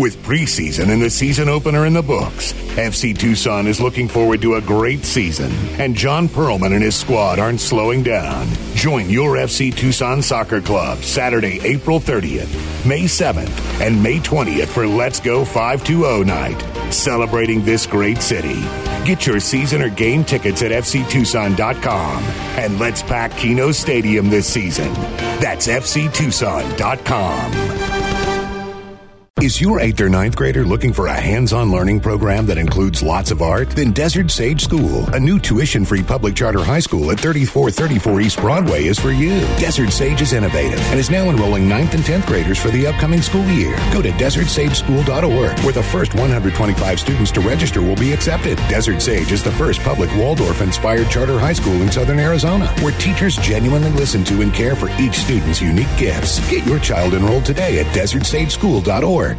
With 0.00 0.16
preseason 0.24 0.90
and 0.90 1.02
the 1.02 1.10
season 1.10 1.50
opener 1.50 1.84
in 1.84 1.92
the 1.92 2.00
books, 2.02 2.54
FC 2.76 3.16
Tucson 3.16 3.66
is 3.66 3.78
looking 3.78 4.08
forward 4.08 4.40
to 4.40 4.54
a 4.54 4.60
great 4.62 5.04
season, 5.04 5.52
and 5.78 5.94
Jon 5.94 6.30
Pearlman 6.30 6.74
and 6.74 6.82
his 6.82 6.96
squad 6.96 7.38
aren't 7.38 7.60
slowing 7.60 8.02
down. 8.02 8.48
Join 8.74 9.10
your 9.10 9.36
FC 9.36 9.76
Tucson 9.76 10.22
Soccer 10.22 10.62
Club 10.62 11.02
Saturday, 11.02 11.60
April 11.62 12.00
30th, 12.00 12.86
May 12.86 13.02
7th, 13.02 13.82
and 13.82 14.02
May 14.02 14.18
20th 14.18 14.68
for 14.68 14.86
Let's 14.86 15.20
Go 15.20 15.44
520 15.44 16.24
night, 16.24 16.58
celebrating 16.90 17.62
this 17.62 17.86
great 17.86 18.22
city. 18.22 18.62
Get 19.04 19.26
your 19.26 19.40
season 19.40 19.82
or 19.82 19.90
game 19.90 20.24
tickets 20.24 20.62
at 20.62 20.70
fctucson.com 20.70 22.22
and 22.56 22.78
let's 22.78 23.02
pack 23.02 23.36
Kino 23.36 23.72
Stadium 23.72 24.30
this 24.30 24.46
season. 24.46 24.90
That's 25.38 25.66
fctucson.com. 25.66 27.81
Is 29.42 29.60
your 29.60 29.80
8th 29.80 29.98
or 30.02 30.08
ninth 30.08 30.36
grader 30.36 30.64
looking 30.64 30.92
for 30.92 31.08
a 31.08 31.20
hands 31.20 31.52
on 31.52 31.72
learning 31.72 31.98
program 31.98 32.46
that 32.46 32.58
includes 32.58 33.02
lots 33.02 33.32
of 33.32 33.42
art? 33.42 33.70
Then 33.70 33.90
Desert 33.90 34.30
Sage 34.30 34.62
School, 34.62 35.04
a 35.12 35.18
new 35.18 35.40
tuition 35.40 35.84
free 35.84 36.04
public 36.04 36.36
charter 36.36 36.62
high 36.62 36.78
school 36.78 37.10
at 37.10 37.18
3434 37.18 38.20
East 38.20 38.38
Broadway, 38.38 38.84
is 38.84 39.00
for 39.00 39.10
you. 39.10 39.40
Desert 39.58 39.90
Sage 39.90 40.22
is 40.22 40.32
innovative 40.32 40.78
and 40.92 41.00
is 41.00 41.10
now 41.10 41.28
enrolling 41.28 41.64
9th 41.64 41.94
and 41.94 42.04
10th 42.04 42.24
graders 42.28 42.56
for 42.56 42.68
the 42.68 42.86
upcoming 42.86 43.20
school 43.20 43.44
year. 43.48 43.74
Go 43.92 44.00
to 44.00 44.12
desertsageschool.org, 44.12 45.58
where 45.64 45.72
the 45.72 45.82
first 45.82 46.14
125 46.14 47.00
students 47.00 47.32
to 47.32 47.40
register 47.40 47.82
will 47.82 47.96
be 47.96 48.12
accepted. 48.12 48.56
Desert 48.68 49.02
Sage 49.02 49.32
is 49.32 49.42
the 49.42 49.50
first 49.50 49.80
public 49.80 50.14
Waldorf 50.14 50.60
inspired 50.60 51.10
charter 51.10 51.40
high 51.40 51.52
school 51.52 51.82
in 51.82 51.90
southern 51.90 52.20
Arizona, 52.20 52.68
where 52.80 52.96
teachers 53.00 53.36
genuinely 53.38 53.90
listen 53.90 54.22
to 54.22 54.42
and 54.42 54.54
care 54.54 54.76
for 54.76 54.88
each 55.00 55.14
student's 55.14 55.60
unique 55.60 55.90
gifts. 55.98 56.38
Get 56.48 56.64
your 56.64 56.78
child 56.78 57.14
enrolled 57.14 57.44
today 57.44 57.80
at 57.80 57.86
desertsageschool.org. 57.86 59.31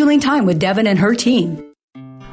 scheduling 0.01 0.21
time 0.21 0.45
with 0.45 0.59
Devin 0.59 0.87
and 0.87 0.99
her 0.99 1.13
team. 1.13 1.70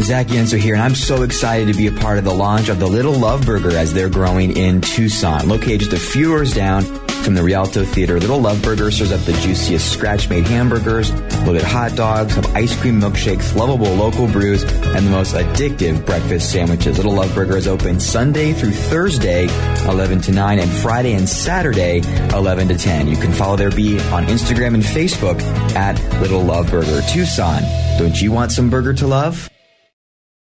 Zach 0.00 0.28
Yenser 0.28 0.58
here, 0.58 0.74
and 0.74 0.82
I'm 0.82 0.94
so 0.94 1.22
excited 1.22 1.70
to 1.72 1.76
be 1.76 1.88
a 1.88 1.92
part 1.92 2.18
of 2.18 2.24
the 2.24 2.32
launch 2.32 2.68
of 2.68 2.78
the 2.78 2.86
Little 2.86 3.12
Love 3.12 3.44
Burger 3.44 3.76
as 3.76 3.92
they're 3.92 4.08
growing 4.08 4.56
in 4.56 4.80
Tucson. 4.80 5.48
Located 5.48 5.80
just 5.80 5.92
a 5.92 5.98
few 5.98 6.28
doors 6.28 6.54
down 6.54 6.84
from 7.24 7.34
the 7.34 7.42
Rialto 7.42 7.84
Theater, 7.84 8.18
Little 8.18 8.40
Love 8.40 8.62
Burger 8.62 8.90
serves 8.90 9.12
up 9.12 9.20
the 9.22 9.32
juiciest 9.34 9.92
scratch-made 9.92 10.46
hamburgers, 10.46 11.12
loaded 11.42 11.62
hot 11.62 11.94
dogs, 11.94 12.36
have 12.36 12.46
ice 12.54 12.80
cream 12.80 13.00
milkshakes, 13.00 13.54
lovable 13.54 13.92
local 13.94 14.26
brews, 14.28 14.62
and 14.62 15.04
the 15.04 15.10
most 15.10 15.34
addictive 15.34 16.06
breakfast 16.06 16.52
sandwiches. 16.52 16.96
Little 16.96 17.12
Love 17.12 17.34
Burger 17.34 17.56
is 17.56 17.66
open 17.66 18.00
Sunday 18.00 18.52
through 18.52 18.70
Thursday, 18.70 19.48
11 19.86 20.22
to 20.22 20.32
9, 20.32 20.58
and 20.58 20.70
Friday 20.70 21.14
and 21.14 21.28
Saturday, 21.28 22.00
11 22.32 22.68
to 22.68 22.78
10. 22.78 23.08
You 23.08 23.16
can 23.16 23.32
follow 23.32 23.56
their 23.56 23.70
beat 23.70 24.00
on 24.06 24.26
Instagram 24.26 24.74
and 24.74 24.82
Facebook 24.82 25.42
at 25.74 26.00
Little 26.22 26.42
Love 26.42 26.70
Burger. 26.70 27.02
Tucson, 27.10 27.62
don't 27.98 28.18
you 28.22 28.30
want 28.32 28.52
some 28.52 28.70
burger 28.70 28.94
to 28.94 29.06
love? 29.06 29.50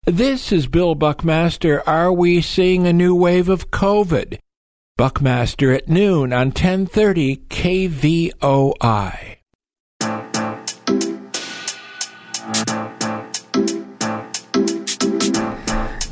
This 0.05 0.51
is 0.51 0.67
Bill 0.67 0.95
Buckmaster. 0.95 1.81
Are 1.87 2.11
we 2.11 2.41
seeing 2.41 2.85
a 2.85 2.91
new 2.91 3.15
wave 3.15 3.47
of 3.47 3.71
COVID? 3.71 4.37
Buckmaster 4.97 5.71
at 5.71 5.87
noon 5.87 6.33
on 6.33 6.47
1030 6.47 7.37
KVOI. 7.47 9.37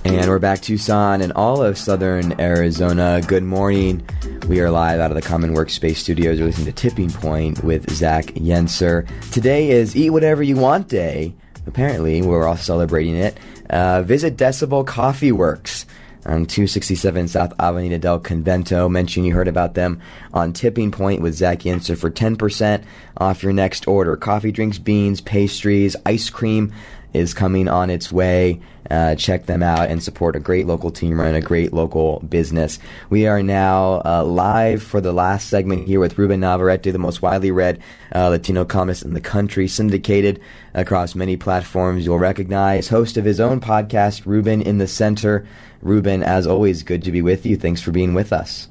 And 0.06 0.30
we're 0.30 0.39
back 0.39 0.62
Tucson 0.62 1.20
and 1.20 1.34
all 1.34 1.62
of 1.62 1.78
southern 1.78 2.39
Arizona. 2.39 3.22
Good 3.28 3.44
morning. 3.44 4.08
We 4.48 4.62
are 4.62 4.72
live 4.72 5.02
out 5.02 5.12
of 5.12 5.16
the 5.16 5.22
Common 5.22 5.54
Workspace 5.54 5.98
Studios. 5.98 6.39
You're 6.39 6.48
listening 6.48 6.74
to 6.74 6.89
Tipping 6.89 7.10
Point 7.10 7.62
with 7.62 7.92
Zach 7.92 8.28
Yenser. 8.28 9.06
Today 9.32 9.72
is 9.72 9.98
Eat 9.98 10.12
Whatever 10.12 10.44
You 10.44 10.56
Want 10.56 10.88
Day. 10.88 11.36
Apparently, 11.68 12.22
we're 12.22 12.47
all 12.47 12.57
celebrating 12.57 13.16
it. 13.16 13.38
Uh, 13.70 14.01
visit 14.01 14.36
Decibel 14.36 14.86
Coffee 14.86 15.32
Works 15.32 15.86
on 16.26 16.45
267 16.45 17.28
South 17.28 17.53
Avenida 17.59 17.97
del 17.97 18.20
Convento. 18.20 18.89
Mention 18.89 19.24
you 19.24 19.34
heard 19.34 19.47
about 19.47 19.74
them 19.74 20.01
on 20.34 20.53
Tipping 20.53 20.91
Point 20.91 21.22
with 21.22 21.34
Zach 21.34 21.59
Yenser 21.59 21.97
for 21.97 22.12
10% 22.12 22.84
off 23.18 23.43
your 23.43 23.53
next 23.53 23.88
order. 23.88 24.16
Coffee, 24.16 24.51
drinks, 24.51 24.78
beans, 24.78 25.22
pastries, 25.22 25.95
ice 26.05 26.30
cream 26.30 26.74
is 27.14 27.34
coming 27.34 27.68
on 27.68 27.89
its 27.89 28.12
way. 28.12 28.62
Uh, 28.89 29.16
check 29.16 29.45
them 29.45 29.64
out 29.64 29.89
and 29.89 30.03
support 30.03 30.36
a 30.36 30.39
great 30.39 30.68
local 30.68 30.91
team 30.91 31.20
and 31.20 31.36
a 31.36 31.41
great 31.41 31.72
local 31.72 32.20
business. 32.28 32.78
We 33.09 33.26
are 33.26 33.41
now 33.41 34.01
uh, 34.03 34.24
live 34.26 34.84
for 34.84 34.99
the 34.99 35.14
last 35.14 35.47
segment 35.47 35.88
here 35.88 35.99
with 35.99 36.18
Ruben 36.18 36.41
Navarrette, 36.41 36.91
the 36.91 36.99
most 36.99 37.22
widely 37.22 37.51
read 37.51 37.82
uh, 38.14 38.30
Latino 38.30 38.66
columnist 38.66 39.03
in 39.03 39.14
the 39.14 39.22
country, 39.22 39.68
syndicated 39.68 40.41
across 40.74 41.16
many 41.16 41.38
platforms 41.38 42.05
you'll 42.05 42.20
recognize. 42.20 42.89
Host 42.89 43.16
of 43.16 43.24
his 43.24 43.39
own 43.39 43.62
podcast, 43.62 44.26
Ruben 44.26 44.62
in 44.62 44.78
the 44.78 44.88
Center. 44.88 45.47
Ruben, 45.82 46.24
as 46.24 46.45
always, 46.45 46.84
good 46.84 47.03
to 47.03 47.12
be 47.12 47.22
with 47.22 47.45
you. 47.45 47.55
Thanks 47.55 47.82
for 47.82 47.91
being 47.91 48.14
with 48.14 48.34
us. 48.34 48.68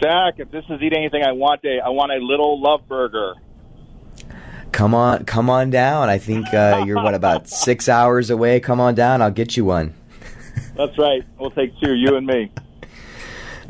Zach, 0.00 0.34
if 0.38 0.50
this 0.50 0.64
is 0.70 0.80
eat 0.80 0.92
anything 0.96 1.22
I 1.22 1.32
want 1.32 1.62
day, 1.62 1.80
I 1.84 1.90
want 1.90 2.12
a 2.12 2.16
little 2.16 2.60
love 2.60 2.88
burger 2.88 3.34
come 4.74 4.92
on, 4.92 5.24
come 5.24 5.48
on 5.48 5.70
down. 5.70 6.10
I 6.10 6.18
think 6.18 6.52
uh, 6.52 6.84
you're 6.86 7.02
what 7.02 7.14
about 7.14 7.48
six 7.64 7.88
hours 7.88 8.28
away. 8.28 8.60
Come 8.60 8.80
on 8.80 8.94
down. 8.94 9.22
I'll 9.22 9.30
get 9.30 9.56
you 9.56 9.64
one. 9.64 9.94
That's 10.76 10.98
right. 10.98 11.22
We'll 11.38 11.52
take 11.52 11.78
two, 11.80 11.94
you 11.94 12.16
and 12.16 12.26
me. 12.26 12.50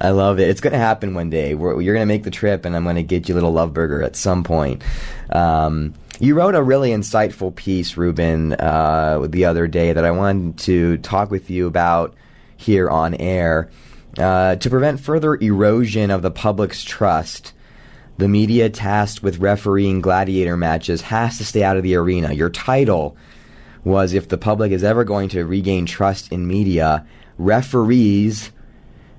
I 0.01 0.11
love 0.11 0.41
it. 0.41 0.49
It's 0.49 0.61
going 0.61 0.73
to 0.73 0.79
happen 0.79 1.15
one 1.15 1.31
day. 1.31 1.55
We're, 1.55 1.81
you're 1.81 1.95
going 1.95 2.07
to 2.07 2.13
make 2.13 2.25
the 2.25 2.31
trip, 2.31 2.65
and 2.65 2.75
I'm 2.75 2.83
going 2.83 2.97
to 2.97 3.03
get 3.03 3.29
you 3.29 3.35
a 3.35 3.37
little 3.37 3.53
love 3.53 3.73
burger 3.73 4.03
at 4.03 4.17
some 4.17 4.43
point. 4.43 4.83
Um, 5.31 5.95
you 6.19 6.35
wrote 6.35 6.55
a 6.55 6.63
really 6.63 6.91
insightful 6.91 7.55
piece, 7.55 7.97
Ruben, 7.97 8.55
uh, 8.55 9.27
the 9.29 9.45
other 9.45 9.67
day 9.67 9.93
that 9.93 10.05
I 10.05 10.11
wanted 10.11 10.59
to 10.61 10.97
talk 10.99 11.31
with 11.31 11.51
you 11.51 11.67
about 11.67 12.15
here 12.57 12.89
on 12.89 13.15
air. 13.15 13.71
Uh, 14.19 14.55
to 14.57 14.71
prevent 14.71 15.01
further 15.01 15.35
erosion 15.35 16.11
of 16.11 16.23
the 16.23 16.31
public's 16.31 16.85
trust, 16.85 17.53
the 18.17 18.29
media 18.29 18.71
tasked 18.71 19.23
with 19.23 19.39
refereeing 19.39 20.01
gladiator 20.01 20.57
matches 20.57 21.03
has 21.03 21.39
to 21.39 21.45
stay 21.45 21.63
out 21.63 21.77
of 21.77 21.83
the 21.83 21.97
arena. 21.97 22.33
Your 22.33 22.51
title 22.51 23.17
was 23.85 24.15
If 24.15 24.29
the 24.29 24.39
public 24.39 24.73
is 24.73 24.83
ever 24.83 25.05
going 25.05 25.29
to 25.31 25.45
regain 25.45 25.85
trust 25.87 26.33
in 26.33 26.47
media, 26.47 27.07
referees 27.39 28.51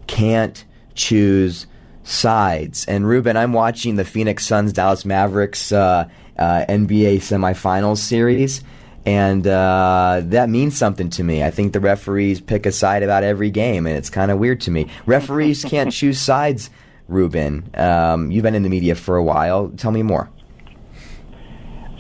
can't 0.08 0.64
choose 0.96 1.68
sides. 2.04 2.86
And 2.86 3.08
Ruben, 3.08 3.38
I'm 3.38 3.54
watching 3.54 3.96
the 3.96 4.06
Phoenix 4.06 4.46
Suns 4.46 4.74
Dallas 4.74 5.06
Mavericks 5.06 5.72
uh, 5.72 6.08
uh, 6.38 6.66
NBA 6.68 7.18
semifinals 7.18 7.98
series. 7.98 8.64
And 9.06 9.46
uh, 9.46 10.22
that 10.26 10.50
means 10.50 10.78
something 10.78 11.12
to 11.12 11.24
me. 11.24 11.44
I 11.44 11.52
think 11.52 11.74
the 11.74 11.80
referees 11.80 12.42
pick 12.42 12.66
a 12.66 12.72
side 12.72 13.04
about 13.04 13.24
every 13.24 13.52
game, 13.52 13.86
and 13.86 13.96
it's 13.96 14.10
kind 14.10 14.32
of 14.32 14.40
weird 14.40 14.62
to 14.62 14.72
me. 14.72 14.88
Referees 15.06 15.64
can't 15.64 15.92
choose 15.94 16.20
sides, 16.20 16.72
Ruben. 17.08 17.70
Um, 17.76 18.32
you've 18.32 18.44
been 18.44 18.56
in 18.56 18.64
the 18.64 18.70
media 18.70 18.96
for 18.96 19.16
a 19.16 19.24
while. 19.24 19.70
Tell 19.70 19.92
me 19.92 20.04
more. 20.04 20.30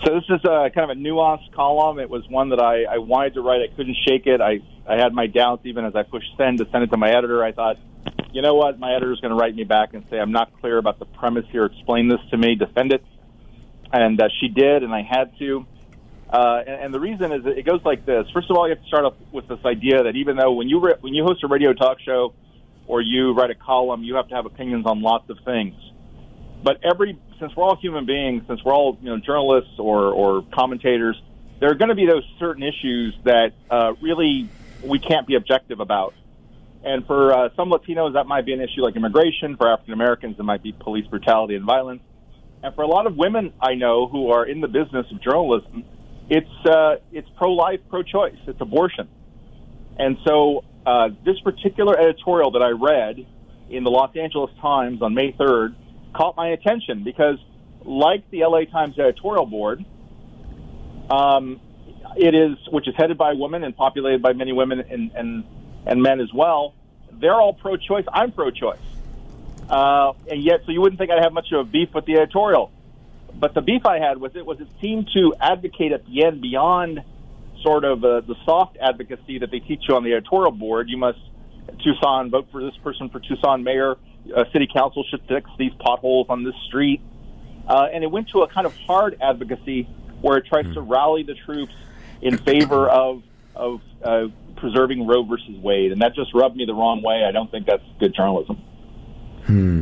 So 0.04 0.14
this 0.14 0.24
is 0.30 0.44
a 0.44 0.70
kind 0.70 0.92
of 0.92 0.98
a 0.98 1.00
nuanced 1.00 1.52
column. 1.54 2.00
It 2.00 2.10
was 2.10 2.28
one 2.30 2.50
that 2.50 2.62
I, 2.62 2.84
I 2.84 2.98
wanted 3.00 3.34
to 3.36 3.42
write. 3.42 3.62
I 3.62 3.76
couldn't 3.76 3.98
shake 4.08 4.28
it. 4.28 4.40
I, 4.40 4.60
I 4.88 4.98
had 4.98 5.14
my 5.14 5.26
doubts 5.26 5.66
even 5.66 5.84
as 5.84 5.96
I 5.96 6.04
pushed 6.04 6.30
send 6.38 6.60
to 6.60 6.68
send 6.72 6.84
it 6.84 6.92
to 6.92 6.98
my 6.98 7.10
editor. 7.10 7.44
I 7.44 7.54
thought, 7.54 7.78
you 8.32 8.42
know 8.42 8.54
what, 8.54 8.78
my 8.78 8.94
editor's 8.94 9.20
going 9.20 9.32
to 9.32 9.36
write 9.36 9.56
me 9.56 9.64
back 9.64 9.94
and 9.94 10.06
say 10.10 10.20
I'm 10.20 10.32
not 10.32 10.52
clear 10.60 10.78
about 10.78 11.00
the 11.00 11.06
premise 11.06 11.46
here. 11.52 11.66
Explain 11.66 12.08
this 12.08 12.20
to 12.32 12.38
me. 12.38 12.56
Defend 12.56 12.94
it. 12.94 13.04
And 13.92 14.22
uh, 14.22 14.28
she 14.40 14.50
did, 14.50 14.84
and 14.84 14.94
I 14.94 15.02
had 15.02 15.38
to. 15.40 15.66
Uh, 16.30 16.62
and, 16.68 16.82
and 16.86 16.94
the 16.94 17.00
reason 17.00 17.32
is 17.32 17.42
it 17.46 17.66
goes 17.66 17.82
like 17.86 18.06
this. 18.06 18.28
First 18.34 18.50
of 18.50 18.58
all, 18.58 18.68
you 18.68 18.76
have 18.76 18.82
to 18.84 18.88
start 18.88 19.06
off 19.06 19.14
with 19.32 19.48
this 19.48 19.60
idea 19.66 20.04
that 20.04 20.16
even 20.16 20.36
though 20.36 20.52
when 20.52 20.68
you 20.68 20.80
re- 20.80 20.96
when 21.00 21.14
you 21.14 21.24
host 21.24 21.44
a 21.44 21.48
radio 21.48 21.74
talk 21.74 22.00
show 22.02 22.34
or 22.88 23.02
you 23.02 23.34
write 23.34 23.50
a 23.50 23.56
column, 23.56 24.04
you 24.04 24.16
have 24.16 24.28
to 24.30 24.36
have 24.36 24.46
opinions 24.46 24.86
on 24.86 25.02
lots 25.02 25.30
of 25.30 25.38
things. 25.46 25.76
But 26.64 26.80
every 26.84 27.20
since 27.40 27.56
we're 27.56 27.64
all 27.64 27.76
human 27.76 28.06
beings, 28.06 28.44
since 28.48 28.64
we're 28.64 28.74
all 28.74 28.98
you 29.02 29.10
know 29.10 29.18
journalists 29.18 29.78
or 29.78 30.12
or 30.12 30.44
commentators, 30.54 31.22
there 31.60 31.70
are 31.70 31.76
going 31.76 31.90
to 31.90 31.96
be 31.96 32.06
those 32.06 32.24
certain 32.40 32.64
issues 32.64 33.16
that 33.24 33.54
uh, 33.70 33.94
really 34.02 34.50
we 34.84 35.00
can't 35.00 35.28
be 35.28 35.36
objective 35.36 35.80
about. 35.80 36.14
And 36.84 37.06
for 37.08 37.34
uh, 37.34 37.50
some 37.56 37.72
Latinos, 37.72 38.14
that 38.14 38.28
might 38.28 38.46
be 38.46 38.54
an 38.54 38.62
issue 38.62 38.82
like 38.82 38.96
immigration. 38.96 39.58
For 39.58 39.68
African 39.68 39.94
Americans, 39.94 40.36
it 40.38 40.44
might 40.44 40.62
be 40.62 40.72
police 40.72 41.08
brutality 41.08 41.56
and 41.56 41.66
violence. 41.66 42.02
And 42.62 42.74
for 42.76 42.84
a 42.84 42.88
lot 42.88 43.08
of 43.08 43.16
women 43.16 43.54
I 43.62 43.76
know 43.76 44.08
who 44.08 44.32
are 44.32 44.46
in 44.46 44.62
the 44.62 44.68
business 44.68 45.06
of 45.12 45.22
journalism, 45.22 45.84
it's 46.30 46.66
uh, 46.66 46.98
it's 47.12 47.28
pro-life, 47.38 47.80
pro-choice. 47.90 48.38
It's 48.48 48.62
abortion. 48.62 49.08
And 49.98 50.18
so 50.26 50.64
uh, 50.86 51.10
this 51.24 51.40
particular 51.40 52.00
editorial 52.00 52.52
that 52.52 52.62
I 52.62 52.70
read 52.70 53.26
in 53.70 53.84
the 53.84 53.90
Los 53.90 54.16
Angeles 54.16 54.52
Times 54.62 55.02
on 55.02 55.14
May 55.14 55.32
3rd 55.32 55.76
caught 56.14 56.38
my 56.38 56.50
attention 56.50 57.04
because, 57.04 57.38
like 57.84 58.30
the 58.30 58.42
LA 58.46 58.66
Times 58.66 58.98
editorial 59.00 59.46
board, 59.46 59.84
um, 61.10 61.60
it 62.16 62.34
is 62.34 62.58
which 62.72 62.88
is 62.88 62.96
headed 62.96 63.18
by 63.18 63.34
women 63.34 63.64
and 63.64 63.76
populated 63.76 64.22
by 64.22 64.34
many 64.34 64.54
women 64.54 64.80
and 64.80 65.12
and, 65.16 65.44
and 65.86 66.02
men 66.02 66.20
as 66.20 66.32
well. 66.34 66.74
They're 67.12 67.34
all 67.34 67.54
pro-choice. 67.54 68.06
I'm 68.12 68.32
pro-choice, 68.32 68.80
uh, 69.70 70.14
and 70.30 70.44
yet 70.44 70.62
so 70.66 70.72
you 70.72 70.82
wouldn't 70.82 71.00
think 71.00 71.12
I'd 71.12 71.24
have 71.24 71.34
much 71.34 71.52
of 71.52 71.60
a 71.60 71.64
beef 71.70 71.94
with 71.94 72.06
the 72.06 72.16
editorial. 72.16 72.72
But 73.38 73.54
the 73.54 73.62
beef 73.62 73.86
I 73.86 74.00
had 74.00 74.18
with 74.18 74.36
it 74.36 74.46
was 74.46 74.62
it 74.62 74.68
seemed 74.82 75.10
to 75.14 75.34
advocate 75.40 75.92
at 75.92 76.06
the 76.06 76.24
end 76.24 76.42
beyond 76.42 77.04
sort 77.66 77.84
of 77.84 78.04
uh, 78.04 78.22
the 78.22 78.36
soft 78.46 78.78
advocacy 78.80 79.40
that 79.40 79.50
they 79.50 79.60
teach 79.60 79.82
you 79.90 79.96
on 79.96 80.04
the 80.04 80.14
editorial 80.14 80.52
board. 80.52 80.88
You 80.88 80.98
must 80.98 81.20
Tucson 81.84 82.30
vote 82.30 82.48
for 82.52 82.64
this 82.64 82.78
person 82.84 83.10
for 83.10 83.20
Tucson 83.20 83.64
mayor. 83.64 83.96
Uh, 84.36 84.44
city 84.54 84.68
council 84.72 85.04
should 85.10 85.22
fix 85.28 85.50
these 85.58 85.72
potholes 85.80 86.28
on 86.30 86.44
this 86.44 86.56
street. 86.68 87.02
Uh, 87.68 87.88
and 87.92 88.04
it 88.04 88.12
went 88.12 88.30
to 88.30 88.44
a 88.44 88.48
kind 88.48 88.68
of 88.68 88.76
hard 88.76 89.18
advocacy 89.20 89.88
where 90.22 90.38
it 90.38 90.46
tries 90.46 90.72
to 90.74 90.82
rally 90.82 91.24
the 91.24 91.34
troops 91.46 91.74
in 92.22 92.38
favor 92.38 92.88
of 92.88 93.24
of 93.56 93.82
uh, 94.04 94.28
preserving 94.58 95.08
Roe 95.08 95.24
versus 95.24 95.58
Wade, 95.58 95.92
and 95.92 96.02
that 96.02 96.14
just 96.14 96.34
rubbed 96.34 96.56
me 96.56 96.66
the 96.66 96.74
wrong 96.74 97.02
way. 97.02 97.24
I 97.28 97.32
don't 97.32 97.50
think 97.50 97.66
that's 97.66 97.84
good 98.00 98.14
journalism. 98.14 98.62
Hmm. 99.46 99.82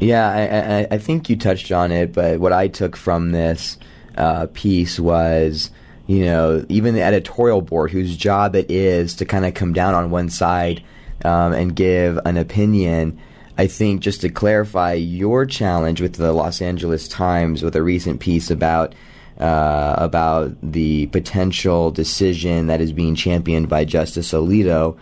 Yeah, 0.00 0.28
I, 0.28 0.80
I, 0.80 0.88
I 0.96 0.98
think 0.98 1.30
you 1.30 1.36
touched 1.36 1.70
on 1.70 1.92
it, 1.92 2.12
but 2.12 2.40
what 2.40 2.52
I 2.52 2.68
took 2.68 2.96
from 2.96 3.30
this 3.30 3.78
uh, 4.16 4.48
piece 4.52 4.98
was, 4.98 5.70
you 6.12 6.26
know, 6.26 6.62
even 6.68 6.94
the 6.94 7.02
editorial 7.02 7.62
board, 7.62 7.90
whose 7.90 8.14
job 8.18 8.54
it 8.54 8.70
is 8.70 9.14
to 9.16 9.24
kind 9.24 9.46
of 9.46 9.54
come 9.54 9.72
down 9.72 9.94
on 9.94 10.10
one 10.10 10.28
side 10.28 10.84
um, 11.24 11.54
and 11.54 11.74
give 11.74 12.18
an 12.26 12.36
opinion. 12.36 13.18
I 13.56 13.66
think 13.66 14.02
just 14.02 14.20
to 14.20 14.28
clarify 14.28 14.92
your 14.92 15.46
challenge 15.46 16.02
with 16.02 16.16
the 16.16 16.34
Los 16.34 16.60
Angeles 16.60 17.08
Times 17.08 17.62
with 17.62 17.74
a 17.76 17.82
recent 17.82 18.20
piece 18.20 18.50
about 18.50 18.94
uh, 19.38 19.94
about 19.96 20.54
the 20.62 21.06
potential 21.06 21.90
decision 21.90 22.66
that 22.66 22.82
is 22.82 22.92
being 22.92 23.14
championed 23.14 23.70
by 23.70 23.86
Justice 23.86 24.32
Alito 24.32 24.98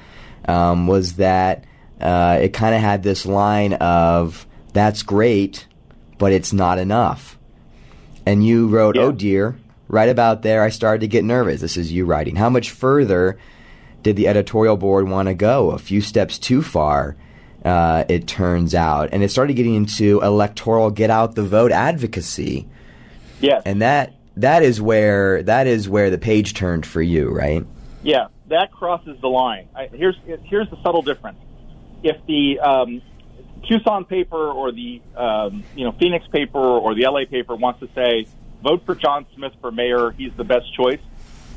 um, 0.47 0.87
was 0.87 1.15
that 1.15 1.65
uh, 2.01 2.39
it 2.41 2.51
kind 2.51 2.73
of 2.73 2.81
had 2.81 3.03
this 3.03 3.27
line 3.27 3.73
of 3.73 4.47
"That's 4.75 5.03
great, 5.03 5.67
but 6.19 6.31
it's 6.31 6.53
not 6.53 6.79
enough." 6.79 7.37
And 8.25 8.47
you 8.47 8.69
wrote, 8.69 8.97
"Oh 8.97 9.11
dear." 9.11 9.57
Right 9.91 10.09
about 10.09 10.43
there, 10.43 10.63
I 10.63 10.69
started 10.69 11.01
to 11.01 11.09
get 11.09 11.25
nervous. 11.25 11.61
This 11.61 11.77
is 11.77 11.93
you 11.93 12.05
writing. 12.05 12.37
How 12.37 12.49
much 12.49 12.71
further 12.71 13.39
did 14.03 14.17
the 14.17 14.29
editorial 14.29 14.77
board 14.77 15.09
want 15.09 15.29
to 15.29 15.35
go? 15.35 15.73
A 15.73 15.79
few 15.79 16.01
steps 16.01 16.39
too 16.39 16.63
far 16.63 17.17
uh, 17.65 18.05
it 18.09 18.27
turns 18.27 18.75
out. 18.75 19.11
And 19.13 19.23
it 19.23 19.31
started 19.31 19.55
getting 19.55 19.75
into 19.75 20.21
electoral 20.21 20.91
get 20.91 21.11
out 21.11 21.35
the 21.35 21.43
vote 21.43 21.73
advocacy. 21.73 22.67
Yes. 23.41 23.63
And 23.65 23.83
that 23.83 24.15
that 24.37 24.63
is 24.63 24.81
where 24.81 25.43
that 25.43 25.67
is 25.67 25.89
where 25.89 26.11
the 26.11 26.19
page 26.19 26.55
turned 26.55 26.87
for 26.87 27.03
you, 27.03 27.31
right? 27.31 27.67
Yeah, 28.03 28.29
that 28.49 28.73
crosses 28.73 29.21
the 29.21 29.29
line. 29.29 29.69
I, 29.75 29.89
here's 29.89 30.17
here's 30.45 30.71
the 30.71 30.81
subtle 30.83 31.03
difference. 31.03 31.39
If 32.03 32.17
the 32.27 32.61
um, 32.61 33.03
Tucson 33.69 34.05
paper 34.05 34.51
or 34.51 34.73
the 34.73 35.03
um, 35.17 35.65
you 35.75 35.85
know 35.85 35.93
Phoenix 35.93 36.27
paper 36.29 36.59
or 36.59 36.95
the 36.95 37.05
LA 37.05 37.25
paper 37.25 37.57
wants 37.57 37.81
to 37.81 37.89
say 37.95 38.27
vote 38.63 38.85
for 38.87 38.95
John 38.95 39.27
Smith 39.35 39.53
for 39.61 39.71
mayor, 39.71 40.11
he's 40.13 40.33
the 40.37 40.45
best 40.45 40.75
choice. 40.75 41.01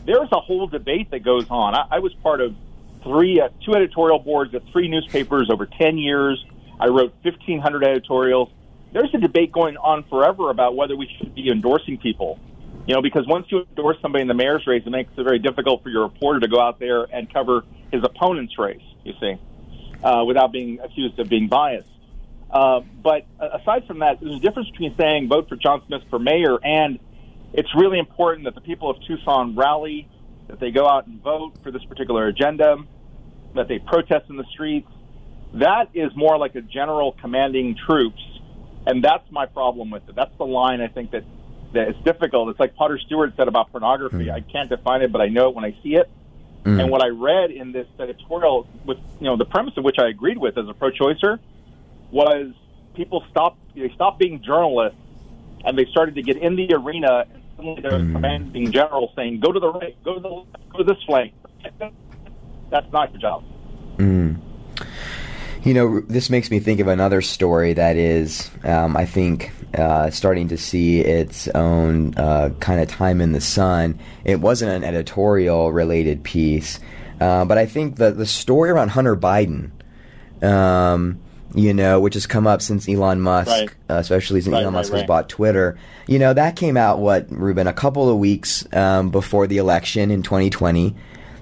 There's 0.06 0.30
a 0.32 0.40
whole 0.40 0.68
debate 0.68 1.12
that 1.12 1.24
goes 1.24 1.46
on. 1.50 1.76
I, 1.76 1.86
I 1.92 2.00
was 2.00 2.14
part 2.16 2.42
of 2.42 2.56
three, 3.04 3.40
uh, 3.40 3.50
two 3.66 3.74
editorial 3.74 4.20
boards 4.20 4.54
at 4.54 4.64
three 4.72 4.88
newspapers 4.88 5.50
over 5.50 5.66
ten 5.66 5.98
years. 5.98 6.44
I 6.80 6.88
wrote 6.88 7.14
1,500 7.22 7.84
editorials. 7.84 8.50
There's 8.92 9.14
a 9.14 9.18
debate 9.18 9.52
going 9.52 9.78
on 9.78 10.04
forever 10.04 10.50
about 10.50 10.76
whether 10.76 10.96
we 10.96 11.10
should 11.18 11.34
be 11.34 11.50
endorsing 11.50 11.98
people. 11.98 12.40
You 12.86 12.96
know, 12.96 13.02
because 13.02 13.26
once 13.28 13.46
you 13.50 13.66
endorse 13.70 13.98
somebody 14.02 14.24
in 14.24 14.28
the 14.28 14.34
mayor's 14.34 14.68
race, 14.68 14.84
it 14.86 14.90
makes 14.90 15.12
it 15.18 15.24
very 15.24 15.40
difficult 15.40 15.84
for 15.84 15.90
your 15.90 16.04
reporter 16.04 16.42
to 16.42 16.48
go 16.48 16.60
out 16.60 16.80
there 16.80 17.04
and 17.04 17.32
cover 17.32 17.64
his 17.92 18.04
opponent's 18.04 18.58
race. 18.60 18.82
You 19.06 19.14
see, 19.20 19.36
uh, 20.04 20.24
without 20.26 20.52
being 20.52 20.80
accused 20.82 21.18
of 21.20 21.30
being 21.30 21.48
biased. 21.48 21.88
Uh, 22.54 22.82
but 23.02 23.26
aside 23.42 23.86
from 23.88 24.00
that, 24.00 24.22
there's 24.22 24.36
a 24.36 24.40
difference 24.40 24.70
between 24.70 24.96
saying 24.96 25.28
vote 25.28 25.50
for 25.50 25.56
John 25.56 25.82
Smith 25.88 26.04
for 26.10 26.20
mayor 26.20 26.58
and 26.64 27.00
it's 27.54 27.70
really 27.76 28.00
important 28.00 28.46
that 28.46 28.56
the 28.56 28.62
people 28.62 28.90
of 28.90 28.98
Tucson 29.08 29.56
rally, 29.56 30.10
that 30.48 30.60
they 30.60 30.72
go 30.72 30.88
out 30.88 31.06
and 31.06 31.22
vote 31.22 31.54
for 31.64 31.72
this 31.72 31.84
particular 31.86 32.28
agenda, 32.28 32.78
that 33.56 33.68
they 33.68 33.78
protest 33.78 34.30
in 34.30 34.38
the 34.38 34.46
streets. 34.52 34.90
That 35.54 35.90
is 35.94 36.12
more 36.16 36.38
like 36.40 36.56
a 36.56 36.62
general 36.62 37.16
commanding 37.22 37.78
troops, 37.88 38.22
and 38.88 39.04
that's 39.04 39.30
my 39.32 39.46
problem 39.46 39.92
with 39.92 40.10
it. 40.10 40.16
That's 40.16 40.36
the 40.38 40.46
line 40.46 40.82
I 40.82 40.88
think 40.88 41.12
that 41.12 41.24
that 41.74 41.90
it's 41.90 42.00
difficult. 42.04 42.50
It's 42.50 42.60
like 42.60 42.76
Potter 42.76 43.00
Stewart 43.00 43.34
said 43.38 43.48
about 43.48 43.72
pornography. 43.72 44.30
I 44.32 44.42
can't 44.42 44.70
define 44.70 45.02
it, 45.02 45.12
but 45.12 45.22
I 45.22 45.28
know 45.28 45.50
it 45.50 45.56
when 45.56 45.66
I 45.66 45.76
see 45.84 45.96
it. 45.96 46.10
Mm. 46.64 46.82
And 46.82 46.92
what 46.92 47.04
I 47.04 47.10
read 47.10 47.52
in 47.52 47.72
this 47.72 47.88
editorial, 48.00 48.68
with 48.84 48.98
you 49.20 49.26
know 49.26 49.38
the 49.38 49.46
premise 49.46 49.78
of 49.78 49.84
which 49.84 50.00
I 50.00 50.08
agreed 50.08 50.40
with 50.40 50.58
as 50.58 50.68
a 50.68 50.74
pro-choicer, 50.74 51.38
was 52.14 52.54
people 52.96 53.24
stopped 53.30 53.60
they 53.76 53.90
stopped 53.96 54.20
being 54.20 54.42
journalists 54.44 54.98
and 55.66 55.78
they 55.78 55.86
started 55.86 56.16
to 56.16 56.22
get 56.22 56.38
in 56.38 56.56
the 56.56 56.72
arena. 56.74 57.26
And 57.34 57.44
suddenly 57.56 57.82
there 57.82 57.98
was 57.98 58.10
a 58.10 58.14
commanding 58.14 58.72
general 58.72 59.12
saying, 59.16 59.40
"Go 59.40 59.52
to 59.52 59.60
the 59.60 59.72
right, 59.72 59.96
go 60.04 60.14
to 60.16 60.20
the 60.20 60.28
left, 60.28 60.70
go 60.70 60.78
to 60.80 60.84
this 60.84 61.02
flank." 61.06 61.34
That's 62.70 62.92
not 62.92 63.12
your 63.12 63.22
job. 63.22 63.44
Mm. 63.98 64.40
You 65.64 65.74
know, 65.74 66.02
this 66.02 66.30
makes 66.30 66.52
me 66.52 66.60
think 66.60 66.82
of 66.82 66.88
another 66.88 67.22
story 67.22 67.74
that 67.74 67.96
is, 67.96 68.52
um, 68.66 68.98
I 68.98 69.06
think, 69.06 69.52
uh, 69.74 70.10
starting 70.10 70.50
to 70.50 70.58
see 70.58 71.00
its 71.00 71.48
own 71.50 72.16
uh, 72.18 72.50
kind 72.60 72.82
of 72.82 72.90
time 72.90 73.22
in 73.22 73.32
the 73.32 73.40
sun. 73.40 73.98
It 74.26 74.42
wasn't 74.42 74.72
an 74.72 74.84
editorial 74.84 75.72
related 75.72 76.24
piece, 76.24 76.80
uh, 77.22 77.46
but 77.46 77.58
I 77.58 77.66
think 77.66 77.96
the 77.96 78.12
the 78.12 78.26
story 78.26 78.72
around 78.72 78.90
Hunter 78.90 79.16
Biden 79.16 79.72
um, 80.44 81.20
you 81.56 81.74
know, 81.74 82.00
which 82.00 82.16
has 82.16 82.26
come 82.26 82.48
up 82.48 82.62
since 82.62 82.88
Elon 82.90 83.22
Musk, 83.22 83.50
Right. 83.50 83.70
uh, 83.90 83.96
especially 83.96 84.42
since 84.42 84.54
Right, 84.54 84.62
Elon 84.64 84.74
right, 84.74 84.80
Musk 84.80 84.94
has 84.94 85.04
bought 85.04 85.30
Twitter. 85.30 85.78
You 86.08 86.20
know, 86.20 86.34
that 86.34 86.56
came 86.56 86.78
out, 86.78 87.00
what, 87.00 87.28
Ruben, 87.32 87.68
a 87.68 87.74
couple 87.74 88.10
of 88.10 88.18
weeks 88.18 88.66
um, 88.74 89.10
before 89.10 89.46
the 89.48 89.58
election 89.58 90.10
in 90.12 90.24
2020. 90.24 90.96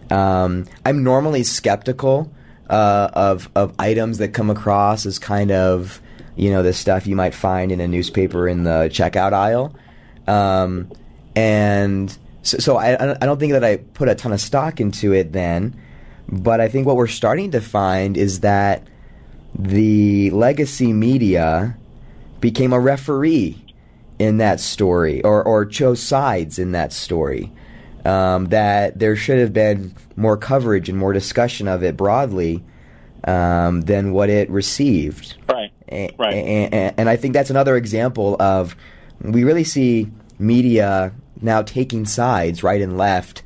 Um, 0.10 0.66
I'm 0.86 1.04
normally 1.04 1.44
skeptical 1.44 2.32
uh, 2.70 3.10
of, 3.14 3.50
of 3.56 3.74
items 3.80 4.18
that 4.18 4.30
come 4.34 4.50
across 4.50 5.06
as 5.06 5.18
kind 5.20 5.52
of, 5.52 6.02
you 6.36 6.50
know, 6.52 6.64
the 6.64 6.74
stuff 6.74 7.08
you 7.08 7.16
might 7.16 7.34
find 7.34 7.72
in 7.72 7.80
a 7.80 7.88
newspaper 7.88 8.48
in 8.48 8.64
the 8.64 8.90
checkout 8.92 9.32
aisle. 9.34 9.74
Um, 10.28 10.92
and 11.36 12.16
so, 12.44 12.58
so 12.58 12.78
I, 12.78 13.14
I 13.14 13.26
don't 13.26 13.40
think 13.40 13.54
that 13.54 13.64
I 13.64 13.78
put 13.78 14.10
a 14.10 14.16
ton 14.16 14.34
of 14.34 14.42
stock 14.42 14.80
into 14.82 15.14
it 15.14 15.32
then. 15.32 15.80
But 16.28 16.62
I 16.62 16.68
think 16.70 16.88
what 16.88 16.96
we're 16.96 17.08
starting 17.08 17.52
to 17.52 17.62
find 17.62 18.18
is 18.18 18.42
that 18.42 18.88
the 19.58 20.30
legacy 20.32 20.94
media 20.94 21.78
became 22.40 22.74
a 22.74 22.80
referee 22.80 23.64
in 24.20 24.38
that 24.38 24.60
story 24.60 25.24
or, 25.24 25.44
or 25.44 25.66
chose 25.66 26.02
sides 26.02 26.60
in 26.60 26.72
that 26.74 26.94
story. 26.94 27.52
Um, 28.06 28.46
that 28.46 28.98
there 28.98 29.16
should 29.16 29.38
have 29.40 29.54
been 29.54 29.96
more 30.16 30.36
coverage 30.36 30.90
and 30.90 30.98
more 30.98 31.14
discussion 31.14 31.68
of 31.68 31.84
it 31.84 31.96
broadly 31.96 32.64
um, 33.26 33.82
than 33.82 34.12
what 34.12 34.30
it 34.30 34.50
received. 34.50 35.36
Right. 35.48 35.72
right. 36.18 36.34
And, 36.34 36.96
and 36.98 37.10
I 37.10 37.16
think 37.16 37.34
that's 37.34 37.52
another 37.52 37.76
example 37.78 38.38
of 38.40 38.76
we 39.20 39.44
really 39.44 39.64
see 39.64 40.10
media 40.40 41.14
now 41.42 41.62
taking 41.62 42.06
sides 42.06 42.64
right 42.64 42.82
and 42.82 42.98
left. 42.98 43.44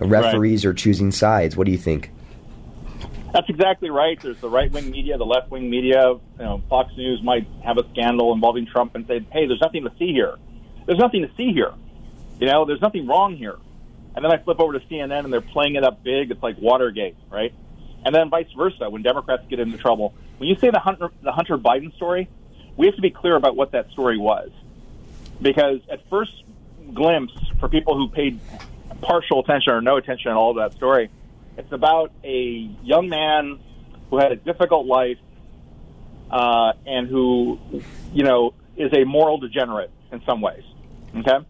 Referees 0.00 0.64
are 0.64 0.74
choosing 0.74 1.10
sides. 1.10 1.56
What 1.56 1.64
do 1.64 1.72
you 1.72 1.78
think? 1.78 2.10
That's 3.32 3.48
exactly 3.48 3.90
right. 3.90 4.20
There's 4.20 4.38
the 4.38 4.48
right 4.48 4.70
wing 4.70 4.90
media, 4.90 5.18
the 5.18 5.26
left 5.26 5.50
wing 5.50 5.68
media. 5.68 6.12
You 6.12 6.20
know, 6.38 6.62
Fox 6.70 6.96
News 6.96 7.22
might 7.22 7.46
have 7.64 7.76
a 7.76 7.88
scandal 7.90 8.32
involving 8.32 8.66
Trump 8.66 8.94
and 8.94 9.06
say, 9.06 9.20
"Hey, 9.30 9.46
there's 9.46 9.60
nothing 9.60 9.84
to 9.84 9.92
see 9.98 10.12
here. 10.12 10.36
There's 10.86 10.98
nothing 10.98 11.22
to 11.22 11.30
see 11.36 11.52
here. 11.52 11.72
You 12.40 12.46
know, 12.46 12.64
there's 12.64 12.80
nothing 12.80 13.06
wrong 13.06 13.36
here." 13.36 13.56
And 14.14 14.24
then 14.24 14.32
I 14.32 14.38
flip 14.38 14.60
over 14.60 14.72
to 14.78 14.80
CNN 14.86 15.24
and 15.24 15.32
they're 15.32 15.42
playing 15.42 15.74
it 15.74 15.84
up 15.84 16.02
big. 16.02 16.30
It's 16.30 16.42
like 16.42 16.56
Watergate, 16.58 17.16
right? 17.30 17.52
And 18.04 18.14
then 18.14 18.30
vice 18.30 18.50
versa. 18.56 18.88
When 18.88 19.02
Democrats 19.02 19.42
get 19.50 19.60
into 19.60 19.76
trouble, 19.76 20.14
when 20.38 20.48
you 20.48 20.56
say 20.56 20.70
the 20.70 20.78
Hunter, 20.78 21.10
the 21.22 21.32
Hunter 21.32 21.58
Biden 21.58 21.94
story, 21.96 22.28
we 22.76 22.86
have 22.86 22.96
to 22.96 23.02
be 23.02 23.10
clear 23.10 23.36
about 23.36 23.56
what 23.56 23.72
that 23.72 23.90
story 23.90 24.16
was, 24.16 24.50
because 25.42 25.80
at 25.90 26.08
first 26.08 26.32
glimpse, 26.94 27.34
for 27.60 27.68
people 27.68 27.96
who 27.96 28.08
paid 28.08 28.38
partial 29.02 29.40
attention 29.40 29.72
or 29.72 29.82
no 29.82 29.96
attention 29.96 30.30
at 30.30 30.36
all 30.36 30.54
to 30.54 30.60
that 30.60 30.72
story, 30.72 31.10
it's 31.56 31.72
about 31.72 32.12
a 32.24 32.70
young 32.82 33.08
man 33.08 33.58
who 34.10 34.18
had 34.18 34.32
a 34.32 34.36
difficult 34.36 34.86
life 34.86 35.18
uh, 36.30 36.72
and 36.84 37.08
who, 37.08 37.58
you 38.12 38.24
know, 38.24 38.54
is 38.76 38.92
a 38.92 39.04
moral 39.04 39.38
degenerate 39.38 39.90
in 40.12 40.22
some 40.26 40.40
ways. 40.40 40.62
Okay, 41.16 41.46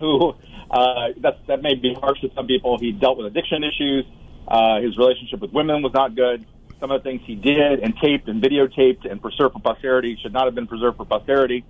who 0.00 0.34
uh, 0.70 1.08
that 1.22 1.46
that 1.48 1.62
may 1.62 1.74
be 1.74 1.94
harsh 1.94 2.20
to 2.20 2.30
some 2.34 2.46
people. 2.46 2.78
He 2.78 2.92
dealt 2.92 3.18
with 3.18 3.26
addiction 3.26 3.64
issues. 3.64 4.04
Uh, 4.46 4.80
his 4.80 4.96
relationship 4.96 5.40
with 5.40 5.52
women 5.52 5.82
was 5.82 5.92
not 5.92 6.14
good. 6.14 6.46
Some 6.78 6.90
of 6.90 7.02
the 7.02 7.10
things 7.10 7.22
he 7.26 7.34
did 7.34 7.80
and 7.80 7.94
taped 8.02 8.28
and 8.28 8.42
videotaped 8.42 9.10
and 9.10 9.20
preserved 9.20 9.54
for 9.54 9.60
posterity 9.60 10.18
should 10.22 10.32
not 10.32 10.44
have 10.44 10.54
been 10.54 10.66
preserved 10.66 10.98
for 10.98 11.04
posterity. 11.04 11.64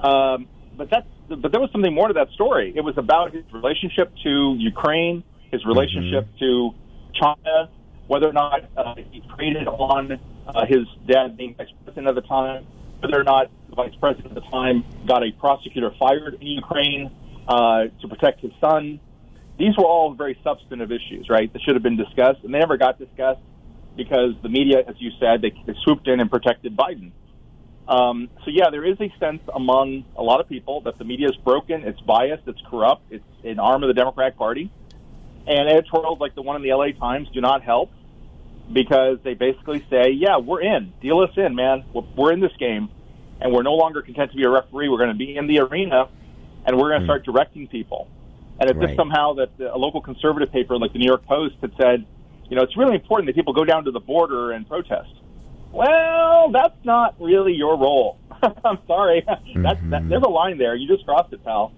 Um, 0.00 0.48
but 0.76 0.90
that's 0.90 1.06
but 1.28 1.52
there 1.52 1.60
was 1.60 1.70
something 1.72 1.94
more 1.94 2.08
to 2.08 2.14
that 2.14 2.30
story. 2.30 2.72
It 2.76 2.82
was 2.82 2.98
about 2.98 3.32
his 3.32 3.44
relationship 3.52 4.12
to 4.24 4.54
Ukraine, 4.58 5.22
his 5.50 5.64
relationship 5.64 6.26
to 6.38 6.70
China, 7.14 7.70
whether 8.06 8.28
or 8.28 8.32
not 8.32 8.60
uh, 8.76 8.94
he 8.96 9.22
traded 9.36 9.66
on 9.68 10.12
uh, 10.46 10.66
his 10.66 10.86
dad 11.06 11.36
being 11.36 11.54
vice 11.54 11.68
president 11.84 12.08
at 12.08 12.14
the 12.14 12.28
time, 12.28 12.66
whether 13.00 13.20
or 13.20 13.24
not 13.24 13.50
the 13.68 13.76
vice 13.76 13.94
president 14.00 14.36
at 14.36 14.42
the 14.42 14.50
time 14.50 14.84
got 15.06 15.22
a 15.22 15.30
prosecutor 15.32 15.90
fired 15.98 16.34
in 16.40 16.46
Ukraine 16.46 17.10
uh, 17.48 17.84
to 18.00 18.08
protect 18.08 18.40
his 18.40 18.52
son. 18.60 19.00
These 19.58 19.76
were 19.78 19.84
all 19.84 20.14
very 20.14 20.38
substantive 20.42 20.90
issues, 20.90 21.28
right? 21.30 21.52
That 21.52 21.62
should 21.62 21.74
have 21.74 21.82
been 21.82 21.96
discussed, 21.96 22.40
and 22.42 22.52
they 22.52 22.58
never 22.58 22.76
got 22.76 22.98
discussed 22.98 23.40
because 23.96 24.32
the 24.42 24.48
media, 24.48 24.78
as 24.86 24.96
you 24.98 25.10
said, 25.20 25.42
they, 25.42 25.52
they 25.66 25.74
swooped 25.84 26.08
in 26.08 26.20
and 26.20 26.30
protected 26.30 26.76
Biden. 26.76 27.12
Um, 27.86 28.30
so 28.44 28.50
yeah, 28.50 28.70
there 28.70 28.84
is 28.84 28.96
a 29.00 29.12
sense 29.20 29.42
among 29.54 30.04
a 30.16 30.22
lot 30.22 30.40
of 30.40 30.48
people 30.48 30.80
that 30.82 30.98
the 30.98 31.04
media 31.04 31.28
is 31.28 31.36
broken, 31.36 31.84
it's 31.84 32.00
biased, 32.00 32.44
it's 32.46 32.60
corrupt, 32.70 33.02
it's 33.10 33.24
an 33.44 33.58
arm 33.58 33.82
of 33.82 33.88
the 33.88 33.94
Democratic 33.94 34.36
Party, 34.36 34.72
and 35.46 35.68
editorials 35.68 36.18
like 36.20 36.34
the 36.34 36.42
one 36.42 36.56
in 36.56 36.62
the 36.62 36.72
LA 36.74 36.92
Times 36.92 37.28
do 37.32 37.40
not 37.40 37.62
help 37.62 37.90
because 38.72 39.18
they 39.24 39.34
basically 39.34 39.84
say, 39.90 40.10
"Yeah, 40.10 40.38
we're 40.38 40.62
in, 40.62 40.92
deal 41.00 41.20
us 41.20 41.30
in, 41.36 41.54
man. 41.54 41.84
We're, 41.92 42.02
we're 42.16 42.32
in 42.32 42.40
this 42.40 42.56
game, 42.58 42.88
and 43.40 43.52
we're 43.52 43.62
no 43.62 43.74
longer 43.74 44.02
content 44.02 44.30
to 44.30 44.36
be 44.36 44.44
a 44.44 44.50
referee. 44.50 44.88
We're 44.88 44.98
going 44.98 45.10
to 45.10 45.14
be 45.14 45.36
in 45.36 45.46
the 45.46 45.60
arena, 45.60 46.08
and 46.66 46.76
we're 46.76 46.90
going 46.90 47.00
to 47.00 47.06
hmm. 47.06 47.10
start 47.10 47.24
directing 47.24 47.68
people." 47.68 48.08
And 48.58 48.70
if 48.70 48.76
Right. 48.76 48.88
this 48.88 48.96
somehow 48.96 49.34
that 49.34 49.50
a 49.60 49.76
local 49.76 50.00
conservative 50.00 50.52
paper 50.52 50.78
like 50.78 50.92
the 50.92 50.98
New 50.98 51.06
York 51.06 51.26
Post 51.26 51.56
had 51.60 51.72
said, 51.80 52.06
you 52.48 52.56
know, 52.56 52.62
it's 52.62 52.76
really 52.76 52.94
important 52.94 53.26
that 53.26 53.34
people 53.34 53.52
go 53.52 53.64
down 53.64 53.84
to 53.84 53.90
the 53.90 54.00
border 54.00 54.52
and 54.52 54.68
protest. 54.68 55.10
Well, 55.72 56.50
that's 56.52 56.76
not 56.84 57.16
really 57.20 57.52
your 57.52 57.76
role. 57.76 58.18
I'm 58.64 58.78
sorry. 58.86 59.24
That's, 59.26 59.42
that, 59.56 59.78
mm-hmm. 59.78 60.08
there's 60.08 60.22
a 60.22 60.28
line 60.28 60.58
there. 60.58 60.74
You 60.76 60.86
just 60.86 61.04
crossed 61.04 61.32
it, 61.32 61.44
pal. 61.44 61.72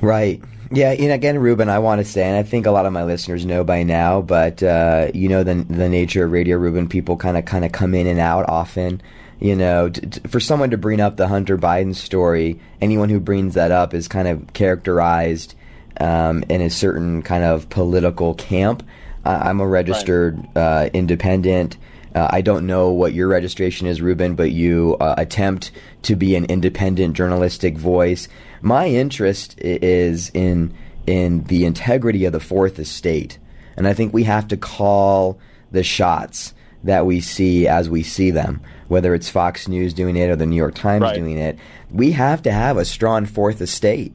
Right. 0.00 0.42
Yeah, 0.74 0.90
and 0.90 1.12
again, 1.12 1.38
Ruben, 1.38 1.68
I 1.68 1.78
want 1.78 2.00
to 2.00 2.04
say, 2.04 2.24
and 2.24 2.36
I 2.36 2.42
think 2.42 2.66
a 2.66 2.72
lot 2.72 2.84
of 2.84 2.92
my 2.92 3.04
listeners 3.04 3.46
know 3.46 3.62
by 3.62 3.84
now, 3.84 4.22
but 4.22 4.60
uh, 4.60 5.10
you 5.14 5.28
know 5.28 5.44
the 5.44 5.54
the 5.54 5.88
nature 5.88 6.24
of 6.24 6.32
Radio 6.32 6.56
Ruben. 6.56 6.88
People 6.88 7.16
kind 7.16 7.36
of 7.36 7.44
kind 7.44 7.64
of 7.64 7.70
come 7.70 7.94
in 7.94 8.08
and 8.08 8.18
out 8.18 8.48
often. 8.48 9.00
You 9.38 9.54
know, 9.54 9.88
t- 9.88 10.00
t- 10.00 10.20
for 10.28 10.40
someone 10.40 10.70
to 10.70 10.78
bring 10.78 11.00
up 11.00 11.16
the 11.16 11.28
Hunter 11.28 11.56
Biden 11.56 11.94
story, 11.94 12.60
anyone 12.80 13.08
who 13.08 13.20
brings 13.20 13.54
that 13.54 13.70
up 13.70 13.94
is 13.94 14.08
kind 14.08 14.26
of 14.26 14.52
characterized 14.52 15.54
um, 16.00 16.42
in 16.48 16.60
a 16.60 16.70
certain 16.70 17.22
kind 17.22 17.44
of 17.44 17.68
political 17.70 18.34
camp. 18.34 18.82
Uh, 19.24 19.38
I'm 19.42 19.60
a 19.60 19.66
registered 19.66 20.44
uh, 20.56 20.90
independent. 20.92 21.76
Uh, 22.14 22.28
I 22.30 22.42
don't 22.42 22.66
know 22.66 22.90
what 22.90 23.12
your 23.12 23.26
registration 23.28 23.86
is, 23.86 24.00
Ruben, 24.00 24.36
but 24.36 24.52
you 24.52 24.96
uh, 25.00 25.14
attempt 25.18 25.72
to 26.02 26.14
be 26.14 26.36
an 26.36 26.44
independent 26.44 27.16
journalistic 27.16 27.76
voice. 27.76 28.28
My 28.62 28.86
interest 28.88 29.58
is 29.58 30.30
in 30.32 30.74
in 31.06 31.44
the 31.44 31.66
integrity 31.66 32.24
of 32.24 32.32
the 32.32 32.40
fourth 32.40 32.78
estate, 32.78 33.38
and 33.76 33.86
I 33.86 33.92
think 33.92 34.14
we 34.14 34.24
have 34.24 34.48
to 34.48 34.56
call 34.56 35.38
the 35.70 35.82
shots 35.82 36.54
that 36.84 37.04
we 37.04 37.20
see 37.20 37.66
as 37.66 37.90
we 37.90 38.02
see 38.02 38.30
them. 38.30 38.60
Whether 38.88 39.14
it's 39.14 39.28
Fox 39.28 39.66
News 39.66 39.92
doing 39.92 40.16
it 40.16 40.30
or 40.30 40.36
the 40.36 40.46
New 40.46 40.56
York 40.56 40.74
Times 40.74 41.10
doing 41.12 41.38
it, 41.38 41.58
we 41.90 42.12
have 42.12 42.42
to 42.42 42.52
have 42.52 42.76
a 42.76 42.84
strong 42.84 43.26
fourth 43.26 43.60
estate 43.60 44.12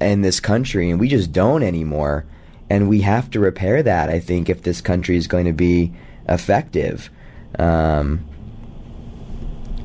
in 0.00 0.22
this 0.22 0.40
country, 0.40 0.90
and 0.90 0.98
we 0.98 1.08
just 1.08 1.32
don't 1.32 1.62
anymore. 1.62 2.24
And 2.70 2.88
we 2.88 3.02
have 3.02 3.30
to 3.30 3.40
repair 3.40 3.82
that. 3.82 4.08
I 4.08 4.20
think 4.20 4.48
if 4.48 4.62
this 4.62 4.80
country 4.80 5.16
is 5.16 5.26
going 5.26 5.44
to 5.44 5.52
be 5.52 5.92
effective. 6.28 7.10
Um, 7.58 8.26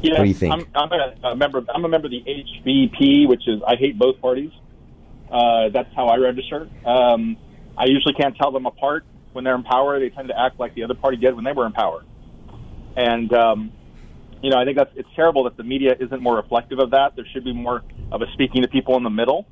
Yeah, 0.02 0.14
What 0.14 0.24
do 0.24 0.28
you 0.30 0.34
think? 0.34 0.54
I'm, 0.54 0.66
I'm 0.76 0.92
a, 0.92 1.28
a 1.30 1.36
member. 1.36 1.64
I'm 1.74 1.86
a 1.86 1.90
member 1.90 2.08
of 2.08 2.12
the 2.12 2.24
HVP, 2.24 3.28
which 3.28 3.48
is 3.48 3.62
I 3.68 3.76
hate 3.76 3.98
both 3.98 4.20
parties. 4.22 4.52
Uh, 5.32 5.70
that's 5.70 5.94
how 5.96 6.08
I 6.08 6.18
register. 6.18 6.68
Um, 6.86 7.38
I 7.78 7.86
usually 7.86 8.14
can't 8.14 8.36
tell 8.36 8.52
them 8.52 8.66
apart 8.66 9.06
when 9.34 9.44
they're 9.44 9.56
in 9.56 9.64
power. 9.64 10.00
They 10.00 10.10
tend 10.10 10.30
to 10.30 10.40
act 10.40 10.60
like 10.60 10.74
the 10.74 10.84
other 10.84 10.96
party 10.96 11.18
did 11.18 11.36
when 11.36 11.44
they 11.44 11.52
were 11.52 11.66
in 11.66 11.74
power. 11.74 12.04
And 12.96 13.32
um, 13.34 13.72
you 14.42 14.50
know, 14.50 14.58
I 14.58 14.66
think 14.66 14.78
that's 14.78 14.92
it's 14.96 15.10
terrible 15.16 15.44
that 15.44 15.58
the 15.58 15.64
media 15.64 15.96
isn't 16.00 16.22
more 16.22 16.36
reflective 16.38 16.80
of 16.80 16.92
that. 16.92 17.16
There 17.16 17.26
should 17.32 17.44
be 17.44 17.54
more 17.54 17.84
of 18.12 18.22
a 18.22 18.26
speaking 18.34 18.62
to 18.62 18.68
people 18.68 18.98
in 18.98 19.04
the 19.04 19.10
middle. 19.10 19.46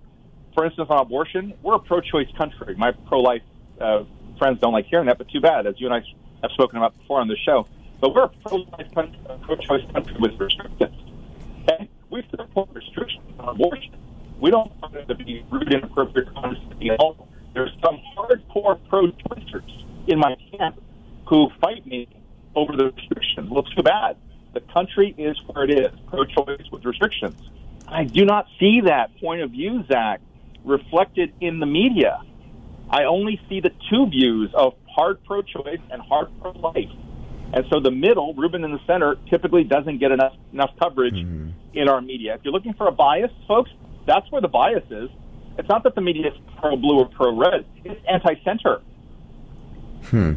For 0.56 0.66
instance, 0.66 0.88
on 0.90 1.00
abortion, 1.00 1.54
we're 1.62 1.76
a 1.76 1.80
pro-choice 1.80 2.30
country. 2.36 2.76
My 2.76 2.92
pro-life 2.92 3.44
uh, 3.80 4.06
friends 4.40 4.60
don't 4.60 4.74
like 4.74 4.86
hearing 4.86 5.06
that, 5.06 5.20
but 5.20 5.30
too 5.30 5.40
bad, 5.40 5.68
as 5.68 5.76
you 5.78 5.86
and 5.86 5.94
I 5.94 6.02
have 6.42 6.52
spoken 6.52 6.78
about 6.78 6.98
before 6.98 7.22
on 7.22 7.28
this 7.28 7.38
show. 7.46 7.68
But 8.00 8.14
we're 8.14 8.26
a 8.26 8.30
pro-life 8.30 8.94
country, 8.94 9.20
a 9.28 9.38
pro-choice 9.38 9.84
country 9.92 10.16
with 10.20 10.40
restrictions. 10.40 10.94
Okay, 11.64 11.90
we 12.10 12.24
support 12.30 12.70
restrictions 12.74 13.26
on 13.40 13.50
abortion. 13.50 13.96
We 14.40 14.52
don't 14.52 14.72
want 14.82 14.96
it 14.96 15.08
to 15.08 15.16
be 15.16 15.44
rude, 15.50 15.74
inappropriate, 15.74 16.34
condescending 16.34 16.90
at 16.90 17.00
all. 17.00 17.28
There's 17.54 17.72
some 17.84 18.00
hardcore 18.16 18.78
pro-choicers 18.88 20.08
in 20.08 20.20
my 20.20 20.36
camp 20.52 20.80
who 21.28 21.50
fight 21.60 21.86
me 21.88 22.08
over 22.56 22.78
the 22.78 22.92
restrictions. 22.92 23.50
Well, 23.50 23.64
too 23.64 23.82
bad. 23.82 24.18
The 24.54 24.62
country 24.62 25.16
is 25.18 25.36
where 25.48 25.66
it 25.66 25.72
is, 25.72 25.92
pro-choice 26.08 26.70
with 26.72 26.86
restrictions. 26.86 27.40
I 27.88 28.04
do 28.04 28.26
not 28.26 28.46
see 28.60 28.82
that 28.82 29.18
point 29.20 29.42
of 29.42 29.52
view, 29.52 29.84
Zach, 29.92 30.22
reflected 30.64 31.34
in 31.42 31.60
the 31.60 31.66
media. 31.66 32.22
I 32.90 33.06
only 33.06 33.42
see 33.50 33.60
the 33.60 33.72
two 33.90 34.08
views 34.08 34.52
of 34.54 34.76
hard 34.88 35.24
pro-choice 35.24 35.80
and 35.90 36.02
hard 36.02 36.30
pro-life. 36.42 36.92
And 37.54 37.66
so 37.70 37.80
the 37.80 37.92
middle, 37.92 38.34
Ruben 38.34 38.64
in 38.64 38.72
the 38.72 38.80
center, 38.86 39.16
typically 39.30 39.64
doesn't 39.64 40.00
get 40.00 40.12
enough 40.12 40.34
enough 40.52 40.72
coverage 40.82 41.16
in 41.74 41.88
our 41.90 42.02
media. 42.02 42.36
If 42.36 42.42
you're 42.44 42.54
looking 42.54 42.74
for 42.74 42.88
a 42.88 42.92
bias, 42.92 43.32
folks, 43.48 43.72
that's 44.06 44.30
where 44.32 44.42
the 44.42 44.48
bias 44.48 44.84
is. 44.90 45.10
It's 45.58 45.70
not 45.70 45.84
that 45.84 45.96
the 45.96 46.02
media 46.02 46.28
is 46.28 46.34
pro-blue 46.60 47.00
or 47.00 47.08
pro-red. 47.08 47.66
It's 47.84 48.00
anti-center. 48.08 48.82
Hmm. 50.06 50.34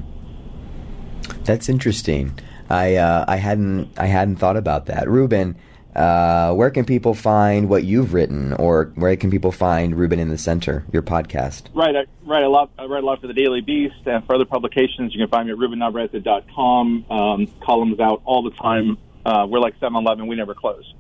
That's 1.45 1.69
interesting. 1.69 2.39
I 2.69 2.97
uh, 2.97 3.25
I 3.27 3.37
hadn't 3.37 3.91
I 3.99 4.07
hadn't 4.07 4.37
thought 4.37 4.57
about 4.57 4.87
that. 4.87 5.09
Ruben, 5.09 5.57
uh, 5.95 6.53
where 6.55 6.70
can 6.70 6.84
people 6.84 7.14
find 7.14 7.68
what 7.68 7.84
you've 7.84 8.14
written, 8.14 8.53
or 8.55 8.93
where 8.95 9.16
can 9.16 9.30
people 9.30 9.51
find 9.51 9.97
Ruben 9.97 10.20
in 10.20 10.28
the 10.28 10.38
Center, 10.38 10.84
your 10.93 11.03
podcast? 11.03 11.64
Right, 11.74 11.97
I 11.97 12.05
write 12.24 12.45
a 12.45 12.49
lot. 12.49 12.70
I 12.78 12.84
write 12.84 13.03
a 13.03 13.07
lot 13.07 13.20
for 13.20 13.26
the 13.26 13.34
Daily 13.34 13.61
Beast 13.61 14.07
and 14.07 14.24
for 14.24 14.36
other 14.36 14.45
publications. 14.45 15.12
You 15.12 15.18
can 15.18 15.28
find 15.28 15.49
me 15.49 15.53
at 15.53 15.59
rubennavarrette.com. 15.59 17.11
Um, 17.11 17.49
columns 17.61 17.99
out 17.99 18.22
all 18.24 18.43
the 18.43 18.53
time. 18.53 18.99
Uh, 19.26 19.47
we're 19.49 19.59
like 19.59 19.78
7-Eleven. 19.80 20.26
We 20.26 20.36
never 20.36 20.55
close. 20.55 20.95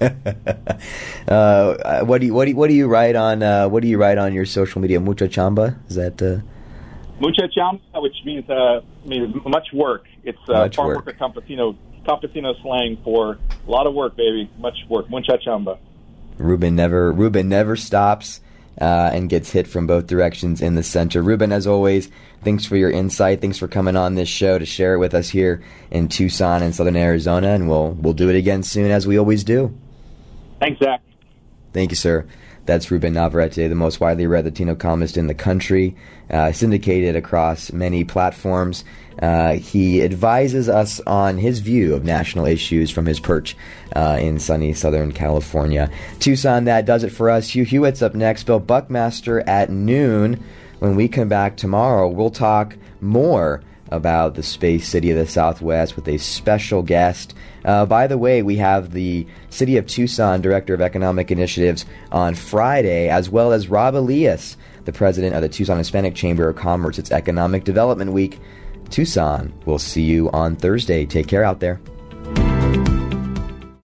uh, 1.28 2.04
what 2.04 2.20
do 2.20 2.26
you 2.26 2.34
what 2.34 2.44
do 2.44 2.50
you, 2.50 2.56
what 2.56 2.68
do 2.68 2.74
you 2.74 2.86
write 2.86 3.16
on 3.16 3.42
uh, 3.42 3.68
what 3.68 3.82
do 3.82 3.88
you 3.88 3.98
write 3.98 4.18
on 4.18 4.32
your 4.32 4.44
social 4.44 4.80
media? 4.80 5.00
Mucha 5.00 5.28
chamba 5.28 5.78
is 5.88 5.96
that? 5.96 6.20
Uh... 6.20 6.40
Mucha 7.20 7.48
chamba, 7.48 7.80
which 8.02 8.16
means 8.24 8.48
uh, 8.50 8.80
means 9.04 9.34
much 9.46 9.68
work. 9.72 10.06
It's 10.24 10.38
uh, 10.48 10.52
Much 10.52 10.76
farm 10.76 10.88
work. 10.88 11.06
worker 11.06 11.18
campesino 11.18 11.76
campesino 12.04 12.60
slang 12.62 12.98
for 13.04 13.38
a 13.66 13.70
lot 13.70 13.86
of 13.86 13.94
work, 13.94 14.16
baby. 14.16 14.50
Much 14.58 14.76
work. 14.88 15.08
Mucha 15.10 15.38
chamba. 15.38 15.78
Ruben 16.38 16.74
never 16.74 17.12
Ruben 17.12 17.48
never 17.48 17.76
stops 17.76 18.40
uh, 18.80 19.10
and 19.12 19.28
gets 19.28 19.50
hit 19.50 19.66
from 19.66 19.86
both 19.86 20.06
directions 20.06 20.60
in 20.60 20.74
the 20.74 20.82
center. 20.82 21.22
Ruben, 21.22 21.52
as 21.52 21.66
always, 21.66 22.08
thanks 22.42 22.64
for 22.64 22.76
your 22.76 22.90
insight. 22.90 23.40
Thanks 23.40 23.58
for 23.58 23.68
coming 23.68 23.96
on 23.96 24.14
this 24.14 24.28
show 24.28 24.58
to 24.58 24.64
share 24.64 24.94
it 24.94 24.98
with 24.98 25.14
us 25.14 25.28
here 25.28 25.62
in 25.90 26.08
Tucson 26.08 26.62
and 26.62 26.74
Southern 26.74 26.96
Arizona, 26.96 27.48
and 27.48 27.68
we'll 27.68 27.90
we'll 27.92 28.14
do 28.14 28.28
it 28.28 28.36
again 28.36 28.62
soon 28.62 28.90
as 28.90 29.06
we 29.06 29.18
always 29.18 29.44
do. 29.44 29.76
Thanks, 30.60 30.78
Zach. 30.80 31.00
Thank 31.72 31.90
you, 31.90 31.96
sir. 31.96 32.26
That's 32.64 32.90
Ruben 32.90 33.14
Navarrette, 33.14 33.68
the 33.68 33.74
most 33.74 34.00
widely 34.00 34.26
read 34.26 34.44
Latino 34.44 34.74
columnist 34.76 35.16
in 35.16 35.26
the 35.26 35.34
country, 35.34 35.96
uh, 36.30 36.52
syndicated 36.52 37.16
across 37.16 37.72
many 37.72 38.04
platforms. 38.04 38.84
Uh, 39.20 39.54
he 39.54 40.02
advises 40.02 40.68
us 40.68 41.00
on 41.00 41.38
his 41.38 41.58
view 41.58 41.94
of 41.94 42.04
national 42.04 42.46
issues 42.46 42.90
from 42.90 43.06
his 43.06 43.18
perch 43.18 43.56
uh, 43.96 44.16
in 44.20 44.38
sunny 44.38 44.72
Southern 44.72 45.12
California. 45.12 45.90
Tucson, 46.20 46.64
that 46.64 46.86
does 46.86 47.02
it 47.02 47.10
for 47.10 47.30
us. 47.30 47.50
Hugh 47.50 47.64
Hewitt's 47.66 48.00
up 48.00 48.14
next. 48.14 48.44
Bill 48.44 48.60
Buckmaster 48.60 49.40
at 49.40 49.68
noon. 49.68 50.42
When 50.78 50.96
we 50.96 51.08
come 51.08 51.28
back 51.28 51.56
tomorrow, 51.56 52.08
we'll 52.08 52.30
talk 52.30 52.76
more 53.00 53.62
about 53.92 54.34
the 54.34 54.42
space 54.42 54.88
city 54.88 55.10
of 55.10 55.16
the 55.16 55.26
Southwest 55.26 55.96
with 55.96 56.08
a 56.08 56.18
special 56.18 56.82
guest. 56.82 57.34
Uh, 57.64 57.86
by 57.86 58.06
the 58.06 58.18
way, 58.18 58.42
we 58.42 58.56
have 58.56 58.92
the 58.92 59.26
City 59.50 59.76
of 59.76 59.86
Tucson 59.86 60.40
Director 60.40 60.74
of 60.74 60.80
Economic 60.80 61.30
Initiatives 61.30 61.84
on 62.10 62.34
Friday, 62.34 63.08
as 63.08 63.30
well 63.30 63.52
as 63.52 63.68
Rob 63.68 63.94
Elias, 63.94 64.56
the 64.84 64.92
President 64.92 65.34
of 65.34 65.42
the 65.42 65.48
Tucson 65.48 65.78
Hispanic 65.78 66.14
Chamber 66.14 66.48
of 66.48 66.56
Commerce. 66.56 66.98
It's 66.98 67.12
Economic 67.12 67.64
Development 67.64 68.12
Week. 68.12 68.40
Tucson. 68.90 69.52
We'll 69.64 69.78
see 69.78 70.02
you 70.02 70.30
on 70.30 70.56
Thursday. 70.56 71.06
Take 71.06 71.26
care 71.26 71.44
out 71.44 71.60
there. 71.60 71.80